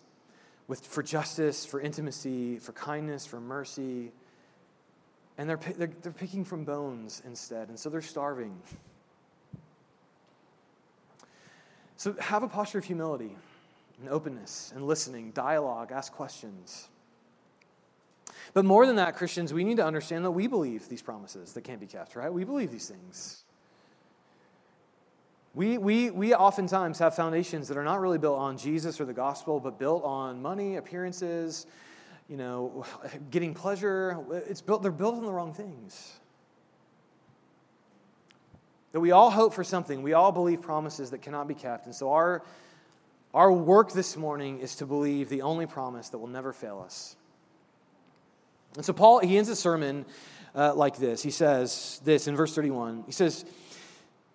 with, 0.67 0.83
for 0.83 1.03
justice, 1.03 1.67
for 1.67 1.79
intimacy, 1.79 2.57
for 2.57 2.71
kindness, 2.71 3.27
for 3.27 3.39
mercy. 3.39 4.11
And 5.37 5.47
they're, 5.47 5.59
they're, 5.77 5.91
they're 6.01 6.11
picking 6.11 6.43
from 6.43 6.63
bones 6.63 7.21
instead, 7.27 7.69
and 7.69 7.77
so 7.77 7.91
they're 7.91 8.01
starving. 8.01 8.59
So 11.95 12.13
have 12.13 12.41
a 12.41 12.47
posture 12.47 12.79
of 12.79 12.85
humility 12.85 13.35
and 13.99 14.09
openness 14.09 14.73
and 14.75 14.87
listening, 14.87 15.29
dialogue, 15.29 15.91
ask 15.91 16.11
questions. 16.11 16.89
But 18.55 18.65
more 18.65 18.87
than 18.87 18.95
that, 18.95 19.15
Christians, 19.15 19.53
we 19.53 19.63
need 19.63 19.77
to 19.77 19.85
understand 19.85 20.25
that 20.25 20.31
we 20.31 20.47
believe 20.47 20.89
these 20.89 21.03
promises 21.03 21.53
that 21.53 21.61
can't 21.61 21.79
be 21.79 21.85
kept, 21.85 22.15
right? 22.15 22.33
We 22.33 22.45
believe 22.45 22.71
these 22.71 22.89
things. 22.89 23.42
We, 25.55 25.77
we, 25.77 26.09
we 26.09 26.33
oftentimes 26.33 26.97
have 26.97 27.15
foundations 27.15 27.67
that 27.67 27.77
are 27.77 27.83
not 27.83 28.01
really 28.01 28.17
built 28.17 28.39
on 28.39 28.57
Jesus 28.57 28.99
or 28.99 29.05
the 29.05 29.13
gospel, 29.13 29.59
but 29.59 29.77
built 29.77 30.03
on 30.03 30.41
money, 30.41 30.77
appearances, 30.77 31.67
you 32.27 32.37
know, 32.37 32.85
getting 33.31 33.53
pleasure. 33.53 34.17
It's 34.49 34.61
built, 34.61 34.81
they're 34.81 34.91
built 34.91 35.15
on 35.15 35.23
the 35.23 35.31
wrong 35.31 35.53
things. 35.53 36.19
That 38.93 38.99
we 38.99 39.11
all 39.11 39.29
hope 39.29 39.53
for 39.53 39.63
something. 39.63 40.01
We 40.01 40.13
all 40.13 40.31
believe 40.31 40.61
promises 40.61 41.11
that 41.11 41.21
cannot 41.21 41.47
be 41.47 41.53
kept. 41.53 41.85
And 41.85 41.93
so 41.93 42.11
our, 42.11 42.43
our 43.33 43.51
work 43.51 43.91
this 43.91 44.17
morning 44.17 44.59
is 44.59 44.75
to 44.77 44.87
believe 44.87 45.29
the 45.29 45.43
only 45.43 45.67
promise 45.67 46.09
that 46.09 46.17
will 46.17 46.27
never 46.27 46.51
fail 46.51 46.81
us. 46.83 47.15
And 48.75 48.83
so 48.83 48.93
Paul, 48.93 49.19
he 49.19 49.37
ends 49.37 49.49
his 49.49 49.59
sermon 49.59 50.05
uh, 50.55 50.73
like 50.73 50.97
this. 50.97 51.21
He 51.21 51.31
says 51.31 52.01
this 52.03 52.27
in 52.27 52.35
verse 52.35 52.55
31. 52.55 53.03
He 53.05 53.11
says, 53.11 53.45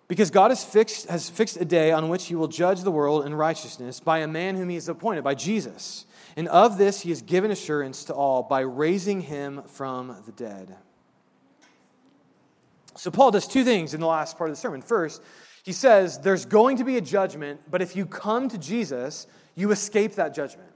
because 0.09 0.31
God 0.31 0.49
has 0.49 0.65
fixed, 0.65 1.07
has 1.07 1.29
fixed 1.29 1.55
a 1.55 1.63
day 1.63 1.91
on 1.91 2.09
which 2.09 2.25
he 2.25 2.35
will 2.35 2.47
judge 2.47 2.81
the 2.81 2.91
world 2.91 3.25
in 3.25 3.33
righteousness 3.33 3.99
by 3.99 4.17
a 4.19 4.27
man 4.27 4.55
whom 4.55 4.67
he 4.67 4.75
has 4.75 4.89
appointed, 4.89 5.23
by 5.23 5.35
Jesus. 5.35 6.05
And 6.35 6.47
of 6.47 6.77
this 6.77 7.01
he 7.01 7.09
has 7.09 7.21
given 7.21 7.51
assurance 7.51 8.03
to 8.05 8.13
all 8.13 8.41
by 8.43 8.61
raising 8.61 9.21
him 9.21 9.61
from 9.67 10.17
the 10.25 10.31
dead. 10.31 10.75
So, 12.97 13.11
Paul 13.11 13.31
does 13.31 13.47
two 13.47 13.63
things 13.63 13.93
in 13.93 14.01
the 14.01 14.07
last 14.07 14.37
part 14.37 14.49
of 14.49 14.55
the 14.55 14.59
sermon. 14.59 14.81
First, 14.81 15.21
he 15.63 15.71
says 15.71 16.19
there's 16.19 16.45
going 16.45 16.77
to 16.77 16.83
be 16.83 16.97
a 16.97 17.01
judgment, 17.01 17.61
but 17.69 17.81
if 17.81 17.95
you 17.95 18.05
come 18.05 18.49
to 18.49 18.57
Jesus, 18.57 19.27
you 19.55 19.71
escape 19.71 20.15
that 20.15 20.33
judgment. 20.33 20.69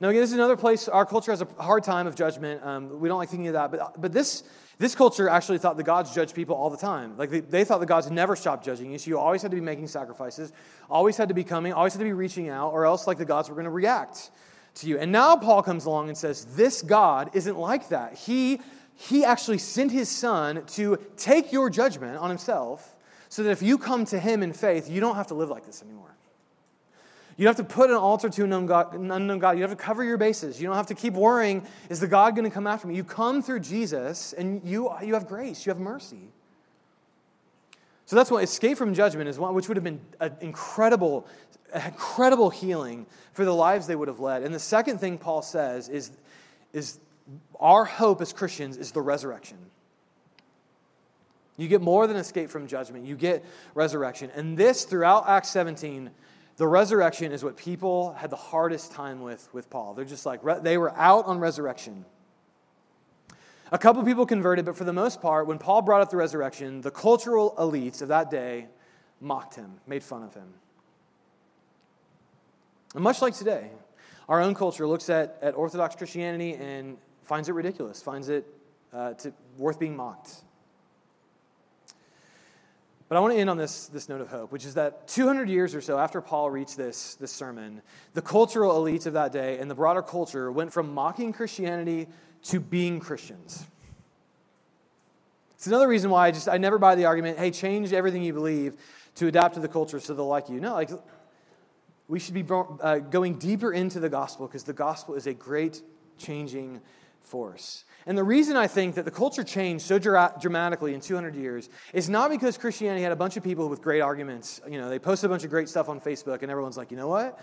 Now, 0.00 0.08
again, 0.08 0.20
this 0.20 0.30
is 0.30 0.34
another 0.34 0.56
place 0.56 0.88
our 0.88 1.06
culture 1.06 1.30
has 1.30 1.42
a 1.42 1.62
hard 1.62 1.84
time 1.84 2.08
of 2.08 2.16
judgment. 2.16 2.64
Um, 2.64 2.98
we 2.98 3.08
don't 3.08 3.18
like 3.18 3.28
thinking 3.28 3.46
of 3.46 3.52
that, 3.52 3.70
but, 3.70 4.00
but 4.00 4.12
this, 4.12 4.42
this 4.82 4.96
culture 4.96 5.28
actually 5.28 5.58
thought 5.58 5.76
the 5.76 5.84
gods 5.84 6.12
judged 6.12 6.34
people 6.34 6.56
all 6.56 6.68
the 6.68 6.76
time. 6.76 7.16
Like 7.16 7.30
they, 7.30 7.38
they 7.38 7.64
thought 7.64 7.78
the 7.78 7.86
gods 7.86 8.10
never 8.10 8.34
stopped 8.34 8.64
judging 8.64 8.90
you, 8.90 8.98
so 8.98 9.10
you 9.10 9.16
always 9.16 9.40
had 9.40 9.52
to 9.52 9.54
be 9.54 9.60
making 9.60 9.86
sacrifices, 9.86 10.52
always 10.90 11.16
had 11.16 11.28
to 11.28 11.34
be 11.34 11.44
coming, 11.44 11.72
always 11.72 11.92
had 11.92 12.00
to 12.00 12.04
be 12.04 12.12
reaching 12.12 12.48
out, 12.48 12.72
or 12.72 12.84
else 12.84 13.06
like 13.06 13.16
the 13.16 13.24
gods 13.24 13.48
were 13.48 13.54
going 13.54 13.64
to 13.64 13.70
react 13.70 14.32
to 14.74 14.88
you. 14.88 14.98
And 14.98 15.12
now 15.12 15.36
Paul 15.36 15.62
comes 15.62 15.84
along 15.84 16.08
and 16.08 16.18
says, 16.18 16.44
This 16.56 16.82
God 16.82 17.30
isn't 17.32 17.56
like 17.56 17.90
that. 17.90 18.14
He, 18.14 18.60
he 18.96 19.24
actually 19.24 19.58
sent 19.58 19.92
his 19.92 20.08
son 20.08 20.64
to 20.72 20.98
take 21.16 21.52
your 21.52 21.70
judgment 21.70 22.16
on 22.16 22.28
himself 22.28 22.96
so 23.28 23.44
that 23.44 23.50
if 23.50 23.62
you 23.62 23.78
come 23.78 24.04
to 24.06 24.18
him 24.18 24.42
in 24.42 24.52
faith, 24.52 24.90
you 24.90 25.00
don't 25.00 25.14
have 25.14 25.28
to 25.28 25.34
live 25.34 25.48
like 25.48 25.64
this 25.64 25.80
anymore. 25.80 26.11
You 27.36 27.46
have 27.46 27.56
to 27.56 27.64
put 27.64 27.90
an 27.90 27.96
altar 27.96 28.28
to 28.28 28.44
an 28.44 28.52
unknown, 28.52 29.38
God. 29.38 29.56
You 29.56 29.62
have 29.62 29.70
to 29.70 29.76
cover 29.76 30.04
your 30.04 30.18
bases. 30.18 30.60
You 30.60 30.66
don't 30.66 30.76
have 30.76 30.88
to 30.88 30.94
keep 30.94 31.14
worrying, 31.14 31.66
is 31.88 32.00
the 32.00 32.06
God 32.06 32.36
going 32.36 32.44
to 32.44 32.54
come 32.54 32.66
after 32.66 32.86
me? 32.86 32.94
You 32.94 33.04
come 33.04 33.42
through 33.42 33.60
Jesus 33.60 34.32
and 34.32 34.60
you, 34.64 34.90
you 35.02 35.14
have 35.14 35.26
grace, 35.26 35.64
you 35.64 35.70
have 35.70 35.80
mercy. 35.80 36.28
So 38.06 38.16
that's 38.16 38.30
why 38.30 38.42
escape 38.42 38.76
from 38.76 38.94
judgment 38.94 39.28
is 39.28 39.38
one 39.38 39.54
which 39.54 39.68
would 39.68 39.76
have 39.76 39.84
been 39.84 40.00
an 40.20 40.36
incredible, 40.40 41.26
incredible 41.74 42.50
healing 42.50 43.06
for 43.32 43.44
the 43.44 43.54
lives 43.54 43.86
they 43.86 43.96
would 43.96 44.08
have 44.08 44.20
led. 44.20 44.42
And 44.42 44.54
the 44.54 44.60
second 44.60 44.98
thing 44.98 45.16
Paul 45.16 45.40
says 45.40 45.88
is, 45.88 46.10
is 46.72 46.98
our 47.58 47.84
hope 47.84 48.20
as 48.20 48.32
Christians 48.32 48.76
is 48.76 48.92
the 48.92 49.00
resurrection. 49.00 49.56
You 51.56 51.68
get 51.68 51.80
more 51.80 52.06
than 52.06 52.16
escape 52.16 52.50
from 52.50 52.66
judgment, 52.66 53.06
you 53.06 53.16
get 53.16 53.44
resurrection. 53.74 54.30
And 54.34 54.56
this, 54.56 54.84
throughout 54.84 55.28
Acts 55.28 55.50
17, 55.50 56.10
the 56.56 56.66
resurrection 56.66 57.32
is 57.32 57.42
what 57.42 57.56
people 57.56 58.12
had 58.14 58.30
the 58.30 58.36
hardest 58.36 58.92
time 58.92 59.22
with 59.22 59.48
with 59.52 59.70
Paul. 59.70 59.94
They're 59.94 60.04
just 60.04 60.26
like, 60.26 60.40
they 60.62 60.78
were 60.78 60.92
out 60.96 61.26
on 61.26 61.38
resurrection. 61.38 62.04
A 63.72 63.78
couple 63.78 64.04
people 64.04 64.26
converted, 64.26 64.66
but 64.66 64.76
for 64.76 64.84
the 64.84 64.92
most 64.92 65.22
part, 65.22 65.46
when 65.46 65.58
Paul 65.58 65.80
brought 65.80 66.02
up 66.02 66.10
the 66.10 66.18
resurrection, 66.18 66.82
the 66.82 66.90
cultural 66.90 67.54
elites 67.58 68.02
of 68.02 68.08
that 68.08 68.30
day 68.30 68.66
mocked 69.18 69.54
him, 69.54 69.80
made 69.86 70.02
fun 70.02 70.22
of 70.22 70.34
him. 70.34 70.48
And 72.94 73.02
much 73.02 73.22
like 73.22 73.34
today, 73.34 73.70
our 74.28 74.42
own 74.42 74.54
culture 74.54 74.86
looks 74.86 75.08
at, 75.08 75.38
at 75.40 75.54
Orthodox 75.54 75.96
Christianity 75.96 76.54
and 76.54 76.98
finds 77.22 77.48
it 77.48 77.52
ridiculous, 77.52 78.02
finds 78.02 78.28
it 78.28 78.46
uh, 78.92 79.14
to, 79.14 79.32
worth 79.56 79.78
being 79.78 79.96
mocked. 79.96 80.42
But 83.12 83.18
I 83.18 83.20
want 83.20 83.34
to 83.34 83.40
end 83.40 83.50
on 83.50 83.58
this, 83.58 83.88
this 83.88 84.08
note 84.08 84.22
of 84.22 84.28
hope, 84.28 84.52
which 84.52 84.64
is 84.64 84.72
that 84.72 85.06
200 85.06 85.46
years 85.46 85.74
or 85.74 85.82
so 85.82 85.98
after 85.98 86.22
Paul 86.22 86.50
reached 86.50 86.78
this, 86.78 87.14
this 87.16 87.30
sermon, 87.30 87.82
the 88.14 88.22
cultural 88.22 88.72
elites 88.72 89.04
of 89.04 89.12
that 89.12 89.32
day 89.32 89.58
and 89.58 89.70
the 89.70 89.74
broader 89.74 90.00
culture 90.00 90.50
went 90.50 90.72
from 90.72 90.94
mocking 90.94 91.34
Christianity 91.34 92.06
to 92.44 92.58
being 92.58 93.00
Christians. 93.00 93.66
It's 95.56 95.66
another 95.66 95.88
reason 95.88 96.08
why 96.08 96.28
I 96.28 96.30
just 96.30 96.48
I 96.48 96.56
never 96.56 96.78
buy 96.78 96.94
the 96.94 97.04
argument, 97.04 97.38
hey, 97.38 97.50
change 97.50 97.92
everything 97.92 98.22
you 98.22 98.32
believe 98.32 98.78
to 99.16 99.26
adapt 99.26 99.56
to 99.56 99.60
the 99.60 99.68
culture 99.68 100.00
so 100.00 100.14
they'll 100.14 100.26
like 100.26 100.48
you. 100.48 100.58
No, 100.58 100.72
like 100.72 100.88
we 102.08 102.18
should 102.18 102.32
be 102.32 102.46
uh, 102.50 103.00
going 103.00 103.34
deeper 103.34 103.74
into 103.74 104.00
the 104.00 104.08
gospel 104.08 104.46
because 104.46 104.64
the 104.64 104.72
gospel 104.72 105.16
is 105.16 105.26
a 105.26 105.34
great 105.34 105.82
changing 106.16 106.80
force. 107.20 107.84
And 108.06 108.18
the 108.18 108.24
reason 108.24 108.56
I 108.56 108.66
think 108.66 108.96
that 108.96 109.04
the 109.04 109.10
culture 109.10 109.44
changed 109.44 109.84
so 109.84 109.98
dra- 109.98 110.34
dramatically 110.40 110.94
in 110.94 111.00
200 111.00 111.34
years 111.34 111.68
is 111.92 112.08
not 112.08 112.30
because 112.30 112.58
Christianity 112.58 113.02
had 113.02 113.12
a 113.12 113.16
bunch 113.16 113.36
of 113.36 113.44
people 113.44 113.68
with 113.68 113.80
great 113.80 114.00
arguments. 114.00 114.60
You 114.68 114.80
know, 114.80 114.88
they 114.88 114.98
posted 114.98 115.30
a 115.30 115.32
bunch 115.32 115.44
of 115.44 115.50
great 115.50 115.68
stuff 115.68 115.88
on 115.88 116.00
Facebook, 116.00 116.42
and 116.42 116.50
everyone's 116.50 116.76
like, 116.76 116.90
you 116.90 116.96
know 116.96 117.08
what? 117.08 117.38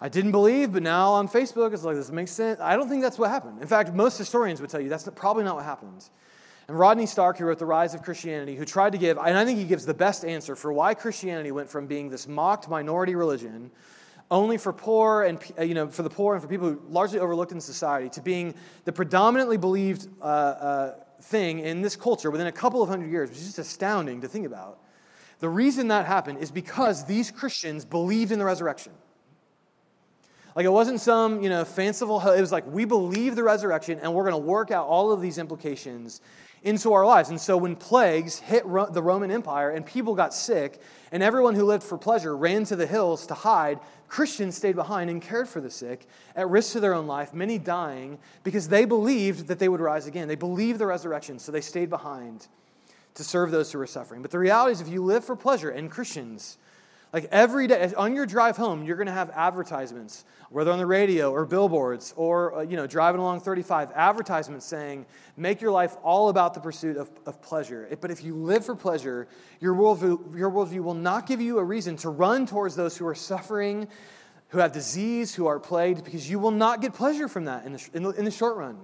I 0.00 0.08
didn't 0.08 0.32
believe, 0.32 0.72
but 0.72 0.82
now 0.82 1.12
on 1.12 1.26
Facebook, 1.26 1.72
it's 1.72 1.82
like, 1.82 1.96
this 1.96 2.10
makes 2.10 2.30
sense. 2.30 2.60
I 2.60 2.76
don't 2.76 2.88
think 2.88 3.02
that's 3.02 3.18
what 3.18 3.30
happened. 3.30 3.62
In 3.62 3.66
fact, 3.66 3.92
most 3.94 4.18
historians 4.18 4.60
would 4.60 4.70
tell 4.70 4.80
you 4.80 4.88
that's 4.88 5.08
probably 5.16 5.44
not 5.44 5.56
what 5.56 5.64
happened. 5.64 6.08
And 6.68 6.78
Rodney 6.78 7.06
Stark, 7.06 7.38
who 7.38 7.44
wrote 7.44 7.58
The 7.58 7.66
Rise 7.66 7.94
of 7.94 8.02
Christianity, 8.02 8.56
who 8.56 8.64
tried 8.64 8.92
to 8.92 8.98
give, 8.98 9.18
and 9.18 9.38
I 9.38 9.44
think 9.44 9.58
he 9.58 9.64
gives 9.64 9.86
the 9.86 9.94
best 9.94 10.24
answer 10.24 10.56
for 10.56 10.72
why 10.72 10.94
Christianity 10.94 11.52
went 11.52 11.70
from 11.70 11.86
being 11.86 12.10
this 12.10 12.26
mocked 12.26 12.68
minority 12.68 13.14
religion 13.14 13.70
only 14.30 14.58
for 14.58 14.72
poor 14.72 15.22
and 15.22 15.38
uh, 15.58 15.62
you 15.62 15.74
know 15.74 15.88
for 15.88 16.02
the 16.02 16.10
poor 16.10 16.34
and 16.34 16.42
for 16.42 16.48
people 16.48 16.68
who 16.68 16.80
largely 16.88 17.18
overlooked 17.18 17.52
in 17.52 17.60
society 17.60 18.08
to 18.08 18.20
being 18.20 18.54
the 18.84 18.92
predominantly 18.92 19.56
believed 19.56 20.08
uh, 20.20 20.24
uh, 20.24 20.94
thing 21.22 21.60
in 21.60 21.80
this 21.80 21.96
culture 21.96 22.30
within 22.30 22.46
a 22.46 22.52
couple 22.52 22.82
of 22.82 22.88
hundred 22.88 23.10
years 23.10 23.28
which 23.28 23.38
is 23.38 23.46
just 23.46 23.58
astounding 23.58 24.20
to 24.20 24.28
think 24.28 24.46
about 24.46 24.78
the 25.38 25.48
reason 25.48 25.88
that 25.88 26.06
happened 26.06 26.38
is 26.38 26.50
because 26.50 27.04
these 27.04 27.30
christians 27.30 27.84
believed 27.84 28.32
in 28.32 28.38
the 28.38 28.44
resurrection 28.44 28.92
like 30.56 30.66
it 30.66 30.72
wasn't 30.72 31.00
some 31.00 31.42
you 31.42 31.48
know 31.48 31.64
fanciful 31.64 32.20
it 32.28 32.40
was 32.40 32.52
like 32.52 32.66
we 32.66 32.84
believe 32.84 33.36
the 33.36 33.44
resurrection 33.44 33.98
and 34.02 34.12
we're 34.12 34.28
going 34.28 34.32
to 34.32 34.48
work 34.48 34.70
out 34.70 34.86
all 34.86 35.12
of 35.12 35.20
these 35.20 35.38
implications 35.38 36.20
into 36.66 36.92
our 36.92 37.06
lives. 37.06 37.28
And 37.28 37.40
so 37.40 37.56
when 37.56 37.76
plagues 37.76 38.40
hit 38.40 38.66
Ro- 38.66 38.90
the 38.90 39.02
Roman 39.02 39.30
Empire 39.30 39.70
and 39.70 39.86
people 39.86 40.16
got 40.16 40.34
sick, 40.34 40.80
and 41.12 41.22
everyone 41.22 41.54
who 41.54 41.64
lived 41.64 41.84
for 41.84 41.96
pleasure 41.96 42.36
ran 42.36 42.64
to 42.64 42.74
the 42.74 42.88
hills 42.88 43.26
to 43.28 43.34
hide, 43.34 43.78
Christians 44.08 44.56
stayed 44.56 44.76
behind 44.76 45.10
and 45.10 45.20
cared 45.20 45.48
for 45.48 45.60
the 45.60 45.70
sick 45.70 46.06
at 46.34 46.48
risk 46.48 46.72
to 46.72 46.80
their 46.80 46.94
own 46.94 47.06
life, 47.06 47.34
many 47.34 47.58
dying 47.58 48.18
because 48.44 48.68
they 48.68 48.84
believed 48.84 49.48
that 49.48 49.58
they 49.58 49.68
would 49.68 49.80
rise 49.80 50.06
again. 50.06 50.28
They 50.28 50.36
believed 50.36 50.78
the 50.78 50.86
resurrection, 50.86 51.38
so 51.38 51.52
they 51.52 51.60
stayed 51.60 51.90
behind 51.90 52.48
to 53.14 53.24
serve 53.24 53.50
those 53.50 53.72
who 53.72 53.78
were 53.78 53.86
suffering. 53.86 54.22
But 54.22 54.30
the 54.30 54.38
reality 54.38 54.72
is, 54.72 54.80
if 54.80 54.88
you 54.88 55.02
live 55.02 55.24
for 55.24 55.36
pleasure, 55.36 55.70
and 55.70 55.90
Christians, 55.90 56.58
like 57.16 57.28
every 57.32 57.66
day, 57.66 57.90
on 57.96 58.14
your 58.14 58.26
drive 58.26 58.58
home, 58.58 58.84
you're 58.84 58.98
going 58.98 59.06
to 59.06 59.12
have 59.12 59.30
advertisements, 59.30 60.26
whether 60.50 60.70
on 60.70 60.76
the 60.76 60.84
radio 60.84 61.32
or 61.32 61.46
billboards 61.46 62.12
or, 62.14 62.58
uh, 62.58 62.60
you 62.60 62.76
know, 62.76 62.86
driving 62.86 63.22
along 63.22 63.40
35, 63.40 63.90
advertisements 63.94 64.66
saying, 64.66 65.06
make 65.34 65.62
your 65.62 65.70
life 65.70 65.96
all 66.02 66.28
about 66.28 66.52
the 66.52 66.60
pursuit 66.60 66.98
of, 66.98 67.10
of 67.24 67.40
pleasure. 67.40 67.88
But 68.02 68.10
if 68.10 68.22
you 68.22 68.34
live 68.34 68.66
for 68.66 68.76
pleasure, 68.76 69.28
your 69.60 69.74
worldview, 69.74 70.36
your 70.36 70.50
worldview 70.50 70.82
will 70.82 70.92
not 70.92 71.26
give 71.26 71.40
you 71.40 71.56
a 71.56 71.64
reason 71.64 71.96
to 71.96 72.10
run 72.10 72.44
towards 72.44 72.76
those 72.76 72.98
who 72.98 73.06
are 73.06 73.14
suffering, 73.14 73.88
who 74.48 74.58
have 74.58 74.72
disease, 74.72 75.34
who 75.34 75.46
are 75.46 75.58
plagued, 75.58 76.04
because 76.04 76.28
you 76.28 76.38
will 76.38 76.50
not 76.50 76.82
get 76.82 76.92
pleasure 76.92 77.28
from 77.28 77.46
that 77.46 77.64
in 77.64 77.72
the, 77.72 77.88
in 77.94 78.02
the, 78.02 78.10
in 78.10 78.24
the 78.26 78.30
short 78.30 78.58
run. 78.58 78.76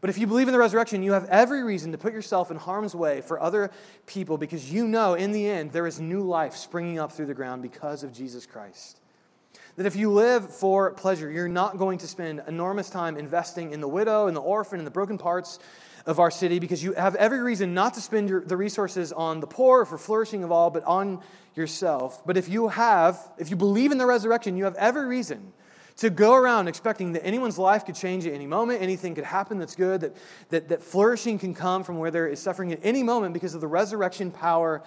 But 0.00 0.10
if 0.10 0.18
you 0.18 0.26
believe 0.26 0.48
in 0.48 0.52
the 0.52 0.58
resurrection, 0.58 1.02
you 1.02 1.12
have 1.12 1.24
every 1.26 1.62
reason 1.62 1.92
to 1.92 1.98
put 1.98 2.12
yourself 2.12 2.50
in 2.50 2.56
harm's 2.56 2.94
way 2.94 3.22
for 3.22 3.40
other 3.40 3.70
people 4.06 4.36
because 4.36 4.72
you 4.72 4.86
know 4.86 5.14
in 5.14 5.32
the 5.32 5.48
end 5.48 5.72
there 5.72 5.86
is 5.86 6.00
new 6.00 6.20
life 6.20 6.54
springing 6.54 6.98
up 6.98 7.12
through 7.12 7.26
the 7.26 7.34
ground 7.34 7.62
because 7.62 8.02
of 8.02 8.12
Jesus 8.12 8.46
Christ. 8.46 9.00
That 9.76 9.86
if 9.86 9.96
you 9.96 10.10
live 10.10 10.54
for 10.54 10.92
pleasure, 10.92 11.30
you're 11.30 11.48
not 11.48 11.78
going 11.78 11.98
to 11.98 12.08
spend 12.08 12.42
enormous 12.46 12.88
time 12.88 13.16
investing 13.16 13.72
in 13.72 13.80
the 13.80 13.88
widow 13.88 14.26
and 14.26 14.36
the 14.36 14.40
orphan 14.40 14.78
and 14.78 14.86
the 14.86 14.90
broken 14.90 15.18
parts 15.18 15.58
of 16.06 16.20
our 16.20 16.30
city 16.30 16.58
because 16.58 16.82
you 16.82 16.92
have 16.92 17.14
every 17.16 17.40
reason 17.40 17.74
not 17.74 17.94
to 17.94 18.00
spend 18.00 18.28
your, 18.28 18.40
the 18.40 18.56
resources 18.56 19.12
on 19.12 19.40
the 19.40 19.46
poor 19.46 19.84
for 19.84 19.98
flourishing 19.98 20.44
of 20.44 20.52
all, 20.52 20.70
but 20.70 20.84
on 20.84 21.20
yourself. 21.54 22.24
But 22.24 22.36
if 22.36 22.48
you 22.48 22.68
have, 22.68 23.18
if 23.38 23.50
you 23.50 23.56
believe 23.56 23.92
in 23.92 23.98
the 23.98 24.06
resurrection, 24.06 24.56
you 24.56 24.64
have 24.64 24.76
every 24.76 25.06
reason 25.06 25.52
to 25.98 26.10
go 26.10 26.34
around 26.34 26.68
expecting 26.68 27.12
that 27.12 27.24
anyone's 27.24 27.58
life 27.58 27.86
could 27.86 27.94
change 27.94 28.26
at 28.26 28.34
any 28.34 28.46
moment, 28.46 28.82
anything 28.82 29.14
could 29.14 29.24
happen 29.24 29.58
that's 29.58 29.74
good, 29.74 30.02
that, 30.02 30.16
that, 30.50 30.68
that 30.68 30.82
flourishing 30.82 31.38
can 31.38 31.54
come 31.54 31.82
from 31.82 31.98
where 31.98 32.10
there 32.10 32.28
is 32.28 32.40
suffering 32.40 32.72
at 32.72 32.80
any 32.82 33.02
moment 33.02 33.32
because 33.32 33.54
of 33.54 33.60
the 33.60 33.66
resurrection 33.66 34.30
power 34.30 34.82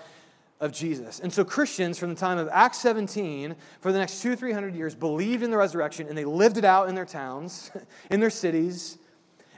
of 0.60 0.72
Jesus. 0.72 1.20
And 1.20 1.32
so 1.32 1.44
Christians 1.44 1.98
from 1.98 2.10
the 2.10 2.20
time 2.20 2.38
of 2.38 2.50
Acts 2.52 2.80
17 2.80 3.56
for 3.82 3.92
the 3.92 3.98
next 3.98 4.22
two, 4.22 4.36
three 4.36 4.52
hundred 4.52 4.76
years 4.76 4.94
believed 4.94 5.42
in 5.42 5.52
the 5.52 5.58
resurrection 5.58 6.08
and 6.08 6.18
they 6.18 6.26
lived 6.26 6.58
it 6.58 6.66
out 6.66 6.90
in 6.90 6.96
their 6.96 7.06
towns, 7.06 7.72
in 8.12 8.20
their 8.20 8.30
cities, 8.30 8.98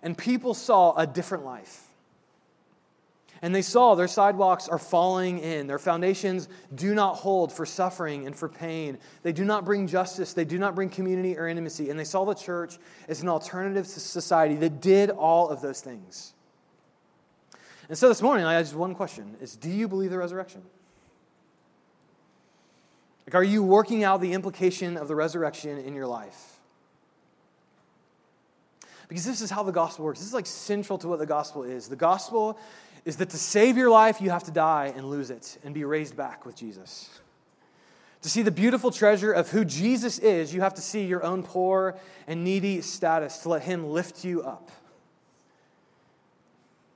and 0.03 0.17
people 0.17 0.53
saw 0.53 0.95
a 0.95 1.05
different 1.05 1.43
life. 1.43 1.90
And 3.43 3.55
they 3.55 3.63
saw 3.63 3.95
their 3.95 4.07
sidewalks 4.07 4.67
are 4.67 4.77
falling 4.77 5.39
in. 5.39 5.65
Their 5.65 5.79
foundations 5.79 6.47
do 6.75 6.93
not 6.93 7.15
hold 7.15 7.51
for 7.51 7.65
suffering 7.65 8.27
and 8.27 8.35
for 8.35 8.47
pain. 8.47 8.99
They 9.23 9.33
do 9.33 9.43
not 9.43 9.65
bring 9.65 9.87
justice. 9.87 10.33
They 10.33 10.45
do 10.45 10.59
not 10.59 10.75
bring 10.75 10.89
community 10.89 11.37
or 11.37 11.47
intimacy. 11.47 11.89
And 11.89 11.99
they 11.99 12.03
saw 12.03 12.23
the 12.23 12.35
church 12.35 12.77
as 13.07 13.23
an 13.23 13.29
alternative 13.29 13.85
to 13.85 13.99
society 13.99 14.55
that 14.55 14.79
did 14.79 15.09
all 15.09 15.49
of 15.49 15.61
those 15.61 15.81
things. 15.81 16.33
And 17.89 17.97
so 17.97 18.07
this 18.09 18.21
morning, 18.21 18.45
I 18.45 18.53
have 18.53 18.63
just 18.63 18.75
one 18.75 18.93
question 18.93 19.35
is 19.41 19.55
do 19.55 19.69
you 19.69 19.87
believe 19.87 20.11
the 20.11 20.17
resurrection? 20.17 20.61
Like, 23.25 23.35
are 23.35 23.43
you 23.43 23.63
working 23.63 24.03
out 24.03 24.21
the 24.21 24.33
implication 24.33 24.97
of 24.97 25.07
the 25.07 25.15
resurrection 25.15 25.79
in 25.79 25.95
your 25.95 26.07
life? 26.07 26.59
Because 29.07 29.25
this 29.25 29.41
is 29.41 29.49
how 29.49 29.63
the 29.63 29.73
gospel 29.73 30.05
works. 30.05 30.19
This 30.19 30.27
is 30.29 30.33
like 30.33 30.45
central 30.45 30.97
to 30.99 31.07
what 31.09 31.19
the 31.19 31.25
gospel 31.25 31.63
is. 31.63 31.89
The 31.89 31.97
gospel 31.97 32.57
is 33.05 33.17
that 33.17 33.29
to 33.31 33.37
save 33.37 33.77
your 33.77 33.89
life, 33.89 34.21
you 34.21 34.29
have 34.29 34.43
to 34.43 34.51
die 34.51 34.93
and 34.95 35.09
lose 35.09 35.29
it 35.29 35.57
and 35.63 35.73
be 35.73 35.83
raised 35.83 36.15
back 36.15 36.45
with 36.45 36.55
Jesus. 36.55 37.09
To 38.21 38.29
see 38.29 38.43
the 38.43 38.51
beautiful 38.51 38.91
treasure 38.91 39.31
of 39.31 39.49
who 39.49 39.65
Jesus 39.65 40.19
is, 40.19 40.53
you 40.53 40.61
have 40.61 40.75
to 40.75 40.81
see 40.81 41.05
your 41.05 41.23
own 41.23 41.41
poor 41.41 41.97
and 42.27 42.43
needy 42.43 42.81
status 42.81 43.39
to 43.39 43.49
let 43.49 43.63
Him 43.63 43.87
lift 43.87 44.23
you 44.23 44.43
up. 44.43 44.69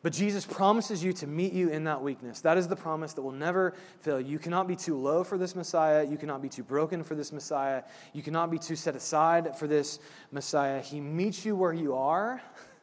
But 0.05 0.13
Jesus 0.13 0.45
promises 0.45 1.03
you 1.03 1.13
to 1.13 1.25
meet 1.25 1.51
you 1.51 1.69
in 1.69 1.85
that 1.85 2.03
weakness. 2.03 2.41
That 2.41 2.59
is 2.59 2.67
the 2.67 2.75
promise 2.75 3.13
that 3.13 3.23
will 3.23 3.31
never 3.31 3.73
fail. 4.01 4.21
You 4.21 4.37
cannot 4.37 4.67
be 4.67 4.75
too 4.75 4.95
low 4.95 5.23
for 5.23 5.35
this 5.35 5.55
Messiah. 5.55 6.05
You 6.05 6.15
cannot 6.15 6.43
be 6.43 6.47
too 6.47 6.61
broken 6.61 7.03
for 7.03 7.15
this 7.15 7.31
Messiah. 7.31 7.81
You 8.13 8.21
cannot 8.21 8.51
be 8.51 8.59
too 8.59 8.75
set 8.75 8.95
aside 8.95 9.57
for 9.57 9.65
this 9.65 9.97
Messiah. 10.31 10.79
He 10.79 10.99
meets 10.99 11.43
you 11.43 11.55
where 11.55 11.73
you 11.73 11.95
are, 11.95 12.39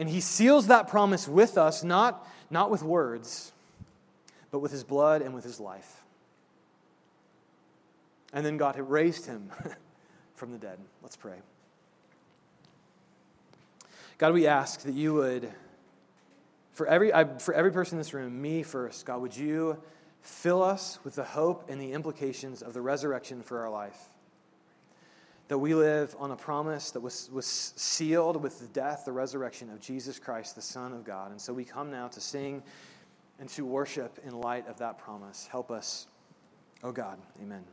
and 0.00 0.08
He 0.08 0.20
seals 0.20 0.66
that 0.68 0.88
promise 0.88 1.28
with 1.28 1.56
us, 1.56 1.84
not, 1.84 2.26
not 2.50 2.70
with 2.70 2.82
words, 2.82 3.52
but 4.50 4.58
with 4.58 4.72
His 4.72 4.82
blood 4.82 5.22
and 5.22 5.34
with 5.34 5.44
His 5.44 5.60
life. 5.60 6.02
And 8.32 8.44
then 8.44 8.56
God 8.56 8.78
raised 8.78 9.26
Him 9.26 9.50
from 10.34 10.52
the 10.52 10.58
dead. 10.58 10.78
Let's 11.02 11.16
pray. 11.16 11.36
God, 14.18 14.32
we 14.32 14.46
ask 14.46 14.80
that 14.82 14.94
you 14.94 15.14
would 15.14 15.52
for 16.72 16.86
every, 16.86 17.12
I, 17.12 17.24
for 17.24 17.52
every 17.52 17.72
person 17.72 17.96
in 17.96 17.98
this 17.98 18.14
room, 18.14 18.40
me 18.40 18.62
first, 18.62 19.04
God, 19.04 19.20
would 19.20 19.36
you 19.36 19.82
fill 20.22 20.62
us 20.62 20.98
with 21.04 21.14
the 21.14 21.24
hope 21.24 21.68
and 21.68 21.78
the 21.78 21.92
implications 21.92 22.62
of 22.62 22.72
the 22.72 22.80
resurrection 22.80 23.42
for 23.42 23.58
our 23.60 23.70
life? 23.70 24.09
That 25.50 25.58
we 25.58 25.74
live 25.74 26.14
on 26.20 26.30
a 26.30 26.36
promise 26.36 26.92
that 26.92 27.00
was, 27.00 27.28
was 27.32 27.44
sealed 27.74 28.40
with 28.40 28.60
the 28.60 28.68
death, 28.68 29.02
the 29.04 29.10
resurrection 29.10 29.68
of 29.70 29.80
Jesus 29.80 30.16
Christ, 30.16 30.54
the 30.54 30.62
Son 30.62 30.92
of 30.92 31.02
God. 31.02 31.32
And 31.32 31.40
so 31.40 31.52
we 31.52 31.64
come 31.64 31.90
now 31.90 32.06
to 32.06 32.20
sing 32.20 32.62
and 33.40 33.48
to 33.48 33.66
worship 33.66 34.20
in 34.24 34.40
light 34.40 34.68
of 34.68 34.78
that 34.78 34.98
promise. 34.98 35.48
Help 35.50 35.72
us, 35.72 36.06
oh 36.84 36.92
God. 36.92 37.18
Amen. 37.42 37.64